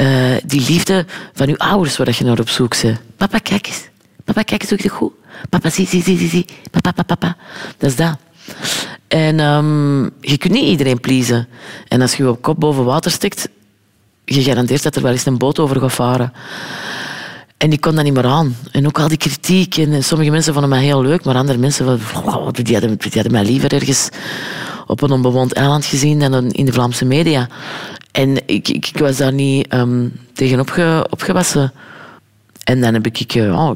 uh, 0.00 0.36
die 0.44 0.64
liefde 0.68 1.06
van 1.34 1.48
je 1.48 1.58
ouders 1.58 1.96
waar 1.96 2.14
je 2.18 2.24
naar 2.24 2.38
op 2.38 2.48
zoek 2.48 2.80
bent. 2.82 3.00
Papa, 3.16 3.38
kijk 3.38 3.66
eens. 3.66 3.88
Papa, 4.24 4.42
kijk 4.42 4.60
eens, 4.60 4.70
doe 4.70 4.78
ik 4.78 4.84
het 4.84 4.92
goed? 4.92 5.12
Papa, 5.48 5.70
zie, 5.70 5.86
zie, 5.86 6.02
zie, 6.02 6.28
zie. 6.28 6.46
Papa, 6.70 6.92
papa, 6.92 7.14
papa. 7.14 7.36
Dat 7.78 7.90
is 7.90 7.96
dat. 7.96 8.16
En 9.08 9.40
um, 9.40 10.10
je 10.20 10.38
kunt 10.38 10.52
niet 10.52 10.64
iedereen 10.64 11.00
pleasen. 11.00 11.48
En 11.88 12.00
als 12.00 12.14
je 12.14 12.22
je 12.22 12.28
op 12.28 12.42
kop 12.42 12.60
boven 12.60 12.84
water 12.84 13.10
stikt, 13.10 13.48
gegarandeerd 14.28 14.82
dat 14.82 14.96
er 14.96 15.02
wel 15.02 15.12
eens 15.12 15.26
een 15.26 15.38
boot 15.38 15.58
over 15.58 15.90
varen. 15.90 16.32
En 17.58 17.72
ik 17.72 17.80
kon 17.80 17.94
dat 17.94 18.04
niet 18.04 18.14
meer 18.14 18.26
aan. 18.26 18.56
En 18.70 18.86
ook 18.86 18.98
al 18.98 19.08
die 19.08 19.16
kritiek. 19.16 19.76
En 19.76 20.04
sommige 20.04 20.30
mensen 20.30 20.52
vonden 20.52 20.70
mij 20.70 20.82
heel 20.82 21.02
leuk, 21.02 21.24
maar 21.24 21.34
andere 21.34 21.58
mensen 21.58 22.00
die 22.52 22.74
hadden, 22.74 22.98
die 22.98 23.12
hadden 23.12 23.32
mij 23.32 23.44
liever 23.44 23.72
ergens 23.72 24.08
op 24.86 25.02
een 25.02 25.10
onbewoond 25.10 25.52
eiland 25.52 25.84
gezien 25.84 26.18
dan 26.18 26.50
in 26.50 26.64
de 26.64 26.72
Vlaamse 26.72 27.04
media. 27.04 27.48
En 28.10 28.36
ik, 28.46 28.68
ik, 28.68 28.86
ik 28.86 28.98
was 28.98 29.16
daar 29.16 29.32
niet 29.32 29.74
um, 29.74 30.20
tegen 30.32 30.60
opge, 30.60 31.06
opgewassen. 31.10 31.72
En 32.64 32.80
dan 32.80 32.94
heb 32.94 33.06
ik 33.06 33.34
oh, 33.36 33.70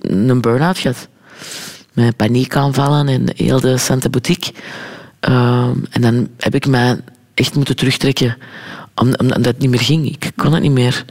een 0.00 0.40
burn-out 0.40 0.78
gehad. 0.78 1.08
Met 1.92 2.16
paniekaanvallen 2.16 3.08
en 3.08 3.32
heel 3.36 3.60
de 3.60 3.78
Santa 3.78 4.08
Boutique. 4.08 4.52
Um, 5.20 5.84
en 5.90 6.00
dan 6.00 6.28
heb 6.38 6.54
ik 6.54 6.66
mij 6.66 7.00
echt 7.34 7.54
moeten 7.54 7.76
terugtrekken 7.76 8.36
omdat 8.94 9.44
het 9.44 9.58
niet 9.58 9.70
meer 9.70 9.80
ging. 9.80 10.06
Ik 10.06 10.32
kon 10.36 10.52
het 10.52 10.62
niet 10.62 10.72
meer. 10.72 11.04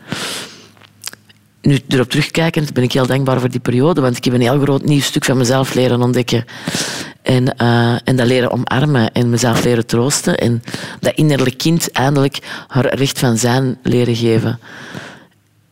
Nu, 1.61 1.79
erop 1.87 2.09
terugkijkend 2.09 2.73
ben 2.73 2.83
ik 2.83 2.91
heel 2.91 3.07
dankbaar 3.07 3.39
voor 3.39 3.49
die 3.49 3.59
periode, 3.59 4.01
want 4.01 4.17
ik 4.17 4.23
heb 4.23 4.33
een 4.33 4.41
heel 4.41 4.59
groot 4.59 4.85
nieuw 4.85 5.01
stuk 5.01 5.25
van 5.25 5.37
mezelf 5.37 5.73
leren 5.73 6.01
ontdekken. 6.01 6.45
En, 7.21 7.55
uh, 7.61 7.95
en 8.03 8.15
dat 8.15 8.27
leren 8.27 8.51
omarmen 8.51 9.11
en 9.11 9.29
mezelf 9.29 9.63
leren 9.63 9.85
troosten. 9.85 10.37
En 10.37 10.63
dat 10.99 11.15
innerlijk 11.15 11.57
kind 11.57 11.91
eindelijk 11.91 12.39
haar 12.67 12.95
recht 12.95 13.19
van 13.19 13.37
zijn 13.37 13.77
leren 13.83 14.15
geven. 14.15 14.59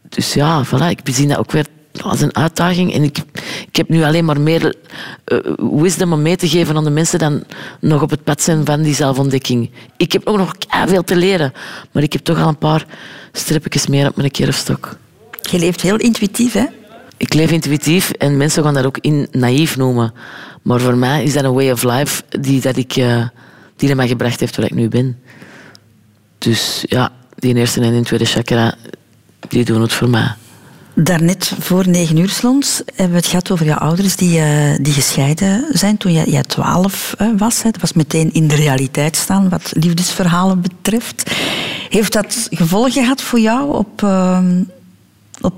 Dus 0.10 0.34
ja, 0.34 0.65
voilà, 0.65 0.89
ik 0.89 1.04
bezien 1.04 1.28
dat 1.28 1.38
ook 1.38 1.52
weer 1.52 1.65
als 2.04 2.22
een 2.22 2.36
uitdaging. 2.36 2.94
En 2.94 3.04
ik, 3.04 3.18
ik 3.68 3.76
heb 3.76 3.90
nu 3.90 4.04
alleen 4.04 4.26
maar 4.26 4.42
meer 4.42 4.76
uh, 5.28 5.40
wisdom 5.82 6.14
om 6.14 6.22
mee 6.22 6.36
te 6.36 6.48
geven 6.48 6.76
aan 6.76 6.84
de 6.84 6.90
mensen 6.90 7.20
dan 7.20 7.44
nog 7.80 8.02
op 8.02 8.10
het 8.10 8.24
pad 8.24 8.42
zijn 8.42 8.66
van 8.66 8.82
die 8.82 8.96
zelfontdekking. 8.96 9.70
Ik 9.98 10.12
heb 10.12 10.28
ook 10.28 10.38
nog 10.38 10.56
veel 10.88 11.04
te 11.04 11.16
leren, 11.16 11.54
maar 11.92 12.04
ik 12.04 12.14
heb 12.14 12.22
toch 12.22 12.42
al 12.42 12.48
een 12.48 12.58
paar 12.58 12.86
stripjes 13.32 13.88
meer 13.88 14.08
op 14.08 14.16
mijn 14.16 14.32
kerfstok. 14.32 14.98
Je 15.42 15.60
leeft 15.60 15.82
heel 15.82 15.96
intuïtief, 15.96 16.54
hè? 16.54 16.66
Ik 17.18 17.34
leef 17.34 17.52
intuïtief 17.52 18.12
en 18.12 18.38
mensen 18.38 18.64
gaan 18.64 18.74
dat 18.74 18.86
ook 18.86 18.98
in 18.98 19.28
naïef 19.32 19.78
noemen. 19.78 20.14
Maar 20.62 20.80
voor 20.80 20.97
mij 20.97 21.24
is 21.24 21.34
dat 21.34 21.43
een 21.43 21.54
way 21.54 21.72
of 21.72 21.84
life 21.84 22.24
die, 22.39 22.62
dat 22.62 22.78
ik, 22.78 22.95
uh, 22.95 23.28
die 23.76 23.89
er 23.89 23.95
mij 23.95 24.08
gebracht 24.08 24.39
heeft 24.39 24.56
waar 24.56 24.66
ik 24.66 24.74
nu 24.74 24.88
ben. 24.88 25.20
Dus 26.38 26.84
ja, 26.88 27.12
die 27.36 27.56
eerste 27.56 27.82
en 27.82 27.91
die 27.91 28.04
tweede 28.04 28.26
chakra, 28.26 28.76
die 29.47 29.66
doen 29.66 29.82
het 29.82 29.93
voor 29.93 30.10
mij. 30.10 30.36
Daarnet 30.96 31.54
voor 31.60 31.88
negen 31.88 32.18
uur 32.18 32.30
slons 32.30 32.82
hebben 32.86 33.10
we 33.10 33.18
het 33.18 33.28
gehad 33.28 33.52
over 33.52 33.66
jouw 33.66 33.78
ouders 33.78 34.16
die, 34.16 34.39
uh, 34.39 34.76
die 34.82 34.94
gescheiden 34.94 35.66
zijn 35.72 35.98
toen 35.98 36.12
jij, 36.12 36.26
jij 36.26 36.44
twaalf 36.44 37.16
uh, 37.22 37.28
was. 37.38 37.64
Hè. 37.64 37.72
Dat 37.72 37.82
was 37.82 37.94
meteen 37.94 38.34
in 38.34 38.48
de 38.48 38.56
realiteit 38.56 39.16
staan 39.16 39.50
wat 39.50 39.72
liefdesverhalen 39.76 40.62
betreft. 40.62 41.32
Heeft 41.89 42.14
dat 42.14 42.48
gevolgen 42.52 42.92
gehad 42.92 43.22
voor 43.22 43.39
jou 43.39 43.78
op, 43.78 44.02
uh, 44.02 44.39
op, 45.42 45.54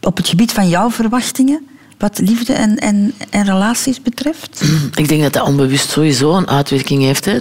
op 0.00 0.16
het 0.16 0.28
gebied 0.28 0.52
van 0.52 0.68
jouw 0.68 0.90
verwachtingen? 0.90 1.66
Wat 1.98 2.18
liefde 2.18 2.52
en, 2.52 2.78
en, 2.78 3.14
en 3.30 3.44
relaties 3.44 4.02
betreft? 4.02 4.64
Ik 4.94 5.08
denk 5.08 5.22
dat 5.22 5.32
dat 5.32 5.46
onbewust 5.46 5.90
sowieso 5.90 6.36
een 6.36 6.48
uitwerking 6.48 7.02
heeft. 7.02 7.24
Hè. 7.24 7.40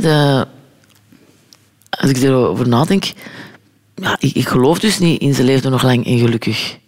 Als 1.89 2.09
ik 2.09 2.17
erover 2.17 2.67
nadenk, 2.67 3.13
ja, 3.95 4.15
ik, 4.19 4.35
ik 4.35 4.47
geloof 4.47 4.79
dus 4.79 4.99
niet 4.99 5.21
in 5.21 5.33
ze 5.33 5.43
leefden 5.43 5.71
nog 5.71 5.83
lang 5.83 6.05
en 6.05 6.17
gelukkig 6.19 6.79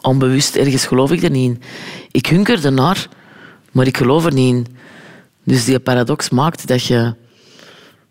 Onbewust 0.00 0.56
ergens 0.56 0.86
geloof 0.86 1.12
ik 1.12 1.22
er 1.22 1.30
niet 1.30 1.50
in. 1.50 1.62
Ik 2.10 2.26
hunker 2.26 2.64
ernaar, 2.64 3.08
maar 3.72 3.86
ik 3.86 3.96
geloof 3.96 4.24
er 4.24 4.32
niet 4.32 4.54
in. 4.54 4.66
Dus 5.42 5.64
die 5.64 5.78
paradox 5.78 6.28
maakt 6.30 6.66
dat 6.66 6.84
je 6.84 7.14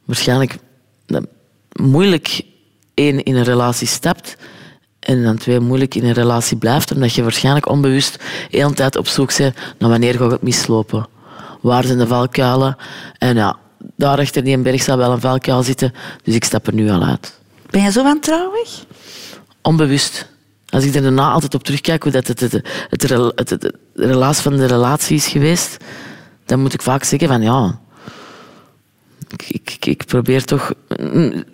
waarschijnlijk 0.06 0.58
dat 1.06 1.26
moeilijk 1.72 2.42
één 2.94 3.24
in 3.24 3.36
een 3.36 3.44
relatie 3.44 3.88
stapt 3.88 4.38
en 5.00 5.24
dan 5.24 5.38
twee 5.38 5.60
moeilijk 5.60 5.96
in 5.96 6.04
een 6.04 6.14
relatie 6.14 6.58
blijft, 6.58 6.92
omdat 6.92 7.14
je 7.14 7.24
waarschijnlijk 7.24 7.70
onbewust 7.70 8.14
de 8.52 8.58
hele 8.58 8.74
tijd 8.74 8.96
op 8.96 9.08
zoek 9.08 9.38
bent 9.38 9.56
naar 9.78 9.90
wanneer 9.90 10.16
gaat 10.16 10.32
het 10.32 10.42
mislopen. 10.42 11.08
Waar 11.62 11.84
zijn 11.84 11.98
de 11.98 12.08
valkuilen? 12.08 12.78
En 13.18 13.36
ja, 13.36 13.58
daar 13.96 14.20
achter 14.20 14.44
die 14.44 14.58
berg 14.58 14.82
zal 14.82 14.98
wel 14.98 15.12
een 15.12 15.20
valkuil 15.20 15.64
zitten, 15.64 15.94
dus 16.24 16.36
ik 16.36 16.44
stap 16.44 16.68
er 16.68 16.74
nu 16.74 16.90
al 16.90 17.04
uit. 17.04 17.40
Ben 17.70 17.82
je 17.82 17.92
zo 17.92 18.04
wantrouwig? 18.04 18.86
Onbewust. 19.62 20.28
Als 20.78 20.86
ik 20.86 20.96
er 20.96 21.02
daarna 21.02 21.32
altijd 21.32 21.54
op 21.54 21.64
terugkijk 21.64 22.04
hoe 22.04 22.12
dat 22.12 22.28
het, 22.28 22.40
het, 22.40 22.52
het, 22.52 23.10
het, 23.36 23.50
het- 23.50 23.62
de 23.62 23.74
relaas 23.96 24.40
van 24.40 24.58
de 24.58 24.66
relatie 24.66 25.16
is 25.16 25.28
geweest, 25.28 25.78
dan 26.46 26.60
moet 26.60 26.74
ik 26.74 26.82
vaak 26.82 27.04
zeggen 27.04 27.28
van 27.28 27.42
ja, 27.42 27.80
ik, 29.48 29.78
ik, 29.86 30.06
probeer 30.06 30.44
toch... 30.46 30.74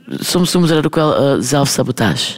Soms 0.07 0.51
noemen 0.51 0.69
ze 0.69 0.75
dat 0.75 0.85
ook 0.85 0.95
wel 0.95 1.15
eh, 1.15 1.35
zelfsabotage. 1.41 2.37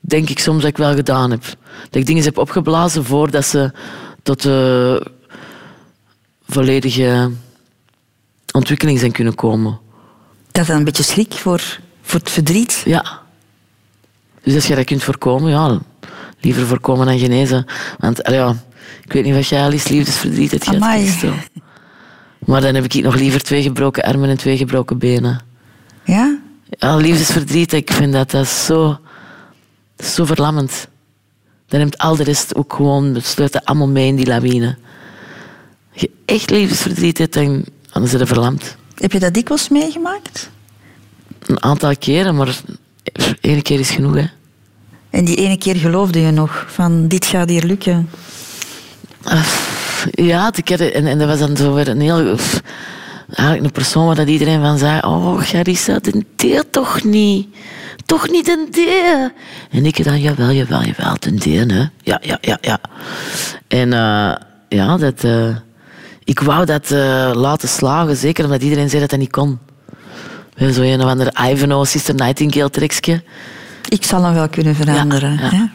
Denk 0.00 0.28
ik 0.28 0.38
soms 0.38 0.60
dat 0.60 0.70
ik 0.70 0.76
wel 0.76 0.94
gedaan 0.94 1.30
heb. 1.30 1.42
Dat 1.90 2.00
ik 2.00 2.06
dingen 2.06 2.24
heb 2.24 2.38
opgeblazen 2.38 3.04
voordat 3.04 3.44
ze 3.46 3.72
tot 4.22 4.42
de 4.42 5.06
volledige 6.48 7.30
ontwikkeling 8.52 8.98
zijn 8.98 9.12
kunnen 9.12 9.34
komen. 9.34 9.78
Dat 10.50 10.62
is 10.62 10.68
een 10.68 10.84
beetje 10.84 11.02
schrik 11.02 11.32
voor, 11.32 11.78
voor 12.02 12.18
het 12.20 12.30
verdriet. 12.30 12.82
Ja. 12.84 13.22
Dus 14.44 14.54
als 14.54 14.66
je 14.66 14.74
dat 14.74 14.84
kunt 14.84 15.02
voorkomen, 15.02 15.50
ja, 15.50 15.78
liever 16.40 16.66
voorkomen 16.66 17.06
dan 17.06 17.18
genezen. 17.18 17.66
Want 17.98 18.20
ja, 18.22 18.56
ik 19.04 19.12
weet 19.12 19.24
niet 19.24 19.34
wat 19.34 19.48
jij 19.48 19.62
al 19.62 19.72
eens 19.72 19.88
liefdesverdriet 19.88 20.50
hebt 20.50 20.64
gehad. 20.68 21.34
Maar 22.38 22.60
dan 22.60 22.74
heb 22.74 22.84
ik 22.84 23.02
nog 23.02 23.14
liever 23.14 23.42
twee 23.42 23.62
gebroken 23.62 24.02
armen 24.02 24.28
en 24.28 24.36
twee 24.36 24.56
gebroken 24.56 24.98
benen. 24.98 25.40
Ja? 26.04 26.38
Ja, 26.78 26.96
liefdesverdriet, 26.96 27.72
ik 27.72 27.92
vind 27.92 28.12
dat, 28.12 28.30
dat 28.30 28.44
is 28.44 28.64
zo, 28.64 28.98
is 29.96 30.14
zo 30.14 30.24
verlammend. 30.24 30.88
Dan 31.66 31.80
neemt 31.80 31.98
al 31.98 32.16
de 32.16 32.22
rest 32.22 32.54
ook 32.54 32.72
gewoon, 32.72 33.14
het 33.14 33.26
sluit 33.26 33.52
dat 33.52 33.64
allemaal 33.64 33.88
mee 33.88 34.06
in 34.06 34.16
die 34.16 34.26
lawine. 34.26 34.76
Als 35.92 36.02
je 36.02 36.10
echt 36.24 36.50
liefdesverdriet 36.50 37.18
hebt, 37.18 37.34
dan, 37.34 37.64
dan 37.92 38.02
is 38.02 38.12
het 38.12 38.28
verlamd. 38.28 38.76
Heb 38.94 39.12
je 39.12 39.18
dat 39.18 39.34
dikwijls 39.34 39.68
meegemaakt? 39.68 40.50
Een 41.46 41.62
aantal 41.62 41.96
keren, 41.96 42.34
maar 42.34 42.60
één 43.40 43.62
keer 43.62 43.80
is 43.80 43.90
genoeg, 43.90 44.14
hè. 44.14 44.24
En 45.10 45.24
die 45.24 45.36
ene 45.36 45.58
keer 45.58 45.76
geloofde 45.76 46.20
je 46.20 46.30
nog 46.30 46.64
van 46.68 47.08
dit 47.08 47.24
gaat 47.24 47.48
hier 47.48 47.64
lukken. 47.64 48.10
Ja, 50.10 50.52
ik 50.54 50.68
had, 50.68 50.80
en, 50.80 51.06
en 51.06 51.18
dat 51.18 51.28
was 51.28 51.38
dan 51.38 51.56
zo 51.56 51.74
weer 51.74 51.88
een 51.88 52.00
heel... 52.00 52.36
Eigenlijk 53.28 53.66
een 53.66 53.72
persoon 53.72 54.06
waar 54.06 54.14
dat 54.14 54.28
iedereen 54.28 54.60
van 54.60 54.78
zei... 54.78 55.00
Oh, 55.00 55.40
Garissa, 55.42 55.98
de 55.98 56.24
D 56.36 56.72
toch 56.72 57.04
niet. 57.04 57.46
Toch 58.06 58.28
niet 58.30 58.48
een 58.48 58.68
D. 58.70 58.76
En 59.70 59.86
ik 59.86 60.04
dan, 60.04 60.20
jawel, 60.20 60.50
jawel, 60.50 60.82
jawel, 60.82 61.16
een 61.20 61.38
D, 61.38 61.44
hè. 61.44 61.88
Ja, 62.02 62.20
ja, 62.22 62.38
ja, 62.40 62.58
ja. 62.60 62.78
En 63.68 63.92
eh, 63.92 64.34
ja, 64.68 64.96
dat... 64.96 65.24
eh, 65.24 65.56
ik 66.24 66.40
wou 66.40 66.64
dat 66.64 66.90
eh, 66.90 67.30
laten 67.34 67.68
slagen, 67.68 68.16
zeker 68.16 68.44
omdat 68.44 68.62
iedereen 68.62 68.88
zei 68.88 69.00
dat 69.00 69.10
dat 69.10 69.18
niet 69.18 69.30
kon. 69.30 69.58
We 70.54 70.72
Zo 70.72 70.82
een 70.82 71.00
of 71.02 71.08
andere 71.08 71.32
Ivanhoe, 71.50 71.86
Sister 71.86 72.14
Nightingale 72.14 72.70
trekje. 72.70 73.22
Ik 73.88 74.04
zal 74.04 74.24
hem 74.24 74.34
wel 74.34 74.48
kunnen 74.48 74.74
veranderen. 74.74 75.38
Ja? 75.38 75.72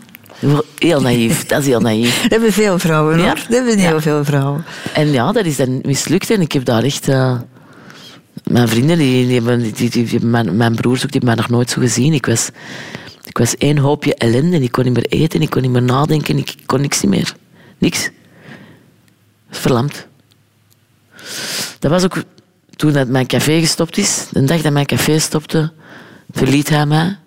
Heel 0.77 1.01
naïef, 1.01 1.45
dat 1.45 1.59
is 1.59 1.65
heel 1.65 1.79
naïef. 1.79 2.19
Dat 2.21 2.31
hebben 2.31 2.53
veel 2.53 2.79
vrouwen, 2.79 3.15
hoor. 3.15 3.25
Ja. 3.25 3.33
Dat 3.33 3.47
hebben 3.47 3.77
heel 3.77 4.01
veel 4.01 4.25
vrouwen. 4.25 4.65
En 4.93 5.11
ja, 5.11 5.31
dat 5.31 5.45
is 5.45 5.55
dan 5.55 5.79
mislukt. 5.83 6.29
En 6.29 6.41
ik 6.41 6.51
heb 6.51 6.65
daar 6.65 6.83
echt... 6.83 7.07
eh, 7.07 7.39
mijn 8.43 8.67
vrienden, 8.67 8.97
die, 8.97 9.25
die, 9.25 9.35
hebben, 9.35 9.73
die, 9.73 9.89
die, 9.89 10.25
mijn, 10.25 10.57
mijn 10.57 10.75
broers 10.75 11.03
ook, 11.03 11.11
die 11.11 11.19
hebben 11.19 11.35
mij 11.35 11.35
nog 11.35 11.49
nooit 11.49 11.69
zo 11.69 11.81
gezien. 11.81 12.13
Ik 12.13 12.25
was, 12.25 12.49
ik 13.23 13.37
was 13.37 13.57
één 13.57 13.77
hoopje 13.77 14.15
ellende. 14.15 14.59
Ik 14.59 14.71
kon 14.71 14.83
niet 14.83 14.93
meer 14.93 15.05
eten, 15.05 15.41
ik 15.41 15.49
kon 15.49 15.61
niet 15.61 15.71
meer 15.71 15.81
nadenken. 15.81 16.37
Ik 16.37 16.55
kon 16.65 16.81
niks 16.81 17.01
niet 17.01 17.11
meer. 17.11 17.35
Niks. 17.77 18.09
Verlamd. 19.49 20.07
Dat 21.79 21.91
was 21.91 22.03
ook 22.03 22.23
toen 22.79 22.93
dat 22.93 23.07
mijn 23.07 23.27
café 23.27 23.59
gestopt 23.59 23.97
is. 23.97 24.27
De 24.31 24.43
dag 24.43 24.61
dat 24.61 24.71
mijn 24.71 24.85
café 24.85 25.19
stopte, 25.19 25.71
verliet 26.31 26.69
hij 26.69 26.85
mij. 26.85 27.17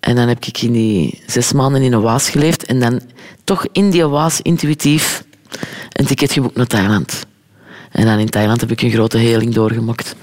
En 0.00 0.14
dan 0.16 0.28
heb 0.28 0.44
ik 0.44 0.62
in 0.62 0.72
die 0.72 1.22
zes 1.26 1.52
maanden 1.52 1.82
in 1.82 1.92
een 1.92 2.00
waas 2.00 2.28
geleefd. 2.30 2.64
En 2.64 2.80
dan 2.80 3.00
toch 3.44 3.66
in 3.72 3.90
die 3.90 4.06
waas 4.06 4.40
intuïtief 4.40 5.24
een 5.92 6.06
ticket 6.06 6.32
geboekt 6.32 6.56
naar 6.56 6.66
Thailand. 6.66 7.26
En 7.90 8.06
dan 8.06 8.18
in 8.18 8.28
Thailand 8.30 8.60
heb 8.60 8.70
ik 8.70 8.82
een 8.82 8.90
grote 8.90 9.18
heling 9.18 9.54
doorgemokt. 9.54 10.14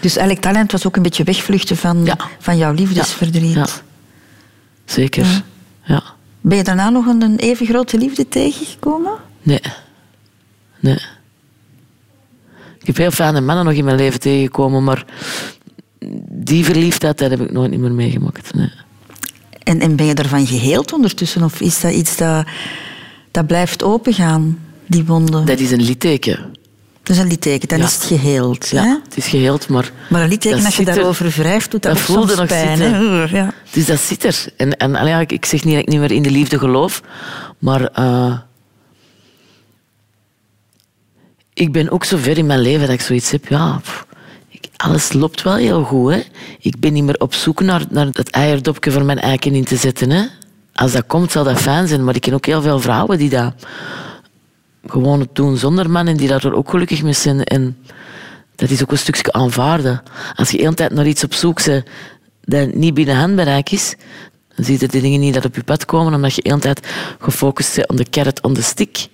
Dus 0.00 0.16
eigenlijk 0.16 0.46
talent 0.46 0.72
was 0.72 0.86
ook 0.86 0.96
een 0.96 1.02
beetje 1.02 1.24
wegvluchten 1.24 1.76
van, 1.76 2.08
van 2.38 2.56
jouw 2.56 2.72
liefdesverdriet. 2.72 3.54
Ja. 3.54 3.66
Zeker. 4.84 5.42
Ja. 5.82 6.02
Ben 6.40 6.56
je 6.56 6.64
daarna 6.64 6.90
nog 6.90 7.06
een, 7.06 7.22
een 7.22 7.38
even 7.38 7.66
grote 7.66 7.98
liefde 7.98 8.28
tegengekomen? 8.28 9.12
Nee. 9.42 9.62
Nee. 10.80 10.98
Ik 12.82 12.86
heb 12.86 12.96
heel 12.96 13.10
fijne 13.10 13.40
mannen 13.40 13.64
nog 13.64 13.74
in 13.74 13.84
mijn 13.84 13.96
leven 13.96 14.20
tegengekomen, 14.20 14.84
maar 14.84 15.04
die 16.30 16.64
verliefdheid, 16.64 17.18
dat 17.18 17.30
heb 17.30 17.40
ik 17.40 17.52
nooit 17.52 17.70
niet 17.70 17.80
meer 17.80 17.92
meegemaakt. 17.92 18.54
Nee. 18.54 18.70
En, 19.62 19.80
en 19.80 19.96
ben 19.96 20.06
je 20.06 20.14
daarvan 20.14 20.46
geheeld 20.46 20.92
ondertussen? 20.92 21.42
Of 21.42 21.60
is 21.60 21.80
dat 21.80 21.92
iets 21.92 22.16
dat, 22.16 22.46
dat 23.30 23.46
blijft 23.46 23.82
opengaan, 23.82 24.58
die 24.86 25.04
wonden? 25.04 25.46
Dat 25.46 25.58
is 25.58 25.70
een 25.70 25.82
litteken. 25.82 26.38
Dat 27.02 27.16
is 27.16 27.22
een 27.22 27.28
litteken, 27.28 27.68
dan 27.68 27.78
Ja. 27.78 27.84
is 27.84 27.94
het 27.94 28.04
geheeld. 28.04 28.68
Ja, 28.68 28.82
hè? 28.82 28.96
het 29.04 29.16
is 29.16 29.26
geheeld, 29.26 29.68
maar... 29.68 29.90
Maar 30.10 30.22
een 30.22 30.28
litteken, 30.28 30.56
dat 30.56 30.66
als 30.66 30.76
je 30.76 30.84
er- 30.84 30.94
daarover 30.94 31.30
wrijft, 31.36 31.70
doet 31.70 31.82
dat, 31.82 31.98
voelde 32.00 32.26
soms 32.26 32.38
nog 32.38 32.46
pijn. 32.48 32.76
zitten. 32.76 33.28
Ja. 33.30 33.52
Dus 33.70 33.86
dat 33.86 34.00
zit 34.00 34.24
er. 34.24 34.44
En, 34.56 34.76
en 34.76 34.90
ja, 35.06 35.20
ik, 35.20 35.32
ik 35.32 35.44
zeg 35.44 35.64
niet 35.64 35.74
dat 35.74 35.82
ik 35.82 35.88
niet 35.88 36.00
meer 36.00 36.12
in 36.12 36.22
de 36.22 36.30
liefde 36.30 36.58
geloof, 36.58 37.02
maar 37.58 37.84
eh, 37.86 38.38
ik 41.54 41.72
ben 41.72 41.90
ook 41.90 42.04
zo 42.04 42.16
ver 42.16 42.38
in 42.38 42.46
mijn 42.46 42.60
leven 42.60 42.80
dat 42.80 42.94
ik 42.94 43.00
zoiets 43.00 43.30
heb, 43.30 43.46
ja, 43.48 43.80
alles 44.76 45.12
loopt 45.12 45.42
wel 45.42 45.54
heel 45.54 45.82
goed. 45.82 46.12
Hè? 46.12 46.22
Ik 46.58 46.80
ben 46.80 46.92
niet 46.92 47.04
meer 47.04 47.20
op 47.20 47.34
zoek 47.34 47.60
naar, 47.60 47.84
naar 47.90 48.06
het 48.12 48.30
eierdopje 48.30 48.90
voor 48.90 49.04
mijn 49.04 49.18
eiken 49.18 49.54
in 49.54 49.64
te 49.64 49.76
zetten. 49.76 50.10
Hè? 50.10 50.24
Als 50.72 50.92
dat 50.92 51.06
komt, 51.06 51.32
zal 51.32 51.44
dat 51.44 51.60
fijn 51.60 51.88
zijn, 51.88 52.04
maar 52.04 52.14
ik 52.14 52.20
ken 52.20 52.34
ook 52.34 52.46
heel 52.46 52.62
veel 52.62 52.80
vrouwen 52.80 53.18
die 53.18 53.30
dat 53.30 53.54
gewoon 54.86 55.28
doen 55.32 55.56
zonder 55.56 55.90
man 55.90 56.06
en 56.06 56.16
die 56.16 56.28
daar 56.28 56.52
ook 56.52 56.70
gelukkig 56.70 57.02
mee 57.02 57.12
zijn. 57.12 57.44
En 57.44 57.76
dat 58.56 58.70
is 58.70 58.82
ook 58.82 58.90
een 58.90 58.98
stukje 58.98 59.32
aanvaarden. 59.32 60.02
Als 60.34 60.50
je 60.50 60.56
de 60.56 60.62
hele 60.62 60.74
tijd 60.74 60.92
naar 60.92 61.06
iets 61.06 61.24
op 61.24 61.34
zoek 61.34 61.64
bent 61.64 61.84
dat 62.40 62.74
niet 62.74 62.94
binnen 62.94 63.16
handbereik 63.16 63.70
is, 63.70 63.96
dan 64.56 64.64
zie 64.64 64.76
je 64.80 64.88
de 64.88 65.00
dingen 65.00 65.20
niet 65.20 65.34
dat 65.34 65.44
op 65.44 65.54
je 65.54 65.64
pad 65.64 65.84
komen, 65.84 66.14
omdat 66.14 66.34
je 66.34 66.42
de 66.42 66.48
hele 66.48 66.60
tijd 66.60 66.86
gefocust 67.18 67.76
bent 67.76 67.88
op 67.88 67.96
de 67.96 68.10
carrot, 68.10 68.42
on 68.42 68.54
the 68.54 68.62
stick. 68.62 69.08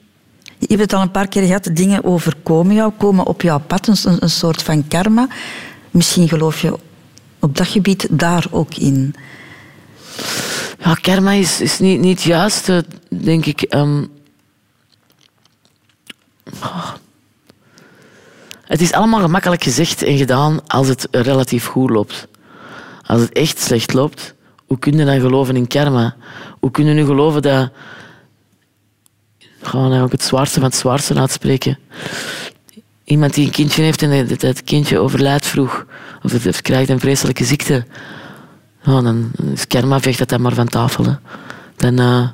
Je 0.59 0.66
hebt 0.68 0.80
het 0.80 0.92
al 0.92 1.02
een 1.02 1.11
paar 1.11 1.28
keer 1.28 1.42
gehad, 1.42 1.70
dingen 1.72 2.04
overkomen 2.04 2.74
jou, 2.74 2.92
komen 2.96 3.26
op 3.26 3.42
jouw 3.42 3.61
pad, 3.61 3.86
een, 3.86 4.30
soort 4.30 4.62
van 4.62 4.88
karma. 4.88 5.28
Misschien 5.90 6.28
geloof 6.28 6.61
je 6.61 6.78
op 7.38 7.56
dat 7.56 7.66
gebied 7.66 8.06
daar 8.11 8.46
ook 8.50 8.74
in. 8.74 9.14
Ja, 10.78 10.94
karma 10.94 11.32
is, 11.32 11.61
is 11.61 11.78
niet, 11.78 12.00
niet 12.00 12.18
het 12.18 12.26
juiste, 12.26 12.84
denk 13.09 13.46
ik. 13.46 13.62
Ehm. 13.62 14.04
Oh. 16.62 16.90
Het 18.62 18.80
is 18.80 18.92
allemaal 18.92 19.20
gemakkelijk 19.20 19.62
gezegd 19.62 20.02
en 20.02 20.16
gedaan 20.16 20.61
als 20.66 20.88
het 20.88 21.09
relatief 21.11 21.66
goed 21.66 21.90
loopt. 21.90 22.28
Als 23.02 23.20
het 23.20 23.32
echt 23.32 23.61
slecht 23.61 23.92
loopt, 23.92 24.34
hoe 24.66 24.78
kun 24.78 24.96
je 24.96 25.04
dan 25.04 25.20
geloven 25.20 25.56
in 25.56 25.66
karma? 25.66 26.16
Hoe 26.61 26.70
kun 26.70 26.86
je 26.86 26.94
nu 26.94 27.04
geloven 27.04 27.42
dat... 27.42 27.70
Nou 29.72 30.02
ook 30.02 30.12
het 30.12 30.22
zwaarste 30.22 30.61
van 30.61 30.68
het 30.68 30.78
zwaarste 30.78 31.14
uitspreken? 31.14 31.78
Iemand 33.04 33.34
die 33.34 33.46
een 33.46 33.52
kindje 33.52 33.82
heeft 33.82 34.02
en 34.02 34.28
dat 34.38 34.64
kindje 34.64 34.98
overlijdt 34.98 35.46
vroeg, 35.46 35.86
of 36.22 36.42
het 36.42 36.62
krijgt 36.62 36.90
een 36.90 37.00
vreselijke 37.00 37.44
ziekte, 37.44 37.86
ja, 38.82 39.00
dan 39.02 39.30
is 39.52 39.66
karma 39.66 40.00
veegt 40.00 40.18
dat 40.18 40.28
dan 40.28 40.40
maar 40.40 40.54
van 40.54 40.68
tafel. 40.68 41.18
Dan, 41.76 41.98
eh, 41.98 42.28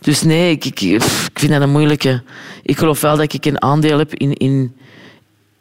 dus 0.00 0.22
nee, 0.22 0.50
ik, 0.50 0.64
ik, 0.64 0.80
ik 0.80 1.38
vind 1.38 1.52
dat 1.52 1.62
een 1.62 1.70
moeilijke. 1.70 2.22
Ik 2.62 2.78
geloof 2.78 3.00
wel 3.00 3.16
dat 3.16 3.32
ik 3.32 3.44
een 3.44 3.62
aandeel 3.62 3.98
heb 3.98 4.14
in, 4.14 4.32
in, 4.32 4.76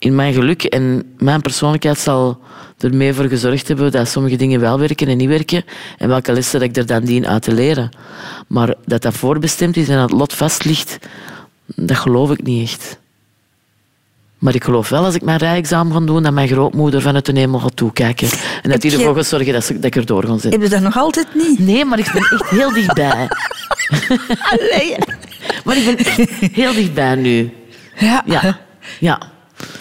in 0.02 0.16
mijn 0.16 0.34
geluk. 0.34 0.64
En 0.64 1.14
mijn 1.18 1.42
persoonlijkheid 1.42 1.98
zal 2.00 2.40
er 2.78 2.94
mee 2.96 3.14
voor 3.14 3.26
gezorgd 3.26 3.68
hebben 3.68 3.92
dat 3.92 4.08
sommige 4.08 4.36
dingen 4.36 4.60
wel 4.60 4.80
werken 4.80 5.08
en 5.08 5.18
niet 5.18 5.28
werken. 5.28 5.64
En 5.98 6.08
welke 6.08 6.32
lessen 6.34 6.60
dat 6.60 6.70
ik 6.70 6.76
er 6.78 6.86
dan 6.86 7.04
dien 7.04 7.28
uit 7.28 7.42
te 7.42 7.54
leren. 7.54 7.90
Maar 8.48 8.74
dat 8.86 9.02
dat 9.02 9.14
voorbestemd 9.14 9.78
is 9.78 9.90
en 9.90 9.96
dat 9.98 10.10
het 10.10 10.20
lot 10.20 10.34
vast 10.34 10.66
ligt, 10.66 10.98
dat 11.66 11.98
geloof 11.98 12.32
ik 12.32 12.44
niet 12.44 12.64
echt. 12.70 13.00
Maar 14.38 14.56
ik 14.56 14.64
geloof 14.64 14.90
wel 14.90 15.04
als 15.06 15.16
ik 15.16 15.22
mijn 15.22 15.38
rijexamen 15.38 15.94
ga 15.94 16.00
doen, 16.00 16.24
dat 16.24 16.34
mijn 16.34 16.48
grootmoeder 16.48 17.02
vanuit 17.02 17.26
de 17.26 17.40
hemel 17.40 17.60
gaat 17.60 17.76
toekijken. 17.76 18.28
En 18.64 18.70
dat 18.70 18.82
die 18.82 18.92
ervoor 18.92 19.16
gaat 19.16 19.26
zorgen 19.26 19.54
dat, 19.54 19.64
ze- 19.66 19.74
dat 19.74 19.84
ik 19.84 19.96
erdoor 19.96 20.24
ga 20.26 20.32
zitten. 20.32 20.52
Heb 20.52 20.62
je 20.62 20.70
dat 20.70 20.82
nog 20.82 20.98
altijd 20.98 21.28
niet? 21.36 21.60
Nee, 21.60 21.86
maar 21.86 22.00
ik 22.00 22.10
ben 22.14 22.22
echt 22.40 22.50
heel 22.50 22.74
dichtbij. 22.74 23.28
Allee. 24.52 24.96
Maar 25.64 25.78
ik 25.78 25.86
ben 25.86 25.98
echt 25.98 26.30
heel 26.54 26.74
dichtbij 26.74 27.16
nu. 27.16 27.52
Ja. 28.00 28.24
Ja. 28.26 28.60
ja. 29.00 29.22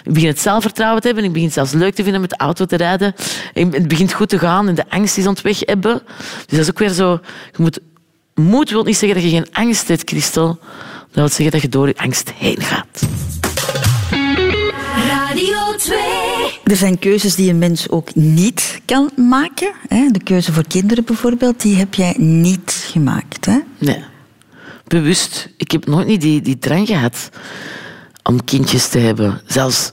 Ik 0.03 0.13
begin 0.13 0.27
het 0.27 0.39
zelfvertrouwen 0.39 1.01
te 1.01 1.07
hebben. 1.07 1.25
Ik 1.25 1.31
begin 1.31 1.47
het 1.47 1.55
zelfs 1.55 1.71
leuk 1.71 1.95
te 1.95 2.03
vinden 2.03 2.21
met 2.21 2.29
de 2.29 2.37
auto 2.37 2.65
te 2.65 2.75
rijden. 2.75 3.15
En 3.53 3.71
Het 3.71 3.87
begint 3.87 4.13
goed 4.13 4.29
te 4.29 4.39
gaan 4.39 4.67
en 4.67 4.75
de 4.75 4.89
angst 4.89 5.17
is 5.17 5.25
aan 5.25 5.33
het 5.33 5.41
weg 5.41 5.59
hebben. 5.59 6.01
Dus 6.37 6.57
dat 6.57 6.59
is 6.59 6.69
ook 6.69 6.79
weer 6.79 6.89
zo... 6.89 7.19
Je 7.51 7.61
moet, 7.61 7.79
moed 8.35 8.69
wil 8.69 8.83
niet 8.83 8.97
zeggen 8.97 9.21
dat 9.21 9.31
je 9.31 9.37
geen 9.37 9.51
angst 9.51 9.87
hebt, 9.87 10.09
Christel. 10.09 10.59
Dat 11.11 11.19
wil 11.19 11.27
zeggen 11.27 11.51
dat 11.51 11.61
je 11.61 11.69
door 11.69 11.87
je 11.87 11.97
angst 11.97 12.31
heen 12.35 12.61
gaat. 12.61 13.01
Radio 15.07 15.75
2. 15.77 15.99
Er 16.63 16.75
zijn 16.75 16.99
keuzes 16.99 17.35
die 17.35 17.49
een 17.49 17.59
mens 17.59 17.89
ook 17.89 18.15
niet 18.15 18.81
kan 18.85 19.11
maken. 19.15 19.71
Hè? 19.87 20.07
De 20.11 20.23
keuze 20.23 20.53
voor 20.53 20.67
kinderen 20.67 21.03
bijvoorbeeld, 21.03 21.61
die 21.61 21.75
heb 21.75 21.93
jij 21.93 22.15
niet 22.17 22.87
gemaakt. 22.91 23.45
Hè? 23.45 23.59
Nee. 23.77 24.03
Bewust. 24.87 25.49
Ik 25.57 25.71
heb 25.71 25.85
nooit 25.85 26.07
niet 26.07 26.21
die, 26.21 26.41
die 26.41 26.57
drang 26.57 26.87
gehad 26.87 27.29
om 28.23 28.43
kindjes 28.43 28.87
te 28.87 28.99
hebben. 28.99 29.41
Zelfs 29.45 29.91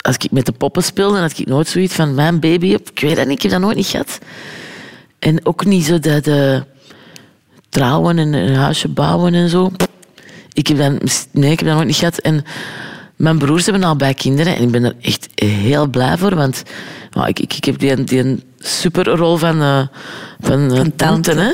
als 0.00 0.16
ik 0.16 0.30
met 0.30 0.46
de 0.46 0.52
poppen 0.52 0.82
speelde, 0.82 1.18
had 1.18 1.38
ik 1.38 1.46
nooit 1.46 1.68
zoiets 1.68 1.94
van 1.94 2.14
mijn 2.14 2.40
baby. 2.40 2.66
Ik 2.66 3.00
weet 3.00 3.16
dat 3.16 3.26
niet, 3.26 3.36
ik 3.36 3.42
heb 3.42 3.50
dat 3.50 3.60
nooit 3.60 3.76
niet 3.76 3.86
gehad. 3.86 4.18
En 5.18 5.46
ook 5.46 5.64
niet 5.64 5.84
zo 5.84 5.98
dat 5.98 6.24
de 6.24 6.64
trouwen 7.68 8.18
en 8.18 8.32
een 8.32 8.54
huisje 8.54 8.88
bouwen 8.88 9.34
en 9.34 9.48
zo. 9.48 9.72
Ik 10.52 10.66
heb 10.66 10.76
dat, 10.76 11.26
nee, 11.30 11.50
ik 11.50 11.58
heb 11.58 11.68
dat 11.68 11.76
nooit 11.76 11.86
niet 11.86 11.96
gehad. 11.96 12.18
En 12.18 12.44
mijn 13.16 13.38
broers 13.38 13.64
hebben 13.64 13.84
al 13.84 13.96
bij 13.96 14.14
kinderen 14.14 14.56
en 14.56 14.62
ik 14.62 14.70
ben 14.70 14.84
er 14.84 14.96
echt 15.00 15.28
heel 15.34 15.86
blij 15.86 16.18
voor. 16.18 16.34
Want 16.34 16.62
ik, 17.26 17.38
ik, 17.38 17.54
ik 17.54 17.64
heb 17.64 17.78
die, 17.78 18.04
die 18.04 18.44
superrol 18.58 19.36
van, 19.36 19.60
eh 19.60 19.86
van, 20.40 20.72
eh, 20.72 20.84
tante. 20.96 21.34
Hè? 21.34 21.52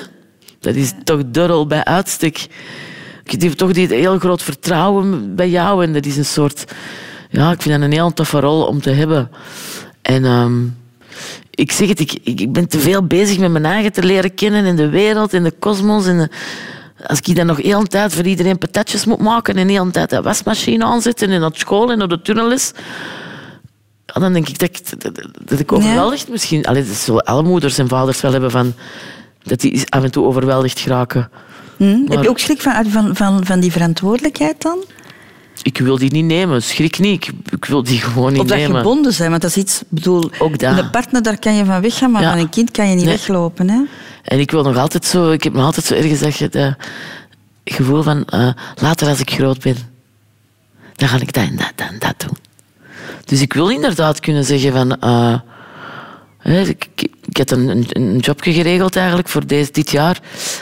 Dat 0.60 0.74
is 0.74 0.92
toch 1.04 1.20
de 1.26 1.46
rol 1.46 1.66
bij 1.66 1.84
uitstek. 1.84 2.46
Die 3.38 3.48
heeft 3.48 3.58
toch 3.58 3.72
die 3.72 3.86
heel 3.86 4.18
groot 4.18 4.42
vertrouwen 4.42 5.34
bij 5.34 5.48
jou. 5.50 5.84
En 5.84 5.92
dat 5.92 6.06
is 6.06 6.16
een 6.16 6.24
soort... 6.24 6.64
Ja, 7.30 7.50
ik 7.52 7.62
vind 7.62 7.74
dat 7.74 7.84
een 7.84 7.92
heel 7.92 8.12
toffe 8.12 8.40
rol 8.40 8.64
om 8.64 8.80
te 8.80 8.90
hebben. 8.90 9.30
En 10.02 10.24
ehm, 10.24 10.62
ik 11.50 11.72
zeg 11.72 11.88
het, 11.88 12.00
ik, 12.00 12.12
ik 12.24 12.52
ben 12.52 12.68
te 12.68 12.78
veel 12.78 13.06
bezig 13.06 13.38
met 13.38 13.50
mijn 13.50 13.64
eigen 13.64 13.92
te 13.92 14.02
leren 14.02 14.34
kennen 14.34 14.64
in 14.64 14.76
de 14.76 14.88
wereld, 14.88 15.32
in 15.32 15.42
de 15.42 15.50
kosmos. 15.58 16.06
En 16.06 16.18
de- 16.18 16.28
als 17.06 17.20
ik 17.20 17.36
dan 17.36 17.46
nog 17.46 17.62
heel 17.62 17.80
de 17.80 17.86
tijd 17.86 18.14
voor 18.14 18.24
iedereen 18.24 18.58
patatjes 18.58 19.04
moet 19.04 19.18
maken 19.20 19.56
en 19.56 19.68
heel 19.68 19.84
de 19.84 19.90
tijd 19.90 20.10
de 20.10 20.22
wasmachine 20.22 20.84
aanzetten 20.84 21.30
en 21.30 21.40
naar 21.40 21.50
school 21.52 21.90
en 21.90 21.98
naar 21.98 22.08
de 22.08 22.22
tunnel 22.22 22.52
is, 22.52 22.72
ja, 24.06 24.20
dan 24.20 24.32
denk 24.32 24.48
ik 24.48 24.58
dat 24.58 24.68
ik, 24.68 25.00
dat, 25.00 25.28
dat 25.44 25.58
ik 25.58 25.72
overweldigd 25.72 26.28
misschien... 26.28 26.64
Allee, 26.66 26.84
dat 26.84 26.96
zullen 26.96 27.24
alle 27.24 27.42
moeders 27.42 27.78
en 27.78 27.88
vaders 27.88 28.20
wel 28.20 28.32
hebben 28.32 28.50
van... 28.50 28.74
Dat 29.42 29.60
die 29.60 29.82
af 29.88 30.02
en 30.02 30.10
toe 30.10 30.26
overweldigd 30.26 30.80
geraken. 30.80 31.30
Hm? 31.80 32.00
Heb 32.08 32.22
je 32.22 32.28
ook 32.28 32.38
schrik 32.38 32.60
van, 32.60 32.90
van, 32.90 33.16
van, 33.16 33.46
van 33.46 33.60
die 33.60 33.72
verantwoordelijkheid 33.72 34.62
dan? 34.62 34.84
Ik 35.62 35.78
wil 35.78 35.98
die 35.98 36.12
niet 36.12 36.24
nemen, 36.24 36.62
schrik 36.62 36.98
niet. 36.98 37.26
Ik, 37.26 37.32
ik 37.50 37.64
wil 37.64 37.82
die 37.82 37.98
gewoon 38.00 38.32
niet 38.32 38.40
Of 38.40 38.46
dat 38.46 38.56
nemen. 38.56 38.76
gebonden 38.76 39.12
zijn, 39.12 39.30
want 39.30 39.42
dat 39.42 39.50
is 39.50 39.56
iets... 39.56 39.82
bedoel, 39.88 40.30
Ook 40.38 40.58
dat. 40.58 40.78
Een 40.78 40.90
partner, 40.90 41.22
daar 41.22 41.38
kan 41.38 41.54
je 41.54 41.64
van 41.64 41.80
weggaan, 41.80 42.10
maar 42.10 42.22
Ja. 42.22 42.30
van 42.30 42.38
een 42.38 42.48
kind 42.48 42.70
kan 42.70 42.88
je 42.88 42.94
niet 42.94 43.04
Nee. 43.04 43.14
weglopen. 43.14 43.70
Hè? 43.70 43.80
En 44.24 44.38
ik 44.40 44.50
wil 44.50 44.62
nog 44.62 44.76
altijd 44.76 45.04
zo, 45.04 45.30
ik 45.30 45.42
heb 45.44 45.52
nog 45.52 45.64
altijd 45.64 45.86
zo 45.86 45.94
ergens 45.94 46.20
dat 46.20 46.36
je 46.36 46.48
dat 46.48 46.74
gevoel 47.64 48.02
van 48.02 48.24
eh, 48.24 48.48
later 48.76 49.08
als 49.08 49.20
ik 49.20 49.30
groot 49.30 49.60
ben, 49.62 49.76
dan 50.96 51.08
ga 51.08 51.16
ik 51.20 51.32
dat 51.32 51.44
en 51.44 51.56
dat 51.56 51.72
en 51.76 51.96
dat 51.98 52.14
doen. 52.16 52.36
Dus 53.24 53.40
ik 53.40 53.52
wil 53.52 53.68
inderdaad 53.68 54.20
kunnen 54.20 54.44
zeggen 54.44 54.72
van 54.72 54.96
hè, 56.38 56.60
ik, 56.62 56.88
ik, 57.30 57.36
had 57.36 57.50
een, 57.50 57.68
een, 57.68 57.86
een 57.88 58.18
jobje 58.18 58.52
geregeld 58.52 58.96
eigenlijk 58.96 59.28
voor 59.28 59.46
deze, 59.46 59.72
dit 59.72 59.90
jaar, 59.90 60.20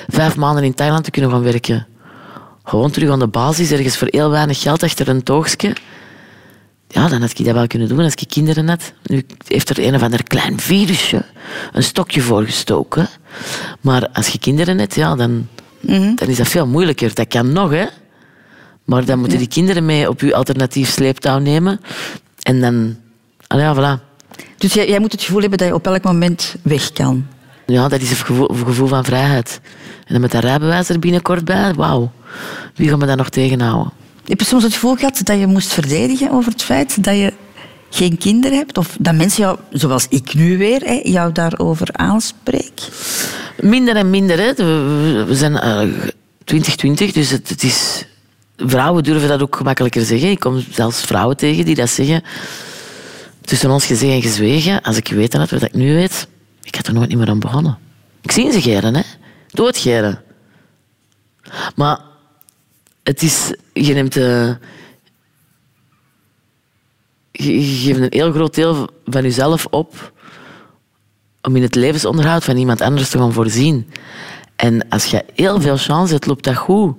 vijf 0.09 0.37
maanden 0.37 0.64
in 0.64 0.75
Thailand 0.75 1.05
te 1.05 1.11
kunnen 1.11 1.31
gaan 1.31 1.43
werken. 1.43 1.87
Gewoon 2.64 2.91
terug 2.91 3.11
aan 3.11 3.19
de 3.19 3.27
basis, 3.27 3.71
ergens 3.71 3.97
voor 3.97 4.09
heel 4.11 4.31
weinig 4.31 4.61
geld 4.61 4.83
achter 4.83 5.09
een 5.09 5.23
toogstje. 5.23 5.73
Ja, 6.89 7.09
dan 7.09 7.21
had 7.21 7.39
ik 7.39 7.45
dat 7.45 7.55
wel 7.55 7.66
kunnen 7.66 7.89
doen 7.89 8.01
als 8.01 8.14
ik 8.14 8.29
kinderen 8.29 8.69
had. 8.69 8.93
Nu 9.03 9.27
heeft 9.47 9.69
er 9.69 9.87
een 9.87 9.95
of 9.95 10.03
ander 10.03 10.23
klein 10.23 10.61
virusje 10.61 11.25
een 11.73 11.83
stokje 11.83 12.21
voor 12.21 12.45
gestoken. 12.45 13.09
Maar 13.81 14.09
als 14.12 14.29
je 14.29 14.39
kinderen 14.39 14.79
hebt, 14.79 14.95
ja, 14.95 15.16
dan, 15.16 15.49
dan 16.14 16.29
is 16.29 16.37
dat 16.37 16.49
veel 16.49 16.66
moeilijker. 16.66 17.14
Dat 17.14 17.29
kan 17.29 17.53
nog, 17.53 17.71
hè. 17.71 17.87
Maar 18.85 19.05
dan 19.05 19.19
moeten 19.19 19.39
die 19.39 19.49
kinderen 19.49 19.85
mee 19.85 20.09
op 20.09 20.21
je 20.21 20.35
alternatief 20.35 20.91
sleeptouw 20.91 21.39
nemen. 21.39 21.81
En 22.43 22.61
dan... 22.61 22.97
Allee, 23.47 23.64
ja, 23.64 23.75
voilà. 23.75 24.08
Dus 24.59 24.73
jij, 24.73 24.89
jij 24.89 24.99
moet 24.99 25.13
het 25.13 25.23
gevoel 25.23 25.41
hebben 25.41 25.59
dat 25.59 25.69
je 25.69 25.75
op 25.75 25.87
elk 25.87 26.03
moment 26.03 26.55
weg 26.63 26.93
kan. 26.93 27.27
Ja, 27.67 27.89
dat 27.89 28.01
is 28.01 28.11
een 28.11 28.17
gevoel, 28.17 28.51
een 28.51 28.67
gevoel 28.67 28.87
van 28.87 29.05
vrijheid. 29.05 29.61
En 30.05 30.13
dan 30.13 30.21
met 30.21 30.31
dat 30.31 30.43
rijbewijs 30.43 30.89
er 30.89 30.99
binnenkort 30.99 31.45
bij, 31.45 31.75
wauw. 31.75 32.11
Wie 32.75 32.89
gaat 32.89 32.99
me 32.99 33.07
dat 33.07 33.17
nog 33.17 33.29
tegenhouden? 33.29 33.93
Heb 34.25 34.41
je 34.41 34.47
soms 34.47 34.63
het 34.63 34.73
gevoel 34.73 34.95
gehad 34.95 35.21
dat 35.25 35.39
je 35.39 35.47
moest 35.47 35.73
verdedigen 35.73 36.31
over 36.31 36.53
het 36.53 36.63
feit 36.63 37.05
dat 37.05 37.15
je 37.15 37.33
geen 37.91 38.19
kinderen 38.19 38.59
hebt? 38.59 38.79
Of 38.79 38.97
dat 39.01 39.15
mensen 39.15 39.43
jou, 39.43 39.59
zoals 39.71 40.07
ik 40.09 40.35
nu 40.35 40.59
weer, 40.59 40.81
hè, 40.81 41.01
jou 41.03 41.33
daarover 41.33 41.89
aanspreken? 41.93 42.85
Minder 43.61 43.97
en 43.97 44.11
minder. 44.11 44.39
Hè. 44.39 44.55
We, 45.27 45.35
zijn 45.35 45.57
eh, 45.57 45.89
2020, 46.45 47.13
dus 47.13 47.31
het, 47.31 47.49
het 47.49 47.63
is... 47.63 48.07
Vrouwen 48.57 49.03
durven 49.03 49.29
dat 49.29 49.43
ook 49.43 49.57
gemakkelijker 49.57 50.05
zeggen. 50.05 50.31
Ik 50.31 50.41
kom 50.41 50.65
zelfs 50.71 51.01
vrouwen 51.01 51.37
tegen 51.37 51.65
die 51.65 51.75
dat 51.75 51.91
zeggen. 51.91 52.23
Tussen 53.49 53.70
ons 53.70 53.86
gezegd 53.86 54.12
en 54.12 54.22
gezwegen. 54.22 54.82
Als 54.82 54.96
ik 54.96 55.09
weet 55.09 55.32
had 55.32 55.51
wat 55.51 55.62
ik 55.62 55.74
nu 55.74 55.94
weet, 55.94 56.28
ik 56.62 56.74
had 56.74 56.86
er 56.86 56.92
nooit 56.92 57.14
meer 57.14 57.28
aan 57.28 57.38
begonnen. 57.38 57.78
Ik 58.20 58.30
zie 58.30 58.53
ze 58.53 58.61
geren, 58.61 58.94
hè. 58.94 59.03
Doodgeren. 59.51 60.22
Maar 61.74 62.01
het 63.03 63.22
is... 63.22 63.55
Je 63.72 63.94
neemt... 63.94 64.16
eh, 64.16 64.55
je, 67.30 67.62
geeft 67.62 68.01
een 68.01 68.07
heel 68.11 68.32
groot 68.32 68.55
deel 68.55 68.88
van 69.05 69.22
jezelf 69.22 69.66
op 69.66 70.12
om 71.42 71.57
in 71.57 71.62
het 71.62 71.74
levensonderhoud 71.74 72.44
van 72.44 72.57
iemand 72.57 72.80
anders 72.80 73.11
te 73.11 73.18
gaan 73.18 73.32
voorzien. 73.32 73.90
En 74.57 74.88
als 74.88 75.05
je 75.05 75.24
heel 75.34 75.61
veel 75.61 75.76
chance 75.76 76.12
hebt, 76.12 76.26
loopt 76.26 76.44
dat 76.44 76.57
goed. 76.57 76.96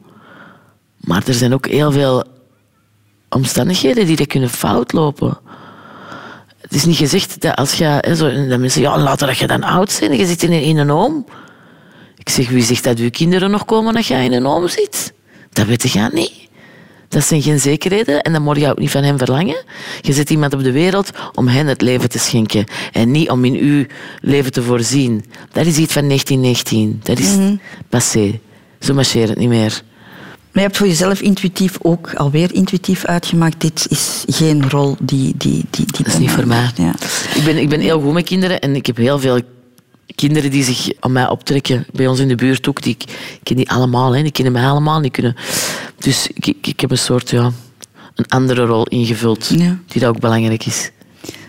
Maar 0.98 1.28
er 1.28 1.34
zijn 1.34 1.54
ook 1.54 1.68
heel 1.68 1.92
veel 1.92 2.24
omstandigheden 3.30 4.06
die 4.06 4.16
dat 4.16 4.28
kunnen 4.28 4.50
fout 4.50 4.92
lopen. 4.92 5.40
Het 6.70 6.78
is 6.78 6.86
niet 6.86 6.98
gezegd 6.98 7.42
dat 7.42 7.56
als 7.56 7.74
je... 7.74 7.84
Hè, 7.84 8.16
zo, 8.16 8.48
dat 8.48 8.60
mensen 8.60 8.82
ja, 8.82 9.00
later 9.00 9.28
dat 9.28 9.38
je 9.38 9.48
dan 9.48 9.64
oud 9.64 9.98
bent 10.00 10.12
en 10.12 10.18
je 10.18 10.26
zit 10.26 10.44
in, 10.44 10.52
in 10.52 10.78
een 10.78 10.92
oom. 10.92 11.26
Ik 12.18 12.30
zeg, 12.30 12.50
wie 12.50 12.64
zegt 12.64 12.84
dat 12.84 12.98
uw 12.98 13.10
kinderen 13.10 13.52
nog 13.52 13.66
komen 13.66 13.96
als 13.96 14.08
jij 14.08 14.26
in 14.26 14.34
een 14.34 14.46
oom 14.46 14.68
zit? 14.68 15.14
Dat 15.50 15.66
weet 15.66 15.92
je 15.92 16.10
niet. 16.14 16.48
Dat 17.08 17.24
zijn 17.24 17.42
geen 17.42 17.60
zekerheden 17.60 18.22
en 18.22 18.34
dat 18.34 18.42
moet 18.42 18.58
je 18.58 18.70
ook 18.70 18.80
niet 18.80 18.92
van 18.92 19.04
hen 19.04 19.18
verlangen. 19.18 19.64
Je 20.02 20.14
zet 20.14 20.30
iemand 20.30 20.54
op 20.54 20.64
de 20.64 20.72
wereld 20.72 21.12
om 21.34 21.48
hen 21.48 21.68
het 21.68 21.82
leven 21.82 22.10
te 22.10 22.20
schenken 22.20 22.66
en 22.92 23.12
niet 23.12 23.30
om 23.30 23.46
in 23.46 23.56
uw 23.56 23.86
leven 24.22 24.52
te 24.52 24.64
voorzien. 24.64 25.26
Dat 25.52 25.66
is 25.66 25.78
iets 25.78 25.94
van 25.94 26.08
1919. 26.08 27.00
Dat 27.04 27.20
is 27.20 27.38
passé. 27.90 28.40
Zo 28.80 28.94
marcheert 28.94 29.30
het 29.30 29.38
niet 29.38 29.50
meer. 29.50 29.82
Maar 30.52 30.64
je 30.64 30.68
hebt 30.70 30.78
voor 30.78 30.88
jezelf 30.88 31.22
intuïtief 31.22 31.78
ook 31.82 32.14
alweer 32.14 32.54
intuïtief 32.54 33.06
uitgemaakt. 33.06 33.62
Dit 33.62 33.86
is 33.90 34.24
geen 34.28 34.70
rol 34.70 34.96
die... 35.00 35.34
die, 35.38 35.66
die, 35.70 35.86
die 35.86 36.04
Dat 36.04 36.08
is 36.08 36.18
niet 36.18 36.32
voor 36.32 36.48
mij. 36.48 36.70
Ja. 36.76 36.94
Ik, 37.36 37.44
ben, 37.46 37.58
ik 37.58 37.70
ben 37.70 37.80
heel 37.80 38.02
goed 38.02 38.14
met 38.14 38.26
kinderen 38.26 38.60
en 38.60 38.76
ik 38.76 38.86
heb 38.86 38.98
heel 38.98 39.20
veel 39.20 39.40
kinderen 40.16 40.52
die 40.52 40.64
zich 40.64 40.92
aan 41.00 41.12
mij 41.12 41.30
optrekken. 41.30 41.86
Bij 41.94 42.08
ons 42.08 42.20
in 42.20 42.28
de 42.28 42.36
buurt 42.36 42.68
ook. 42.68 42.82
Die, 42.82 42.98
ik 43.00 43.40
ken 43.44 43.56
die 43.56 43.70
allemaal, 43.70 44.16
hè. 44.16 44.22
die 44.22 44.32
kennen 44.32 44.54
mij 44.54 44.66
allemaal. 44.66 45.02
Die 45.02 45.12
kunnen, 45.12 45.36
dus 45.98 46.28
ik, 46.34 46.46
ik, 46.46 46.68
ik 46.68 46.80
heb 46.80 46.92
een 46.92 46.98
soort, 46.98 47.30
ja, 47.30 47.52
een 48.16 48.28
andere 48.28 48.66
rol 48.66 48.84
ingevuld. 48.88 49.48
Ja. 49.48 49.78
Die 49.88 50.02
dat 50.02 50.10
ook 50.10 50.20
belangrijk 50.20 50.66
is. 50.66 50.92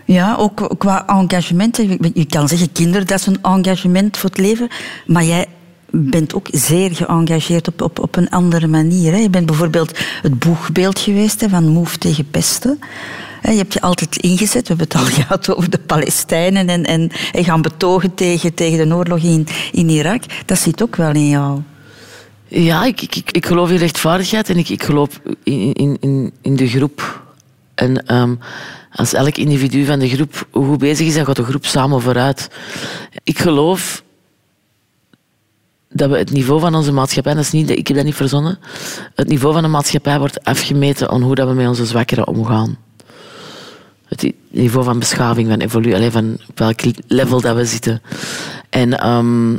Ja, 0.04 0.36
ook 0.36 0.74
qua 0.78 1.06
engagement. 1.06 1.76
Je 2.14 2.26
kan 2.28 2.48
zeggen, 2.48 2.72
kinderen, 2.72 3.06
dat 3.06 3.18
is 3.18 3.26
een 3.26 3.42
engagement 3.42 4.16
voor 4.16 4.30
het 4.30 4.38
leven. 4.38 4.68
Maar 5.06 5.24
jij 5.24 5.46
bent 5.90 6.34
ook 6.34 6.48
zeer 6.50 6.94
geëngageerd 6.94 7.68
op, 7.68 7.82
op, 7.82 7.98
op 7.98 8.16
een 8.16 8.30
andere 8.30 8.66
manier. 8.66 9.12
Hè. 9.12 9.18
Je 9.18 9.30
bent 9.30 9.46
bijvoorbeeld 9.46 9.98
het 10.22 10.38
boegbeeld 10.38 10.98
geweest 10.98 11.40
hè, 11.40 11.48
van 11.48 11.68
Move 11.68 11.98
tegen 11.98 12.30
pesten. 12.30 12.78
Je 13.42 13.56
hebt 13.56 13.72
je 13.72 13.80
altijd 13.80 14.16
ingezet. 14.16 14.68
We 14.68 14.74
hebben 14.74 14.86
het 14.86 14.96
al 14.96 15.14
gehad 15.22 15.56
over 15.56 15.70
de 15.70 15.78
Palestijnen 15.78 16.68
en, 16.68 16.84
en, 16.84 17.10
en 17.32 17.44
gaan 17.44 17.62
betogen 17.62 18.14
tegen, 18.14 18.54
tegen 18.54 18.88
de 18.88 18.94
oorlog 18.94 19.18
in, 19.18 19.46
in 19.72 19.88
Irak. 19.88 20.22
Dat 20.46 20.58
zit 20.58 20.82
ook 20.82 20.96
wel 20.96 21.12
in 21.12 21.28
jou. 21.28 21.60
Ja, 22.48 22.84
ik, 22.84 23.02
ik, 23.02 23.30
ik, 23.30 23.46
geloof 23.46 23.70
in 23.70 23.76
rechtvaardigheid 23.76 24.48
en 24.48 24.56
ik, 24.56 24.68
ik 24.68 24.82
geloof 24.82 25.20
in, 25.42 25.72
in, 25.72 25.96
in, 26.00 26.32
in 26.42 26.56
de 26.56 26.68
groep. 26.68 27.22
En 27.74 28.06
ehm, 28.06 28.34
als 28.92 29.12
elk 29.12 29.36
individu 29.36 29.84
van 29.84 29.98
de 29.98 30.08
groep 30.08 30.46
goed 30.52 30.78
bezig 30.78 31.06
is, 31.06 31.14
dan 31.14 31.24
gaat 31.24 31.36
de 31.36 31.44
groep 31.44 31.66
samen 31.66 32.00
vooruit. 32.00 32.50
Ik 33.24 33.38
geloof 33.38 34.02
dat 35.92 36.10
we 36.10 36.18
het 36.18 36.30
niveau 36.30 36.60
van 36.60 36.74
onze 36.74 36.92
maatschappij, 36.92 37.34
dat 37.34 37.44
is 37.44 37.50
niet, 37.50 37.70
ik 37.70 37.86
heb 37.86 37.96
dat 37.96 38.04
niet 38.04 38.14
verzonnen, 38.14 38.58
het 39.14 39.28
niveau 39.28 39.52
van 39.54 39.62
de 39.62 39.68
maatschappij 39.68 40.18
wordt 40.18 40.44
afgemeten 40.44 41.10
aan 41.10 41.22
hoe 41.22 41.34
dat 41.34 41.48
we 41.48 41.54
met 41.54 41.68
onze 41.68 41.86
zwakkeren 41.86 42.28
omgaan. 42.28 42.78
Het 44.04 44.32
niveau 44.48 44.84
van 44.84 44.98
beschaving, 44.98 45.48
van 45.48 45.60
evolutie, 45.60 45.94
alleen 45.94 46.12
van 46.12 46.38
op 46.48 46.58
welk 46.58 46.80
level 47.06 47.40
dat 47.40 47.56
we 47.56 47.64
zitten. 47.64 48.02
En 48.70 48.98
ehm, 48.98 49.54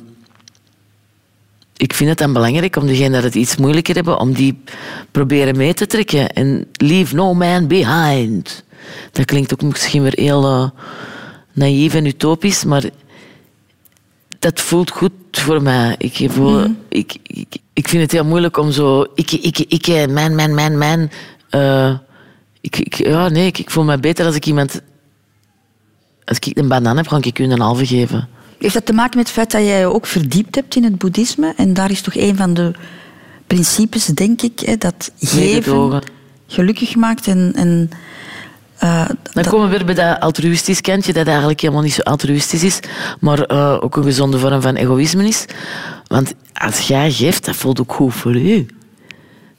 ik 1.78 1.94
vind 1.94 2.10
het 2.10 2.18
dan 2.18 2.34
belangrijk 2.34 2.76
om 2.76 2.88
degenen 2.88 3.12
dat 3.12 3.24
het 3.24 3.36
iets 3.36 3.58
moeilijker 3.58 3.96
hebben, 3.96 4.20
om 4.20 4.34
die 4.34 4.64
proberen 5.12 5.58
mee 5.58 5.74
te 5.74 5.88
trekken. 5.88 6.30
En 6.30 6.68
leave 6.72 7.16
no 7.16 7.34
man 7.34 7.68
behind. 7.68 8.64
Dat 9.12 9.26
klinkt 9.26 9.54
ook 9.54 9.62
misschien 9.62 10.04
weer 10.04 10.16
heel 10.16 10.44
uh, 10.44 10.70
naïef 11.52 11.94
en 11.94 12.06
utopisch, 12.06 12.64
maar 12.64 12.84
dat 14.42 14.62
voelt 14.62 14.90
goed 14.90 15.12
voor 15.32 15.62
mij. 15.62 15.96
Ik, 15.98 16.32
voel, 16.32 16.68
mm. 16.68 16.78
ik, 16.90 17.16
ik, 17.24 17.56
ik 17.74 17.88
vind 17.88 18.02
het 18.02 18.12
heel 18.12 18.26
moeilijk 18.26 18.58
om 18.58 18.72
zo... 18.72 19.06
Ik, 19.16 19.32
ik, 19.32 19.60
ik, 19.60 19.88
mijn, 20.10 20.36
mijn, 20.36 20.56
mijn, 20.56 20.78
mijn... 20.78 21.12
Uh, 21.52 21.98
ik, 22.62 22.78
ik, 22.78 22.94
ja, 22.94 23.30
nee, 23.30 23.46
ik, 23.46 23.58
ik 23.58 23.70
voel 23.70 23.84
me 23.84 23.98
beter 23.98 24.26
als 24.26 24.36
ik 24.36 24.46
iemand... 24.46 24.82
Als 26.26 26.38
ik 26.38 26.58
een 26.58 26.68
banaan 26.68 26.98
heb, 26.98 27.08
kan 27.08 27.24
ik 27.24 27.40
u 27.40 27.44
een 27.44 27.60
halve 27.60 27.86
geven. 27.86 28.28
Heeft 28.58 28.74
dat 28.74 28.86
te 28.86 28.94
maken 28.94 29.18
met 29.18 29.26
het 29.26 29.36
feit 29.36 29.52
dat 29.52 29.62
jij 29.62 29.80
je 29.80 29.94
ook 29.94 30.06
verdiept 30.06 30.56
hebt 30.56 30.76
in 30.76 30.84
het 30.84 30.98
boeddhisme? 30.98 31.54
En 31.58 31.74
daar 31.74 31.92
is 31.92 32.02
toch 32.02 32.16
een 32.16 32.36
van 32.36 32.54
de 32.54 32.72
principes, 33.48 34.06
denk 34.06 34.42
ik, 34.42 34.60
hè, 34.60 34.78
dat 34.78 35.12
geven 35.20 36.04
gelukkig 36.48 36.96
maakt 36.96 37.28
en... 37.28 37.52
en 37.56 37.90
uh, 38.84 39.10
Dan 39.34 39.44
komen 39.44 39.70
we 39.70 39.78
weer 39.78 39.86
bij 39.86 39.96
dat 39.96 40.20
altruïstisch 40.20 40.82
kantje, 40.82 41.14
dat 41.14 41.28
eigenlijk 41.28 41.62
helemaal 41.62 41.84
niet 41.84 41.94
zo 41.94 42.02
altruïstisch 42.02 42.64
is, 42.64 42.80
maar 43.20 43.52
uh, 43.52 43.78
ook 43.82 43.96
een 43.96 44.04
gezonde 44.04 44.40
vorm 44.40 44.62
van 44.62 44.76
egoïsme 44.76 45.28
is. 45.28 45.46
Want 46.08 46.34
als 46.54 46.88
jij 46.88 47.12
geeft, 47.12 47.46
dat 47.46 47.56
voelt 47.56 47.80
ook 47.80 47.94
goed 47.94 48.14
voor 48.14 48.36
u. 48.36 48.66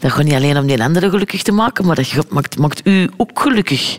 Dat 0.02 0.12
gaat 0.12 0.24
niet 0.24 0.34
alleen 0.34 0.58
om 0.58 0.66
die 0.66 0.82
anderen 0.82 1.10
gelukkig 1.10 1.42
te 1.42 1.52
maken, 1.52 1.86
maar 1.86 1.96
dat 1.96 2.30
maakt, 2.30 2.58
maakt 2.58 2.80
u 2.84 3.10
ook 3.16 3.40
gelukkig. 3.40 3.98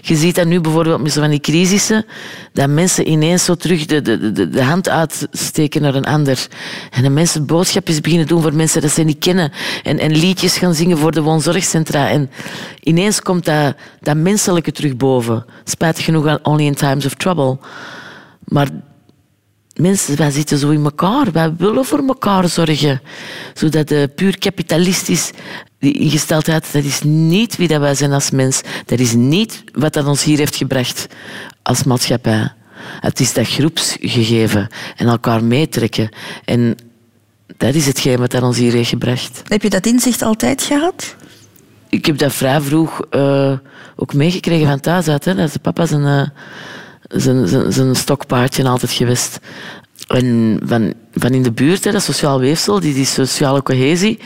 Je 0.00 0.16
ziet 0.16 0.34
dat 0.34 0.46
nu 0.46 0.60
bijvoorbeeld 0.60 1.02
met 1.02 1.12
zo 1.12 1.20
van 1.20 1.30
die 1.30 1.40
crisissen, 1.40 2.04
dat 2.52 2.68
mensen 2.68 3.10
ineens 3.10 3.44
zo 3.44 3.54
terug 3.54 3.86
de, 3.86 4.02
de, 4.02 4.32
de, 4.32 4.48
de 4.48 4.62
hand 4.62 4.88
uitsteken 4.88 5.82
naar 5.82 5.94
een 5.94 6.04
ander. 6.04 6.46
En 6.90 7.02
de 7.02 7.08
mensen 7.08 7.46
boodschapjes 7.46 8.00
beginnen 8.00 8.26
doen 8.26 8.42
voor 8.42 8.54
mensen 8.54 8.80
dat 8.80 8.90
ze 8.90 9.02
niet 9.02 9.18
kennen. 9.18 9.52
En, 9.82 9.98
en 9.98 10.16
liedjes 10.16 10.58
gaan 10.58 10.74
zingen 10.74 10.98
voor 10.98 11.12
de 11.12 11.22
woonzorgcentra. 11.22 12.08
En 12.08 12.30
ineens 12.80 13.20
komt 13.20 13.44
dat, 13.44 13.74
dat 14.00 14.16
menselijke 14.16 14.72
terug 14.72 14.96
boven. 14.96 15.44
Spijtig 15.64 16.04
genoeg 16.04 16.38
only 16.42 16.64
in 16.64 16.74
times 16.74 17.06
of 17.06 17.14
trouble. 17.14 17.58
Maar 18.44 18.68
mensen, 19.76 20.16
wij 20.16 20.30
zitten 20.30 20.58
zo 20.58 20.70
in 20.70 20.84
elkaar. 20.84 21.32
Wij 21.32 21.54
willen 21.56 21.84
voor 21.84 22.06
elkaar 22.06 22.48
zorgen. 22.48 23.00
Zodat 23.54 23.88
de 23.88 24.10
puur 24.14 24.38
kapitalistisch 24.38 25.30
die 25.78 25.92
ingesteldheid, 25.92 26.72
dat 26.72 26.84
is 26.84 27.00
niet 27.02 27.56
wie 27.56 27.68
dat 27.68 27.80
wij 27.80 27.94
zijn 27.94 28.12
als 28.12 28.30
mens. 28.30 28.60
Dat 28.86 28.98
is 28.98 29.12
niet 29.12 29.64
wat 29.72 29.92
dat 29.92 30.06
ons 30.06 30.24
hier 30.24 30.38
heeft 30.38 30.56
gebracht 30.56 31.06
als 31.62 31.84
maatschappij. 31.84 32.52
Het 33.00 33.20
is 33.20 33.32
dat 33.32 33.48
groepsgegeven 33.48 34.68
en 34.96 35.06
elkaar 35.06 35.44
meetrekken. 35.44 36.08
En 36.44 36.76
dat 37.56 37.74
is 37.74 37.86
hetgeen 37.86 38.18
wat 38.18 38.30
dat 38.30 38.42
ons 38.42 38.56
hier 38.56 38.72
heeft 38.72 38.88
gebracht. 38.88 39.42
Heb 39.44 39.62
je 39.62 39.70
dat 39.70 39.86
inzicht 39.86 40.22
altijd 40.22 40.62
gehad? 40.62 41.16
Ik 41.88 42.06
heb 42.06 42.18
dat 42.18 42.32
vrij 42.32 42.60
vroeg 42.60 43.00
uh, 43.10 43.52
ook 43.96 44.14
meegekregen 44.14 44.66
van 44.66 44.80
thuis 44.80 45.08
uit. 45.08 45.24
Hè. 45.24 45.34
Dat 45.34 45.48
is 45.48 45.56
papa 45.56 45.86
zijn... 45.86 46.02
Uh, 46.02 46.28
zijn, 47.08 47.48
zijn, 47.48 47.72
zijn 47.72 47.96
stokpaardje 47.96 48.68
altijd 48.68 48.92
geweest. 48.92 49.38
En 50.06 50.60
van, 50.64 50.94
van 51.14 51.30
in 51.30 51.42
de 51.42 51.52
buurt, 51.52 51.84
hè, 51.84 51.92
dat 51.92 52.02
sociaal 52.02 52.38
weefsel, 52.38 52.80
die, 52.80 52.94
die 52.94 53.04
sociale 53.04 53.62
cohesie. 53.62 54.18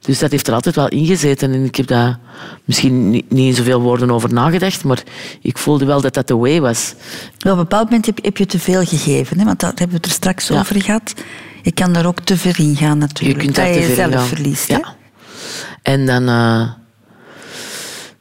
Dus 0.00 0.18
dat 0.18 0.30
heeft 0.30 0.46
er 0.46 0.54
altijd 0.54 0.74
wel 0.74 0.88
ingezeten. 0.88 1.52
En 1.52 1.64
ik 1.64 1.76
heb 1.76 1.86
daar 1.86 2.18
misschien 2.64 3.10
niet, 3.10 3.30
niet 3.30 3.48
in 3.48 3.54
zoveel 3.54 3.80
woorden 3.80 4.10
over 4.10 4.32
nagedacht, 4.32 4.84
maar 4.84 5.02
ik 5.40 5.58
voelde 5.58 5.84
wel 5.84 6.00
dat 6.00 6.14
dat 6.14 6.28
de 6.28 6.36
way 6.36 6.60
was. 6.60 6.94
Op 7.36 7.44
een 7.44 7.56
bepaald 7.56 7.84
moment 7.84 8.06
heb, 8.06 8.24
heb 8.24 8.36
je 8.36 8.46
te 8.46 8.58
veel 8.58 8.84
gegeven, 8.84 9.38
hè? 9.38 9.44
want 9.44 9.60
daar 9.60 9.70
hebben 9.70 9.88
we 9.88 9.96
het 9.96 10.06
er 10.06 10.12
straks 10.12 10.50
over 10.50 10.82
gehad. 10.82 11.14
Je 11.62 11.72
kan 11.72 11.92
daar 11.92 12.06
ook 12.06 12.20
te 12.20 12.36
ver 12.36 12.58
in 12.58 12.76
gaan 12.76 12.98
natuurlijk. 12.98 13.38
Je 13.38 13.44
kunt 13.44 13.56
daar 13.56 13.66
dat 13.66 13.74
je 13.74 13.88
jezelf 13.88 14.28
verliest. 14.28 14.68
Ja. 14.68 14.94
En 15.82 16.06
dan, 16.06 16.28
uh, 16.28 16.70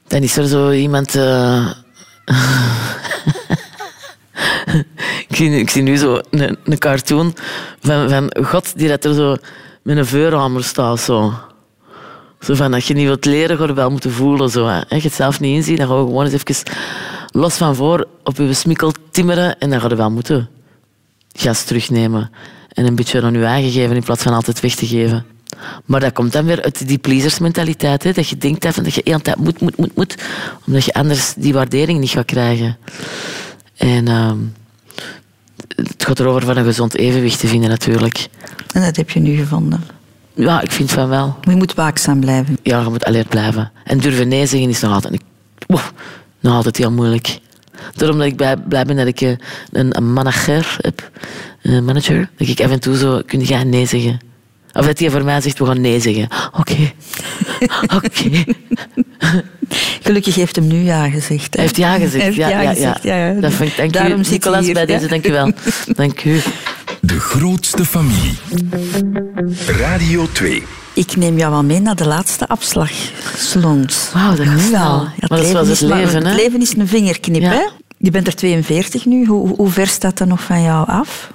dan 0.08 0.22
is 0.22 0.38
er 0.38 0.48
zo 0.48 0.72
iemand... 0.72 1.16
Uh, 1.16 1.72
ik, 5.28 5.36
zie, 5.36 5.60
ik 5.60 5.70
zie 5.70 5.82
nu 5.82 5.96
zo 5.98 6.20
een, 6.30 6.58
een 6.64 6.78
cartoon 6.78 7.36
van, 7.80 8.10
van 8.10 8.46
God 8.46 8.78
die 8.78 8.88
dat 8.88 9.06
er 9.06 9.14
zo 9.14 9.36
met 9.82 9.98
een 9.98 10.06
vuurhamer 10.06 10.64
staat. 10.64 11.00
Zo. 11.00 11.34
Zo 12.40 12.54
van, 12.54 12.72
dat 12.72 12.86
je 12.86 12.94
niet 12.94 13.06
wilt 13.06 13.26
leren, 13.26 13.58
ga 13.58 13.74
wel 13.74 13.90
moeten 13.90 14.12
voelen. 14.12 14.50
Zo, 14.50 14.68
hè. 14.68 14.78
Je 14.78 15.02
het 15.02 15.14
zelf 15.14 15.40
niet 15.40 15.56
inzien, 15.56 15.76
dan 15.76 15.88
ga 15.88 15.94
je 15.94 16.00
gewoon 16.00 16.26
eens 16.26 16.34
even 16.34 16.72
los 17.32 17.56
van 17.56 17.76
voor 17.76 18.08
op 18.24 18.38
je 18.38 18.54
smikkel 18.54 18.94
timmeren 19.12 19.60
en 19.60 19.70
dan 19.70 19.82
ga 19.82 19.90
je 19.90 19.96
wel 19.96 20.12
moeten 20.12 20.50
gas 21.32 21.64
terugnemen. 21.64 22.32
En 22.70 22.86
een 22.86 22.96
beetje 22.96 23.22
aan 23.22 23.34
je 23.34 23.46
eigen 23.46 23.72
geven 23.72 23.96
in 23.96 24.04
plaats 24.04 24.24
van 24.24 24.34
altijd 24.34 24.60
weg 24.60 24.76
te 24.76 24.88
geven. 24.88 25.26
Maar 25.86 26.00
dat 26.00 26.14
komt 26.14 26.32
dan 26.32 26.46
weer 26.46 26.64
uit 26.64 26.88
die 26.88 26.98
pleasersmentaliteit. 26.98 28.04
Hè? 28.04 28.12
Dat 28.12 28.28
je 28.28 28.38
denkt 28.38 28.62
dat 28.62 28.94
je 28.94 29.04
de 29.04 29.22
tijd 29.22 29.38
moet, 29.38 29.62
moet, 29.62 29.78
moet, 29.78 29.96
moet. 29.96 30.16
Omdat 30.68 30.86
je 30.86 30.94
anders 30.94 31.34
die 31.38 31.54
waardering 31.54 32.00
niet 32.00 32.10
gaat 32.10 32.26
krijgen. 32.26 32.78
En 33.78 34.10
uh, 34.10 34.32
het 35.68 36.06
gaat 36.06 36.20
erover 36.20 36.42
van 36.42 36.58
een 36.58 36.66
gezond 36.66 36.96
evenwicht 36.96 37.40
te 37.40 37.48
vinden 37.48 37.70
natuurlijk. 37.70 38.28
En 38.74 38.82
dat 38.82 38.96
heb 38.96 39.10
je 39.10 39.20
nu 39.20 39.36
gevonden? 39.36 39.84
Ja, 40.34 40.62
ik 40.62 40.72
vind 40.72 40.92
van 40.92 41.10
wel. 41.10 41.28
Maar 41.28 41.54
je 41.54 41.60
moet 41.60 41.74
waakzaam 41.74 42.20
blijven. 42.20 42.58
Ja, 42.64 42.82
je 42.82 42.90
moet 42.90 43.06
alert 43.06 43.30
blijven. 43.30 43.72
En 43.84 44.00
durven 44.00 44.28
nee 44.28 44.46
zeggen 44.46 44.70
is 44.70 44.80
nog 44.80 44.94
altijd, 44.94 45.22
nog 46.40 46.54
altijd 46.54 46.78
heel 46.78 46.92
moeilijk. 46.92 47.40
Daarom 47.96 48.18
dat 48.18 48.28
ik 48.28 48.36
blij, 48.36 48.58
blij 48.58 48.86
ben 48.86 48.96
dat 48.96 49.08
ik 49.08 49.22
een, 49.22 49.98
een 49.98 50.14
manager 50.14 50.76
heb. 50.82 51.12
Een 51.62 51.86
manager. 51.86 52.30
Dat 52.38 52.48
ik 52.48 52.62
af 52.62 52.72
en 52.72 52.80
toe 52.80 52.98
zo 52.98 53.22
kun 53.26 53.46
gaan 53.46 53.70
nee 53.70 53.86
zeggen. 53.86 54.20
Of 54.74 54.86
dat 54.86 55.00
hij 55.00 55.10
voor 55.10 55.24
mij 55.24 55.42
zegt, 55.42 55.60
we 55.60 55.66
gaan 55.66 55.82
nee 55.82 56.00
zeggen. 56.00 56.28
Oké. 56.52 56.94
Oké. 58.04 58.44
Gelukkig 60.02 60.36
heeft 60.36 60.56
hem 60.56 60.68
nu 60.68 60.84
ja 60.84 61.10
gezegd. 61.10 61.54
Hij 61.54 61.64
heeft 61.64 61.78
ja 61.78 61.98
gezegd. 61.98 62.36
ja, 62.36 62.50
ja, 62.50 62.70
gezegd. 62.70 63.04
Ja. 63.04 63.16
ja. 63.16 63.40
Dat 63.40 63.54
vind 63.54 63.70
ik, 63.70 63.78
dank 63.78 63.94
Daarom 63.94 64.20
u, 64.20 64.30
Nicolas, 64.30 64.72
bij 64.72 64.86
deze. 64.86 65.08
Dank 65.08 65.28
u 65.28 65.32
wel. 65.32 65.52
Dank 65.96 66.24
u. 66.24 66.42
De 67.02 67.20
grootste 67.20 67.86
familie. 67.86 68.38
Radio 69.68 70.28
2. 70.32 70.64
Ik 70.94 71.16
neem 71.16 71.38
jou 71.38 71.52
wel 71.52 71.64
mee 71.64 71.80
naar 71.80 71.96
de 71.96 72.08
laatste 72.08 72.48
afslag. 72.48 72.92
Slons. 73.38 74.10
Wauw, 74.14 74.36
dat 74.36 74.46
is 74.46 74.70
wel. 74.70 74.82
Ja, 74.82 75.14
het, 75.16 75.30
leven 75.32 75.54
was 75.54 75.68
het 75.68 75.82
leven, 75.82 76.24
hè? 76.24 76.30
Het 76.30 76.40
leven 76.40 76.62
is 76.62 76.76
een 76.76 76.88
vingerknip, 76.88 77.42
hè? 77.42 77.64
Je 77.98 78.12
bent 78.12 78.28
er 78.28 78.36
42 78.36 79.06
nu. 79.06 79.26
Hoe, 79.26 79.56
hoe 79.56 79.70
ver 79.70 79.88
staat 79.88 80.18
dat 80.18 80.28
nog 80.28 80.42
van 80.42 80.62
jou 80.62 80.88
af? 80.88 81.32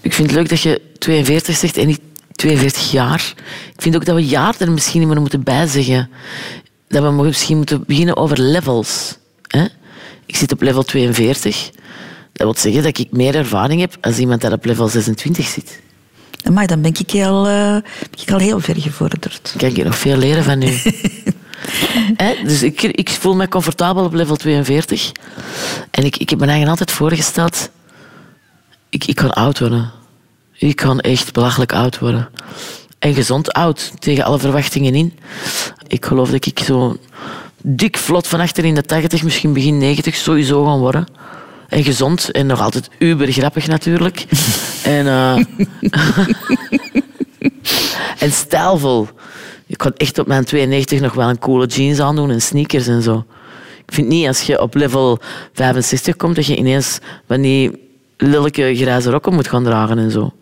Ik 0.00 0.12
vind 0.12 0.30
het 0.30 0.38
leuk 0.38 0.48
dat 0.48 0.60
je 0.60 0.80
42 0.98 1.56
zegt 1.56 1.76
en 1.76 1.86
niet 1.86 2.00
42 2.42 2.90
jaar. 2.90 3.34
Ik 3.74 3.82
vind 3.82 3.96
ook 3.96 4.04
dat 4.04 4.14
we 4.14 4.26
jaar 4.26 4.54
er 4.58 4.70
misschien 4.70 5.08
niet 5.08 5.18
moeten 5.18 5.42
bijzeggen. 5.42 6.10
Dat 6.88 7.02
we 7.02 7.10
misschien 7.10 7.56
moeten 7.56 7.84
beginnen 7.86 8.16
over 8.16 8.40
levels. 8.40 9.16
Hè? 9.46 9.64
Ik 10.26 10.36
zit 10.36 10.52
op 10.52 10.62
level 10.62 10.82
42. 10.82 11.70
Dat 12.32 12.46
wil 12.46 12.54
zeggen 12.56 12.82
dat 12.82 12.98
ik 12.98 13.12
meer 13.12 13.34
ervaring 13.34 13.80
heb 13.80 13.96
als 14.00 14.18
iemand 14.18 14.40
dat 14.40 14.52
op 14.52 14.64
level 14.64 14.88
26 14.88 15.46
zit. 15.46 15.80
Maar 16.52 16.66
dan 16.66 16.82
ben 16.82 16.94
ik 16.98 17.24
al, 17.24 17.48
uh, 17.48 17.72
ben 18.10 18.20
ik 18.20 18.30
al 18.30 18.38
heel 18.38 18.60
ver 18.60 18.80
gevorderd. 18.80 19.54
Kan 19.56 19.68
ik 19.68 19.84
nog 19.84 19.98
veel 19.98 20.16
leren 20.16 20.44
van 20.44 20.62
u. 20.62 20.78
dus 22.48 22.62
ik, 22.62 22.82
ik 22.82 23.08
voel 23.10 23.34
me 23.34 23.48
comfortabel 23.48 24.04
op 24.04 24.12
level 24.12 24.36
42. 24.36 25.12
En 25.90 26.04
ik, 26.04 26.16
ik 26.16 26.30
heb 26.30 26.38
me 26.38 26.46
eigenlijk 26.46 26.80
altijd 26.80 26.98
voorgesteld... 26.98 27.70
Ik, 28.88 29.04
ik 29.04 29.14
kan 29.14 29.30
oud 29.30 29.58
worden. 29.58 30.00
Ik 30.68 30.76
kan 30.76 31.00
echt 31.00 31.32
belachelijk 31.32 31.72
oud 31.72 31.98
worden. 31.98 32.28
En 32.98 33.14
gezond 33.14 33.52
oud, 33.52 33.92
tegen 33.98 34.24
alle 34.24 34.38
verwachtingen 34.38 34.94
in. 34.94 35.18
Ik 35.86 36.04
geloof 36.04 36.30
dat 36.30 36.46
ik 36.46 36.58
zo 36.58 36.96
dik 37.62 37.96
vlot 37.96 38.26
van 38.26 38.40
achter 38.40 38.64
in 38.64 38.74
de 38.74 38.82
80, 38.82 39.22
misschien 39.22 39.52
begin 39.52 39.78
90 39.78 40.14
sowieso 40.14 40.64
gaan 40.64 40.78
worden. 40.78 41.06
En 41.68 41.84
gezond 41.84 42.30
en 42.30 42.46
nog 42.46 42.60
altijd 42.60 42.90
uber 42.98 43.32
grappig 43.32 43.66
natuurlijk. 43.66 44.26
en, 44.82 45.06
uh, 45.06 45.36
en 48.24 48.32
stijlvol. 48.32 49.08
Ik 49.66 49.78
kan 49.78 49.92
echt 49.96 50.18
op 50.18 50.26
mijn 50.26 50.44
92 50.44 51.00
nog 51.00 51.14
wel 51.14 51.28
een 51.28 51.38
coole 51.38 51.66
jeans 51.66 52.00
aandoen 52.00 52.30
en 52.30 52.42
sneakers 52.42 52.86
en 52.86 53.02
zo. 53.02 53.24
Ik 53.86 53.94
vind 53.94 54.08
niet 54.08 54.26
als 54.26 54.42
je 54.42 54.62
op 54.62 54.74
level 54.74 55.18
65 55.52 56.16
komt 56.16 56.36
dat 56.36 56.46
je 56.46 56.56
ineens 56.56 56.98
van 57.26 57.40
die 57.40 57.70
lelijke 58.16 58.74
grijze 58.74 59.10
rokken 59.10 59.34
moet 59.34 59.48
gaan 59.48 59.64
dragen 59.64 59.98
en 59.98 60.10
zo. 60.10 60.32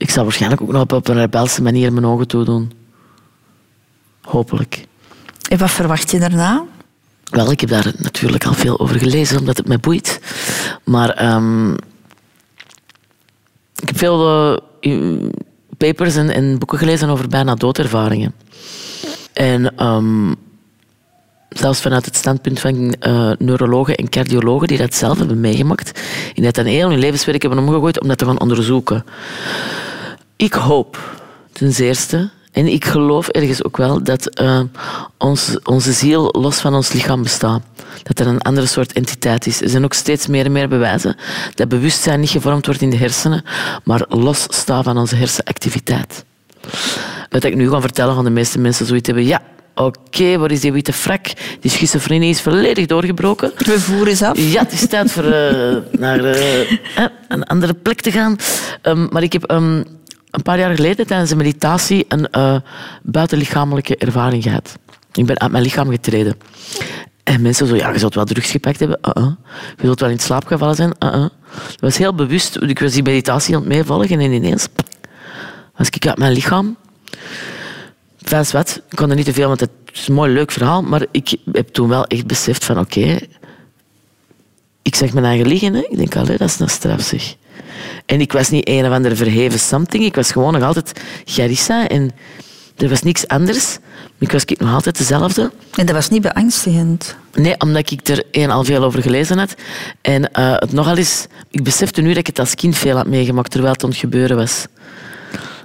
Ik 0.00 0.10
zal 0.10 0.22
waarschijnlijk 0.24 0.62
ook 0.62 0.72
nog 0.72 0.82
op 0.82 1.08
een 1.08 1.14
rebelse 1.14 1.62
manier 1.62 1.92
mijn 1.92 2.06
ogen 2.06 2.26
toedoen. 2.26 2.72
Hopelijk. 4.20 4.86
En 5.50 5.58
wat 5.58 5.70
verwacht 5.70 6.10
je 6.10 6.18
daarna? 6.18 6.64
Wel, 7.24 7.50
ik 7.50 7.60
heb 7.60 7.70
daar 7.70 7.92
natuurlijk 7.96 8.44
al 8.44 8.54
veel 8.54 8.80
over 8.80 8.98
gelezen, 8.98 9.38
omdat 9.38 9.56
het 9.56 9.68
mij 9.68 9.78
boeit. 9.78 10.20
Maar 10.84 11.34
um, 11.34 11.72
ik 13.76 13.88
heb 13.88 13.98
veel 13.98 14.52
uh, 14.80 15.28
papers 15.76 16.16
en, 16.16 16.30
en, 16.30 16.58
boeken 16.58 16.78
gelezen 16.78 17.08
over 17.08 17.28
bijna 17.28 17.54
doodervaringen. 17.54 18.34
En 19.32 19.86
um, 19.86 20.34
zelfs 21.48 21.80
vanuit 21.80 22.04
het 22.04 22.16
standpunt 22.16 22.60
van 22.60 22.94
uh, 23.06 23.30
neurologen 23.38 23.94
en 23.94 24.08
cardiologen 24.08 24.68
die 24.68 24.78
dat 24.78 24.94
zelf 24.94 25.18
hebben 25.18 25.40
meegemaakt, 25.40 26.00
die 26.34 26.44
dat 26.44 26.54
dan 26.54 26.64
heel 26.64 26.90
hun 26.90 26.98
levenswerk 26.98 27.42
hebben 27.42 27.60
omgegooid 27.60 28.00
om 28.00 28.08
dat 28.08 28.18
te 28.18 28.24
gaan 28.24 28.40
onderzoeken. 28.40 29.04
Ik 30.40 30.52
hoop 30.52 30.98
ten 31.52 31.72
zeerste, 31.72 32.30
en 32.52 32.66
ik 32.66 32.84
geloof 32.84 33.28
ergens 33.28 33.64
ook 33.64 33.76
wel, 33.76 34.02
dat 34.02 34.26
eh, 34.26 34.60
ons, 35.18 35.58
onze 35.64 35.92
ziel 35.92 36.28
los 36.38 36.58
van 36.58 36.74
ons 36.74 36.92
lichaam 36.92 37.22
bestaat. 37.22 37.62
Dat 38.02 38.18
er 38.18 38.26
een 38.26 38.40
andere 38.40 38.66
soort 38.66 38.92
entiteit 38.92 39.46
is. 39.46 39.60
Er 39.60 39.68
zijn 39.68 39.84
ook 39.84 39.92
steeds 39.92 40.26
meer 40.26 40.44
en 40.44 40.52
meer 40.52 40.68
bewijzen 40.68 41.16
dat 41.54 41.68
bewustzijn 41.68 42.20
niet 42.20 42.30
gevormd 42.30 42.66
wordt 42.66 42.80
in 42.80 42.90
de 42.90 42.96
hersenen, 42.96 43.44
maar 43.84 44.04
los 44.08 44.46
staat 44.48 44.84
van 44.84 44.98
onze 44.98 45.16
hersenactiviteit. 45.16 46.24
Wat 47.30 47.44
ik 47.44 47.54
nu 47.54 47.70
ga 47.70 47.80
vertellen, 47.80 48.14
gaan 48.14 48.24
de 48.24 48.30
meeste 48.30 48.58
mensen 48.58 48.86
zoiets 48.86 49.06
hebben. 49.06 49.26
Ja, 49.26 49.42
oké, 49.74 50.38
waar 50.38 50.50
is 50.50 50.60
die 50.60 50.72
witte 50.72 50.92
frak? 50.92 51.26
Die 51.60 51.70
schizofrenie 51.70 52.30
is 52.30 52.40
volledig 52.40 52.86
doorgebroken. 52.86 53.52
We 53.56 53.80
voeren 53.80 54.08
eens 54.08 54.22
af. 54.22 54.38
Ja, 54.38 54.62
het 54.62 54.72
is 54.72 54.86
tijd 54.86 55.12
voor 55.12 55.24
eh, 55.24 55.76
naar 55.90 56.24
eh, 56.24 56.70
een 57.28 57.44
andere 57.44 57.74
plek 57.74 58.00
te 58.00 58.12
gaan. 58.12 58.36
Ehm, 58.82 59.06
maar 59.10 59.22
ik 59.22 59.32
heb 59.32 59.44
ehm, 59.44 59.82
een 60.30 60.42
paar 60.42 60.58
jaar 60.58 60.74
geleden 60.74 61.06
tijdens 61.06 61.30
een 61.30 61.36
meditatie 61.36 62.04
een 62.08 62.30
eh, 62.30 62.56
buitenlichamelijke 63.02 63.96
ervaring 63.96 64.42
gehad. 64.42 64.78
Ik 65.12 65.26
ben 65.26 65.38
uit 65.38 65.50
mijn 65.50 65.62
lichaam 65.62 65.90
getreden. 65.90 66.36
En 67.24 67.42
mensen 67.42 67.66
zo, 67.66 67.76
ja, 67.76 67.92
je 67.92 67.98
zult 67.98 68.14
wel 68.14 68.24
drugs 68.24 68.50
gepakt 68.50 68.80
hebben. 68.80 68.98
Uh-uh. 69.02 69.32
Je 69.76 69.84
zult 69.84 70.00
wel 70.00 70.10
in 70.10 70.18
slaap 70.18 70.46
gevallen 70.46 70.74
zijn. 70.74 70.94
Dat 70.98 71.30
was 71.80 71.96
heel 71.96 72.14
bewust. 72.14 72.56
Ik 72.56 72.78
was 72.78 72.92
die 72.92 73.02
meditatie 73.02 73.54
aan 73.54 73.60
het 73.60 73.70
meevolgen 73.70 74.20
en 74.20 74.32
ineens 74.32 74.68
was 75.76 75.88
ik 75.88 76.06
uit 76.06 76.18
mijn 76.18 76.32
lichaam. 76.32 76.76
Vijs 78.22 78.52
wat, 78.52 78.82
ik 78.90 78.96
kon 78.96 79.10
er 79.10 79.16
niet 79.16 79.24
te 79.24 79.32
veel, 79.32 79.48
want 79.48 79.60
het 79.60 79.70
is 79.92 80.08
een 80.08 80.14
mooi 80.14 80.32
leuk 80.32 80.50
verhaal. 80.50 80.82
Maar 80.82 81.06
ik 81.10 81.36
heb 81.52 81.68
toen 81.68 81.88
wel 81.88 82.04
echt 82.04 82.26
beseft 82.26 82.64
van, 82.64 82.78
oké, 82.78 83.18
ik 84.82 84.94
zeg 84.94 85.12
mijn 85.12 85.24
eigen 85.24 85.46
liggen. 85.46 85.90
Ik 85.90 85.96
denk, 85.96 86.16
allee, 86.16 86.36
dat 86.36 86.48
is 86.48 86.58
een 86.58 86.68
straf. 86.68 87.14
En 88.06 88.20
ik 88.20 88.32
was 88.32 88.50
niet 88.50 88.68
een 88.68 88.86
of 88.86 88.92
andere 88.92 89.16
verheven 89.16 89.58
something. 89.58 90.04
Ik 90.04 90.14
was 90.14 90.32
gewoon 90.32 90.52
nog 90.52 90.62
altijd 90.62 91.00
Garissa. 91.24 91.88
En 91.88 92.10
er 92.76 92.88
was 92.88 93.02
niks 93.02 93.28
anders. 93.28 93.78
Ik 94.18 94.32
was 94.32 94.44
nog 94.44 94.74
altijd 94.74 94.98
dezelfde. 94.98 95.50
En 95.76 95.86
dat 95.86 95.94
was 95.94 96.08
niet 96.08 96.22
beangstigend. 96.22 97.16
Nee, 97.34 97.54
omdat 97.58 97.90
ik 97.90 98.08
er 98.08 98.22
een 98.30 98.50
al 98.50 98.64
veel 98.64 98.82
over 98.82 99.02
gelezen 99.02 99.38
had. 99.38 99.54
En 100.00 100.22
uh, 100.22 100.52
het 100.56 100.72
nogal 100.72 100.96
eens... 100.96 101.26
Ik 101.50 101.64
besefte 101.64 102.00
nu 102.00 102.08
dat 102.08 102.16
ik 102.16 102.26
het 102.26 102.38
als 102.38 102.54
kind 102.54 102.78
veel 102.78 102.96
had 102.96 103.06
meegemaakt, 103.06 103.50
terwijl 103.50 103.72
het 103.72 103.84
aan 103.84 103.90
het 103.90 103.98
gebeuren 103.98 104.36
was. 104.36 104.66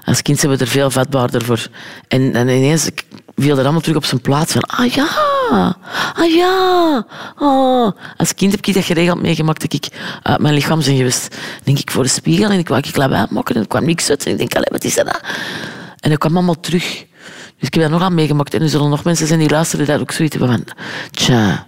Als 0.06 0.22
kind 0.22 0.40
zijn 0.40 0.52
we 0.52 0.58
er 0.58 0.68
veel 0.68 0.92
vatbaarder 0.92 1.46
voor. 1.46 1.68
En, 2.08 2.36
en 2.36 2.48
ineens 2.48 2.90
viel 3.36 3.56
dat 3.56 3.64
allemaal 3.64 3.82
terug 3.82 3.98
op 3.98 4.06
zijn 4.06 4.22
plaats. 4.22 4.54
Van, 4.54 4.62
ah 4.62 4.86
ja, 4.86 5.08
ah 6.14 6.32
ja. 6.34 7.06
Oh. 7.40 7.92
Als 8.18 8.36
kind 8.36 8.52
heb 8.52 8.66
ik 8.66 8.74
dat 8.74 8.84
geregeld 8.84 9.22
meegemaakt 9.22 9.62
dat 9.62 9.74
ik 9.74 9.88
uit 10.24 10.40
mijn 10.40 10.54
lichaam 10.54 10.80
ben 10.80 10.98
geweest. 10.98 11.38
denk 11.64 11.80
ik 11.80 11.92
voor 11.92 12.04
de 12.04 12.10
spiegel 12.10 12.50
en 12.50 12.60
ik 12.60 12.68
wou 12.68 12.82
ik 12.88 12.98
maken 13.32 13.56
en 13.56 13.62
er 13.62 13.68
kwam 13.68 13.86
niks 13.86 14.10
uit. 14.10 14.26
En 14.26 14.32
ik 14.32 14.38
denk, 14.38 14.56
allee, 14.56 14.70
wat 14.72 14.84
is 14.84 14.96
dat? 14.96 15.22
En 16.00 16.10
dat 16.10 16.20
kwam 16.20 16.36
allemaal 16.36 16.60
terug. 16.60 17.06
Dus 17.60 17.68
ik 17.68 17.74
heb 17.74 17.84
dat 17.84 17.92
nog 17.92 18.02
aan 18.02 18.14
meegemaakt. 18.14 18.54
En 18.54 18.62
er 18.62 18.70
zullen 18.70 18.90
nog 18.90 19.04
mensen 19.04 19.28
zijn 19.28 19.40
die 19.40 19.50
luisteren 19.50 19.86
dat 19.86 20.00
ook 20.00 20.12
zoiets 20.12 20.38
van... 20.38 20.64
Tja... 21.12 21.68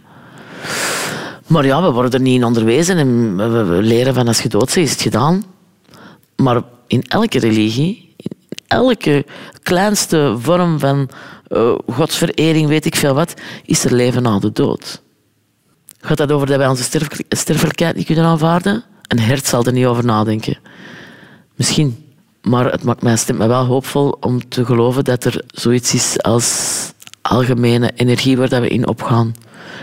Maar 1.47 1.65
ja, 1.65 1.82
we 1.82 1.91
worden 1.91 2.11
er 2.11 2.20
niet 2.20 2.36
in 2.36 2.43
onderwezen 2.43 2.97
en 2.97 3.36
we 3.70 3.82
leren 3.82 4.13
van 4.13 4.28
als 4.28 4.41
je 4.41 4.49
dood 4.49 4.76
is 4.76 4.91
het 4.91 5.01
gedaan. 5.01 5.43
Maar 6.36 6.61
in 6.88 7.03
elke 7.07 7.39
religie, 7.39 8.15
elke 8.68 9.26
kleinste 9.63 10.36
vorm 10.39 10.80
van 10.80 11.09
uh, 11.49 11.76
godsverering, 11.91 12.68
weet 12.68 12.86
ik 12.86 12.95
veel 12.95 13.13
wat, 13.13 13.34
is 13.65 13.84
er 13.84 13.93
leven 13.93 14.22
na 14.22 14.39
de 14.39 14.51
dood. 14.51 15.01
Gaat 15.99 16.18
dat 16.18 16.32
over 16.32 16.47
dat 16.47 16.57
wij 16.57 16.68
onze 16.68 17.03
sterfelijkheid 17.30 17.95
niet 17.95 18.05
kunnen 18.05 18.26
aanvaarden? 18.26 18.84
Een 19.07 19.20
hert 19.20 19.45
zal 19.45 19.65
er 19.65 19.72
niet 19.72 19.86
over 19.86 20.05
nadenken. 20.05 20.57
Misschien. 21.55 22.05
Maar 22.41 22.72
het 22.72 22.84
maakt 22.84 23.01
mij, 23.01 23.18
stemt 23.18 23.39
me 23.39 23.47
wel 23.47 23.65
hoopvol 23.65 24.18
om 24.20 24.49
te 24.49 24.65
geloven 24.65 25.03
dat 25.03 25.24
er 25.24 25.43
zoiets 25.47 25.93
is 25.93 26.22
als 26.22 26.93
algemene 27.28 27.91
energie 27.95 28.38
waar 28.38 28.61
we 28.61 28.67
in 28.67 28.88
opgaan. 28.88 29.34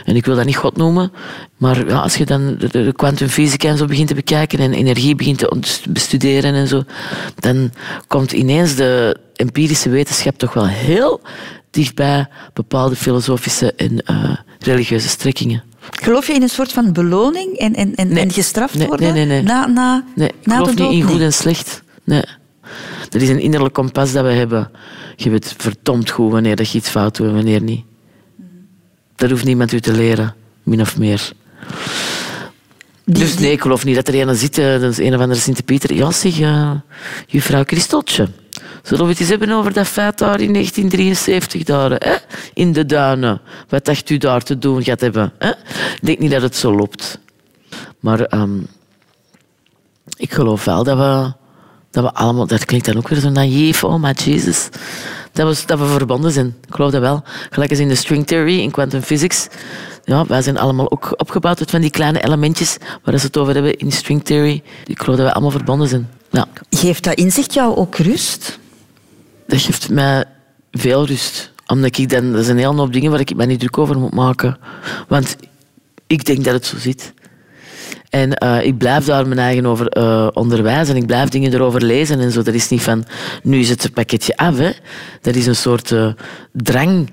En 0.04 0.16
ik 0.16 0.24
wil 0.24 0.36
dat 0.36 0.44
niet 0.44 0.56
God 0.56 0.76
noemen, 0.76 1.12
maar 1.56 1.88
ja, 1.88 2.00
als 2.00 2.16
je 2.16 2.24
dan 2.24 2.56
de 2.58 2.92
kwantumfysica 2.96 3.68
en 3.68 3.76
zo 3.76 3.86
begint 3.86 4.08
te 4.08 4.14
bekijken 4.14 4.58
en 4.58 4.72
energie 4.72 5.14
begint 5.14 5.38
te 5.38 5.80
bestuderen 5.88 6.54
en 6.54 6.68
zo, 6.68 6.82
dan 7.38 7.70
komt 8.06 8.32
ineens 8.32 8.74
de 8.74 9.16
empirische 9.34 9.88
wetenschap 9.88 10.38
toch 10.38 10.54
wel 10.54 10.66
heel 10.66 11.20
dichtbij 11.70 12.28
bepaalde 12.52 12.96
filosofische 12.96 13.72
en 13.72 14.02
uh, 14.10 14.36
religieuze 14.58 15.08
strekkingen. 15.08 15.62
Geloof 15.90 16.26
je 16.26 16.32
in 16.32 16.42
een 16.42 16.48
soort 16.48 16.72
van 16.72 16.92
beloning 16.92 17.56
en, 17.56 17.74
en, 17.74 17.94
en, 17.94 18.08
nee. 18.08 18.22
en 18.22 18.30
gestraft 18.30 18.86
worden? 18.86 19.14
Nee, 19.14 19.26
nee, 19.26 19.26
nee. 19.26 19.42
Na, 19.42 19.66
na, 19.66 20.04
nee, 20.14 20.28
ik 20.28 20.46
na 20.46 20.54
geloof 20.54 20.70
de 20.70 20.76
dood? 20.76 20.90
niet 20.90 21.02
in 21.02 21.08
goed 21.08 21.20
en 21.20 21.32
slecht. 21.32 21.82
Nee. 22.04 22.24
Er 23.10 23.22
is 23.22 23.28
een 23.28 23.40
innerlijk 23.40 23.74
kompas 23.74 24.12
dat 24.12 24.24
we 24.24 24.30
hebben. 24.30 24.70
Je 25.16 25.30
weet 25.30 25.54
verdomd 25.58 26.10
goed 26.10 26.32
wanneer 26.32 26.56
dat 26.56 26.70
je 26.70 26.78
iets 26.78 26.88
fout 26.88 27.16
doet 27.16 27.26
en 27.26 27.34
wanneer 27.34 27.62
niet. 27.62 27.84
Dat 29.16 29.30
hoeft 29.30 29.44
niemand 29.44 29.72
u 29.72 29.80
te 29.80 29.92
leren, 29.92 30.34
min 30.62 30.80
of 30.80 30.98
meer. 30.98 31.32
dus 33.04 33.38
nee, 33.38 33.52
ik 33.52 33.60
geloof 33.60 33.84
niet 33.84 33.94
dat 33.94 34.08
er 34.08 34.28
een 34.28 34.34
zit, 34.34 34.58
eh, 34.58 34.80
dat 34.80 34.90
is 34.90 34.98
een 34.98 35.14
of 35.14 35.20
andere 35.20 35.40
Sint-Pieter. 35.40 35.94
Ja, 35.94 36.10
zeg, 36.10 36.40
uh, 36.40 36.70
juffrouw 37.26 37.64
Christeltje. 37.64 38.28
Zullen 38.82 39.04
we 39.04 39.10
het 39.10 39.20
eens 39.20 39.28
hebben 39.28 39.50
over 39.50 39.72
dat 39.72 39.86
feit 39.86 40.18
daar 40.18 40.40
in 40.40 40.52
1973, 40.52 41.62
daar, 41.62 41.90
hè? 41.90 42.14
in 42.54 42.72
de 42.72 42.86
duinen. 42.86 43.40
Wat 43.68 43.84
dacht 43.84 44.10
u 44.10 44.16
daar 44.16 44.42
te 44.42 44.58
doen 44.58 44.82
gaat 44.82 45.00
hebben? 45.00 45.32
Hè? 45.38 45.50
Ik 45.50 45.98
denk 46.00 46.18
niet 46.18 46.30
dat 46.30 46.42
het 46.42 46.56
zo 46.56 46.74
loopt. 46.74 47.18
Maar 48.00 48.20
ehm, 48.20 48.58
ik 50.16 50.32
geloof 50.32 50.64
wel 50.64 50.84
dat 50.84 50.96
we, 50.96 51.32
dat 51.94 52.04
we 52.04 52.14
allemaal... 52.14 52.46
Dat 52.46 52.64
klinkt 52.64 52.86
dan 52.86 52.96
ook 52.96 53.08
weer 53.08 53.20
zo 53.20 53.30
naïef. 53.30 53.84
Oh, 53.84 54.00
maar 54.00 54.14
Jezus. 54.14 54.68
Dat 55.32 55.58
we, 55.58 55.66
dat 55.66 55.78
we 55.78 55.86
verbonden 55.86 56.32
zijn. 56.32 56.56
Ik 56.66 56.74
geloof 56.74 56.90
dat 56.90 57.00
wel. 57.00 57.22
Gelijk 57.50 57.70
als 57.70 57.80
in 57.80 57.88
de 57.88 57.94
string 57.94 58.26
theory, 58.26 58.60
in 58.60 58.70
quantum 58.70 59.02
physics. 59.02 59.48
Ja, 60.04 60.26
wij 60.26 60.42
zijn 60.42 60.58
allemaal 60.58 60.90
ook 60.90 61.14
opgebouwd 61.16 61.58
uit 61.58 61.70
van 61.70 61.80
die 61.80 61.90
kleine 61.90 62.24
elementjes 62.24 62.76
waar 63.04 63.18
ze 63.18 63.26
het 63.26 63.36
over 63.36 63.54
hebben 63.54 63.76
in 63.76 63.92
string 63.92 64.24
theory. 64.24 64.62
Ik 64.86 64.98
geloof 64.98 65.16
dat 65.16 65.26
we 65.26 65.32
allemaal 65.32 65.50
verbonden 65.50 65.88
zijn. 65.88 66.08
Ja. 66.30 66.46
Geeft 66.70 67.04
dat 67.04 67.14
inzicht 67.14 67.54
jou 67.54 67.76
ook 67.76 67.96
rust? 67.96 68.58
Dat 69.46 69.60
geeft 69.60 69.90
mij 69.90 70.24
veel 70.72 71.06
rust. 71.06 71.52
Omdat 71.66 71.98
ik 71.98 72.08
dan... 72.08 72.32
Dat 72.32 72.44
zijn 72.44 72.58
heel 72.58 72.76
hoop 72.76 72.92
dingen 72.92 73.10
waar 73.10 73.20
ik 73.20 73.36
mij 73.36 73.46
niet 73.46 73.60
druk 73.60 73.78
over 73.78 73.98
moet 73.98 74.14
maken. 74.14 74.58
Want 75.08 75.36
ik 76.06 76.24
denk 76.24 76.44
dat 76.44 76.54
het 76.54 76.66
zo 76.66 76.78
zit. 76.78 77.12
En 78.14 78.30
uh, 78.42 78.64
ik 78.64 78.78
blijf 78.78 79.04
daar 79.04 79.26
mijn 79.26 79.40
eigen 79.40 79.66
over 79.66 79.96
uh, 79.98 80.28
onderwijzen. 80.32 80.96
Ik 80.96 81.06
blijf 81.06 81.28
dingen 81.28 81.52
erover 81.52 81.82
lezen 81.82 82.20
en 82.20 82.30
zo. 82.30 82.42
Dat 82.42 82.54
is 82.54 82.68
niet 82.68 82.82
van, 82.82 83.04
nu 83.42 83.58
is 83.58 83.68
het 83.68 83.90
pakketje 83.94 84.36
af. 84.36 84.58
Hè. 84.58 84.70
Dat 85.20 85.34
is 85.34 85.46
een 85.46 85.56
soort 85.56 85.90
uh, 85.90 86.12
drang, 86.52 87.10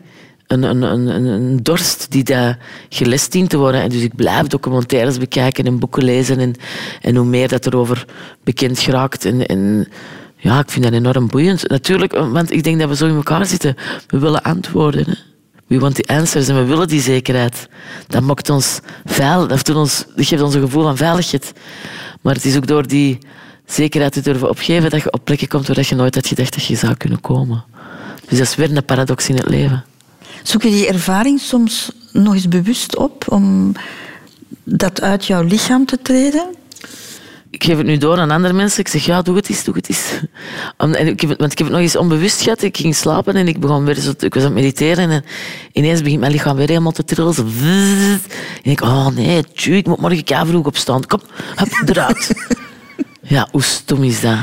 een, 0.47 0.63
een, 0.63 0.81
een, 0.81 1.25
een, 1.25 1.59
dorst 1.63 2.11
die 2.11 2.23
daar 2.23 2.57
gelest 2.89 3.31
dient 3.31 3.49
te 3.49 3.57
worden. 3.57 3.81
En 3.81 3.89
dus 3.89 4.01
ik 4.01 4.15
blijf 4.15 4.47
documentaires 4.47 5.17
bekijken 5.17 5.65
en 5.65 5.79
boeken 5.79 6.03
lezen. 6.03 6.39
En, 6.39 6.55
en 7.01 7.15
hoe 7.15 7.25
meer 7.25 7.47
dat 7.47 7.65
erover 7.65 8.05
bekend 8.43 8.79
geraakt. 8.79 9.25
En, 9.25 9.45
en 9.45 9.87
ja, 10.35 10.59
ik 10.59 10.69
vind 10.69 10.83
dat 10.83 10.93
enorm 10.93 11.27
boeiend. 11.27 11.69
Natuurlijk, 11.69 12.13
want 12.13 12.51
ik 12.51 12.63
denk 12.63 12.79
dat 12.79 12.89
we 12.89 12.95
zo 12.95 13.07
in 13.07 13.15
elkaar 13.15 13.45
zitten. 13.45 13.75
We 14.07 14.19
willen 14.19 14.41
antwoorden. 14.41 15.05
Hè. 15.05 15.30
We 15.71 15.79
want 15.79 15.95
the 15.95 16.03
answers 16.07 16.47
en 16.47 16.55
we 16.55 16.63
willen 16.63 16.87
die 16.87 17.01
zekerheid. 17.01 17.67
Dat 18.07 18.21
maakt 18.21 18.49
ons 18.49 18.79
veilig, 19.05 19.61
dat, 19.63 19.75
ons, 19.75 20.05
dat 20.15 20.25
geeft 20.25 20.41
ons 20.41 20.53
een 20.53 20.61
gevoel 20.61 20.83
van 20.83 20.97
veiligheid. 20.97 21.53
Maar 22.21 22.33
het 22.33 22.45
is 22.45 22.55
ook 22.55 22.67
door 22.67 22.87
die 22.87 23.17
zekerheid 23.65 24.13
te 24.13 24.21
durven 24.21 24.49
opgeven 24.49 24.89
dat 24.89 25.01
je 25.01 25.11
op 25.11 25.25
plekken 25.25 25.47
komt 25.47 25.67
waar 25.67 25.85
je 25.89 25.95
nooit 25.95 26.15
had 26.15 26.27
gedacht 26.27 26.53
dat 26.53 26.65
je 26.65 26.75
zou 26.75 26.95
kunnen 26.95 27.21
komen. 27.21 27.63
Dus 28.27 28.37
dat 28.37 28.47
is 28.47 28.55
weer 28.55 28.75
een 28.75 28.85
paradox 28.85 29.29
in 29.29 29.35
het 29.35 29.49
leven. 29.49 29.83
Zoek 30.43 30.61
je 30.63 30.69
die 30.69 30.87
ervaring 30.87 31.39
soms 31.39 31.91
nog 32.11 32.33
eens 32.33 32.47
bewust 32.47 32.97
op 32.97 33.25
om 33.29 33.71
dat 34.63 35.01
uit 35.01 35.25
jouw 35.25 35.43
lichaam 35.43 35.85
te 35.85 36.01
treden? 36.01 36.55
Ik 37.51 37.63
geef 37.63 37.77
het 37.77 37.85
nu 37.85 37.97
door 37.97 38.17
aan 38.17 38.31
andere 38.31 38.53
mensen. 38.53 38.79
Ik 38.79 38.87
zeg, 38.87 39.05
ja, 39.05 39.21
doe 39.21 39.35
het 39.35 39.49
eens, 39.49 39.63
doe 39.63 39.75
het 39.75 39.89
eens. 39.89 40.19
En 40.77 41.07
ik 41.07 41.21
het, 41.21 41.37
want 41.37 41.51
ik 41.51 41.57
heb 41.57 41.67
het 41.67 41.75
nog 41.75 41.85
eens 41.85 41.95
onbewust 41.95 42.41
gehad. 42.41 42.61
Ik 42.61 42.77
ging 42.77 42.95
slapen 42.95 43.35
en 43.35 43.47
ik 43.47 43.59
begon 43.59 43.85
weer 43.85 43.95
zo, 43.95 44.13
ik 44.19 44.33
was 44.33 44.43
aan 44.43 44.49
het 44.49 44.63
mediteren 44.63 45.09
en 45.09 45.23
ineens 45.71 46.01
begint 46.01 46.19
mijn 46.19 46.31
lichaam 46.31 46.55
weer 46.55 46.67
helemaal 46.67 46.91
te 46.91 47.03
trillen. 47.03 47.35
En 48.63 48.71
ik, 48.71 48.81
oh 48.81 49.07
nee, 49.07 49.43
tju, 49.53 49.75
ik 49.75 49.87
moet 49.87 49.99
morgen 49.99 50.23
kei 50.23 50.47
vroeg 50.47 50.65
opstaan. 50.65 51.05
Kom, 51.05 51.19
hup, 51.55 51.89
eruit. 51.89 52.31
ja, 53.21 53.47
hoe 53.51 53.63
stom 53.63 54.03
is 54.03 54.21
dat? 54.21 54.37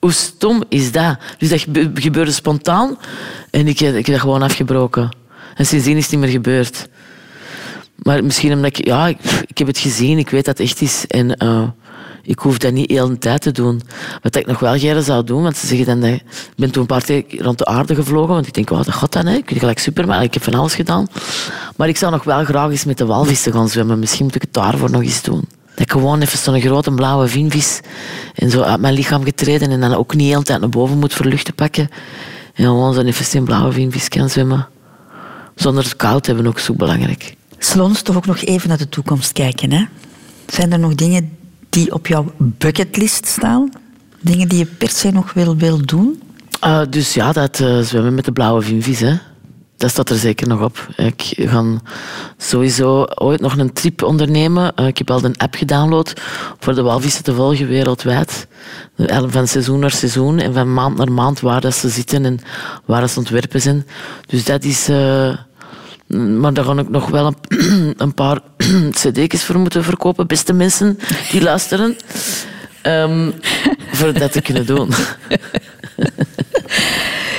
Hoe 0.00 0.12
stom 0.12 0.62
is 0.68 0.92
dat? 0.92 1.18
Dus 1.38 1.48
dat 1.48 1.64
gebeurde 1.94 2.32
spontaan 2.32 2.98
en 3.50 3.68
ik, 3.68 3.80
ik 3.80 3.94
heb 3.94 4.06
dat 4.06 4.20
gewoon 4.20 4.42
afgebroken. 4.42 5.16
En 5.54 5.66
sindsdien 5.66 5.96
is 5.96 6.02
het 6.02 6.12
niet 6.12 6.20
meer 6.20 6.30
gebeurd. 6.30 6.88
Maar 8.02 8.24
misschien 8.24 8.52
omdat 8.52 8.78
ik, 8.78 8.86
ja, 8.86 9.06
ik, 9.06 9.18
ik 9.46 9.58
heb 9.58 9.66
het 9.66 9.78
gezien, 9.78 10.18
ik 10.18 10.30
weet 10.30 10.44
dat 10.44 10.58
het 10.58 10.66
echt 10.66 10.80
is. 10.80 11.04
En 11.06 11.44
uh, 11.44 11.68
ik 12.22 12.38
hoef 12.38 12.58
dat 12.58 12.72
niet 12.72 12.90
heel 12.90 13.08
de 13.08 13.18
tijd 13.18 13.42
te 13.42 13.52
doen. 13.52 13.82
Wat 14.22 14.36
ik 14.36 14.46
nog 14.46 14.58
wel 14.58 14.78
graag 14.78 15.04
zou 15.04 15.24
doen, 15.24 15.42
want 15.42 15.56
ze 15.56 15.66
zeggen 15.66 15.86
dan 15.86 16.00
dat 16.00 16.10
ik 16.10 16.22
ben 16.56 16.70
toen 16.70 16.80
een 16.80 16.88
paar 16.88 17.04
keer 17.04 17.42
rond 17.42 17.58
de 17.58 17.64
aarde 17.64 17.94
gevlogen, 17.94 18.34
want 18.34 18.46
ik 18.46 18.54
denk, 18.54 18.68
wat 18.68 18.90
gaat 18.90 19.12
dan? 19.12 19.26
Hè? 19.26 19.34
Ik 19.34 19.44
ben 19.44 19.58
gelijk 19.58 19.78
Superman, 19.78 20.22
ik 20.22 20.34
heb 20.34 20.42
van 20.42 20.54
alles 20.54 20.74
gedaan. 20.74 21.06
Maar 21.76 21.88
ik 21.88 21.96
zou 21.96 22.12
nog 22.12 22.24
wel 22.24 22.44
graag 22.44 22.70
eens 22.70 22.84
met 22.84 22.98
de 22.98 23.06
walvissen 23.06 23.52
gaan 23.52 23.68
zwemmen. 23.68 23.98
Misschien 23.98 24.24
moet 24.24 24.34
ik 24.34 24.42
het 24.42 24.52
daarvoor 24.52 24.90
nog 24.90 25.02
eens 25.02 25.22
doen. 25.22 25.44
Dat 25.70 25.80
ik 25.80 25.90
gewoon 25.90 26.20
even 26.20 26.38
zo'n 26.38 26.60
grote 26.60 26.90
blauwe 26.90 27.28
vinvis 27.28 27.80
en 28.34 28.50
zo 28.50 28.60
uit 28.60 28.80
mijn 28.80 28.94
lichaam 28.94 29.24
getreden 29.24 29.70
en 29.70 29.80
dan 29.80 29.94
ook 29.94 30.14
niet 30.14 30.26
de 30.26 30.32
hele 30.32 30.42
tijd 30.42 30.60
naar 30.60 30.68
boven 30.68 30.98
moet 30.98 31.14
voor 31.14 31.26
lucht 31.26 31.44
te 31.44 31.52
pakken. 31.52 31.88
En 32.54 32.64
gewoon 32.64 32.94
zo'n 32.94 33.06
even 33.06 33.38
een 33.38 33.44
blauwe 33.44 33.72
vinvis 33.72 34.08
kan 34.08 34.30
zwemmen. 34.30 34.68
Zonder 35.54 35.84
het 35.84 35.96
koud 35.96 36.26
hebben, 36.26 36.46
ook 36.46 36.58
zo 36.58 36.74
belangrijk. 36.74 37.38
Slons 37.62 38.02
toch 38.02 38.16
ook 38.16 38.26
nog 38.26 38.40
even 38.40 38.68
naar 38.68 38.78
de 38.78 38.88
toekomst 38.88 39.32
kijken. 39.32 39.72
Hè? 39.72 39.84
Zijn 40.46 40.72
er 40.72 40.78
nog 40.78 40.94
dingen 40.94 41.36
die 41.68 41.92
op 41.92 42.06
jouw 42.06 42.32
bucketlist 42.36 43.26
staan? 43.26 43.70
Dingen 44.20 44.48
die 44.48 44.58
je 44.58 44.66
per 44.66 44.88
se 44.88 45.10
nog 45.10 45.32
wil, 45.32 45.56
wil 45.56 45.86
doen? 45.86 46.22
Uh, 46.64 46.80
dus 46.90 47.14
ja, 47.14 47.32
dat 47.32 47.58
uh, 47.58 47.80
zwemmen 47.80 48.14
met 48.14 48.24
de 48.24 48.32
blauwe 48.32 48.62
vinvis, 48.62 49.00
hè. 49.00 49.14
Dat 49.76 49.90
staat 49.90 50.10
er 50.10 50.16
zeker 50.16 50.48
nog 50.48 50.62
op. 50.62 50.88
Ik 50.96 51.34
ga 51.36 51.64
sowieso 52.36 53.04
ooit 53.04 53.40
nog 53.40 53.56
een 53.56 53.72
trip 53.72 54.02
ondernemen. 54.02 54.72
Uh, 54.76 54.86
ik 54.86 54.98
heb 54.98 55.10
al 55.10 55.24
een 55.24 55.36
app 55.36 55.54
gedownload 55.54 56.12
voor 56.58 56.74
de 56.74 56.82
walvissen 56.82 57.24
te 57.24 57.34
volgen 57.34 57.68
wereldwijd. 57.68 58.46
Van 59.26 59.48
seizoen 59.48 59.78
naar 59.78 59.90
seizoen 59.90 60.38
en 60.38 60.54
van 60.54 60.72
maand 60.72 60.96
naar 60.96 61.12
maand 61.12 61.40
waar 61.40 61.60
dat 61.60 61.74
ze 61.74 61.88
zitten 61.88 62.24
en 62.24 62.38
waar 62.84 63.00
dat 63.00 63.10
ze 63.10 63.18
ontwerpen 63.18 63.60
zijn. 63.60 63.86
Dus 64.26 64.44
dat 64.44 64.64
is... 64.64 64.88
Maar 66.16 66.52
daar 66.52 66.64
ga 66.64 66.76
ik 66.76 66.88
nog 66.88 67.08
wel 67.08 67.26
een, 67.26 67.94
een 68.04 68.14
paar 68.14 68.40
cd's 69.00 69.44
voor 69.44 69.58
moeten 69.58 69.84
verkopen, 69.84 70.26
beste 70.26 70.52
mensen 70.52 70.98
die 71.30 71.42
luisteren. 71.42 71.96
Um, 72.82 73.34
voor 73.92 74.12
dat 74.12 74.32
te 74.32 74.40
kunnen 74.40 74.66
doen. 74.66 74.88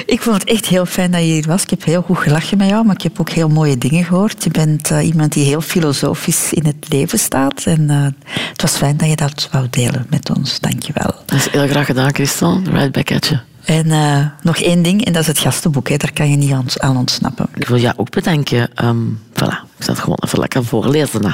Ik 0.06 0.22
vond 0.22 0.40
het 0.40 0.50
echt 0.50 0.66
heel 0.66 0.86
fijn 0.86 1.12
dat 1.12 1.22
je 1.22 1.28
hier 1.28 1.48
was. 1.48 1.64
Ik 1.64 1.70
heb 1.70 1.84
heel 1.84 2.02
goed 2.02 2.18
gelachen 2.18 2.58
met 2.58 2.70
jou, 2.70 2.86
maar 2.86 2.96
ik 2.96 3.02
heb 3.02 3.20
ook 3.20 3.30
heel 3.30 3.50
mooie 3.50 3.78
dingen 3.78 4.04
gehoord. 4.04 4.44
Je 4.44 4.50
bent 4.50 4.92
uh, 4.92 5.06
iemand 5.06 5.34
die 5.34 5.46
heel 5.46 5.62
filosofisch 5.62 6.54
in 6.54 6.66
het 6.66 6.86
leven 6.90 7.20
staat. 7.20 7.64
En 7.66 7.82
uh, 7.82 8.06
het 8.50 8.62
was 8.62 8.78
fijn 8.78 8.98
dat 8.98 9.10
je 9.10 9.16
dat 9.16 9.50
wou 9.52 9.68
delen 9.70 10.06
met 10.10 10.30
ons. 10.38 10.60
Dank 10.60 10.84
je 10.84 10.94
wel. 10.94 11.16
Dat 11.26 11.38
is 11.38 11.50
heel 11.50 11.68
graag 11.68 11.86
gedaan, 11.86 12.14
Christel. 12.14 12.62
Right 12.72 12.92
back 12.92 13.12
at 13.12 13.28
you. 13.28 13.40
En 13.66 13.86
uh, 13.88 14.26
nog 14.42 14.58
één 14.58 14.82
ding, 14.82 15.06
en 15.06 15.14
dat 15.14 15.22
is 15.22 15.28
het 15.28 15.40
gastenboek. 15.40 15.90
Hè. 15.90 15.98
Daar 15.98 16.14
kan 16.14 16.30
je 16.30 16.38
niet 16.38 16.80
aan, 16.80 16.98
ontsnappen. 16.98 17.48
Ik 17.54 17.68
wil 17.68 17.78
jou 17.78 17.94
ook 17.98 18.10
bedanken. 18.10 18.70
Um, 18.86 19.20
voilà, 19.34 19.58
ik 19.78 19.84
zal 19.84 19.94
het 19.94 20.04
gewoon 20.04 20.20
even 20.26 20.40
lekker 20.40 20.66
voorlezen. 20.66 21.26
Hè. 21.26 21.32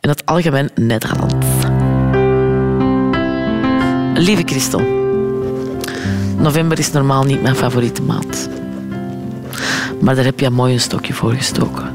In 0.00 0.08
het 0.08 0.26
algemeen 0.26 0.70
Nederlands. 0.74 1.34
Lieve 4.14 4.42
Christel, 4.44 4.80
november 6.38 6.78
is 6.78 6.92
normaal 6.92 7.24
niet 7.24 7.42
mijn 7.42 7.56
favoriete 7.56 8.02
maand. 8.02 8.48
Maar 10.00 10.14
daar 10.14 10.24
heb 10.24 10.40
je 10.40 10.50
mooi 10.50 10.72
een 10.72 10.80
stokje 10.80 11.12
voor 11.12 11.32
gestoken. 11.32 11.94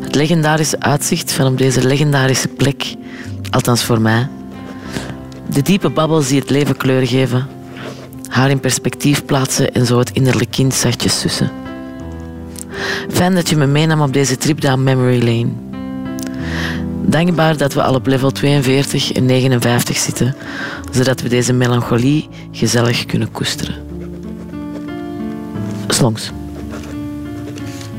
Het 0.00 0.14
legendarische 0.14 0.80
uitzicht 0.80 1.32
van 1.32 1.46
op 1.46 1.58
deze 1.58 1.86
legendarische 1.86 2.48
plek, 2.48 2.94
althans 3.50 3.84
voor 3.84 4.00
mij, 4.00 4.28
de 5.50 5.62
diepe 5.62 5.90
babbels 5.90 6.28
die 6.28 6.40
het 6.40 6.50
leven 6.50 6.76
kleur 6.76 7.06
geven, 7.06 7.46
haar 8.32 8.50
in 8.50 8.60
perspectief 8.60 9.24
plaatsen 9.24 9.72
en 9.72 9.86
zo 9.86 9.98
het 9.98 10.10
innerlijk 10.10 10.50
kind 10.50 10.74
zachtjes 10.74 11.20
sussen. 11.20 11.50
Fijn 13.10 13.34
dat 13.34 13.48
je 13.48 13.56
me 13.56 13.66
meenam 13.66 14.00
op 14.00 14.12
deze 14.12 14.36
trip 14.36 14.60
down 14.60 14.82
memory 14.82 15.18
lane. 15.18 15.48
Dankbaar 17.02 17.56
dat 17.56 17.74
we 17.74 17.82
al 17.82 17.94
op 17.94 18.06
level 18.06 18.30
42 18.30 19.12
en 19.12 19.26
59 19.26 19.96
zitten, 19.96 20.34
zodat 20.90 21.20
we 21.20 21.28
deze 21.28 21.52
melancholie 21.52 22.28
gezellig 22.52 23.06
kunnen 23.06 23.30
koesteren. 23.30 23.74
Slongs. 25.88 26.30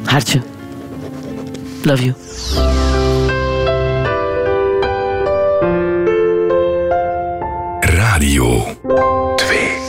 Hartje. 0.03 0.41
Love 1.83 2.03
you. 2.03 2.13
Radio 7.79 8.65
2 9.35 9.82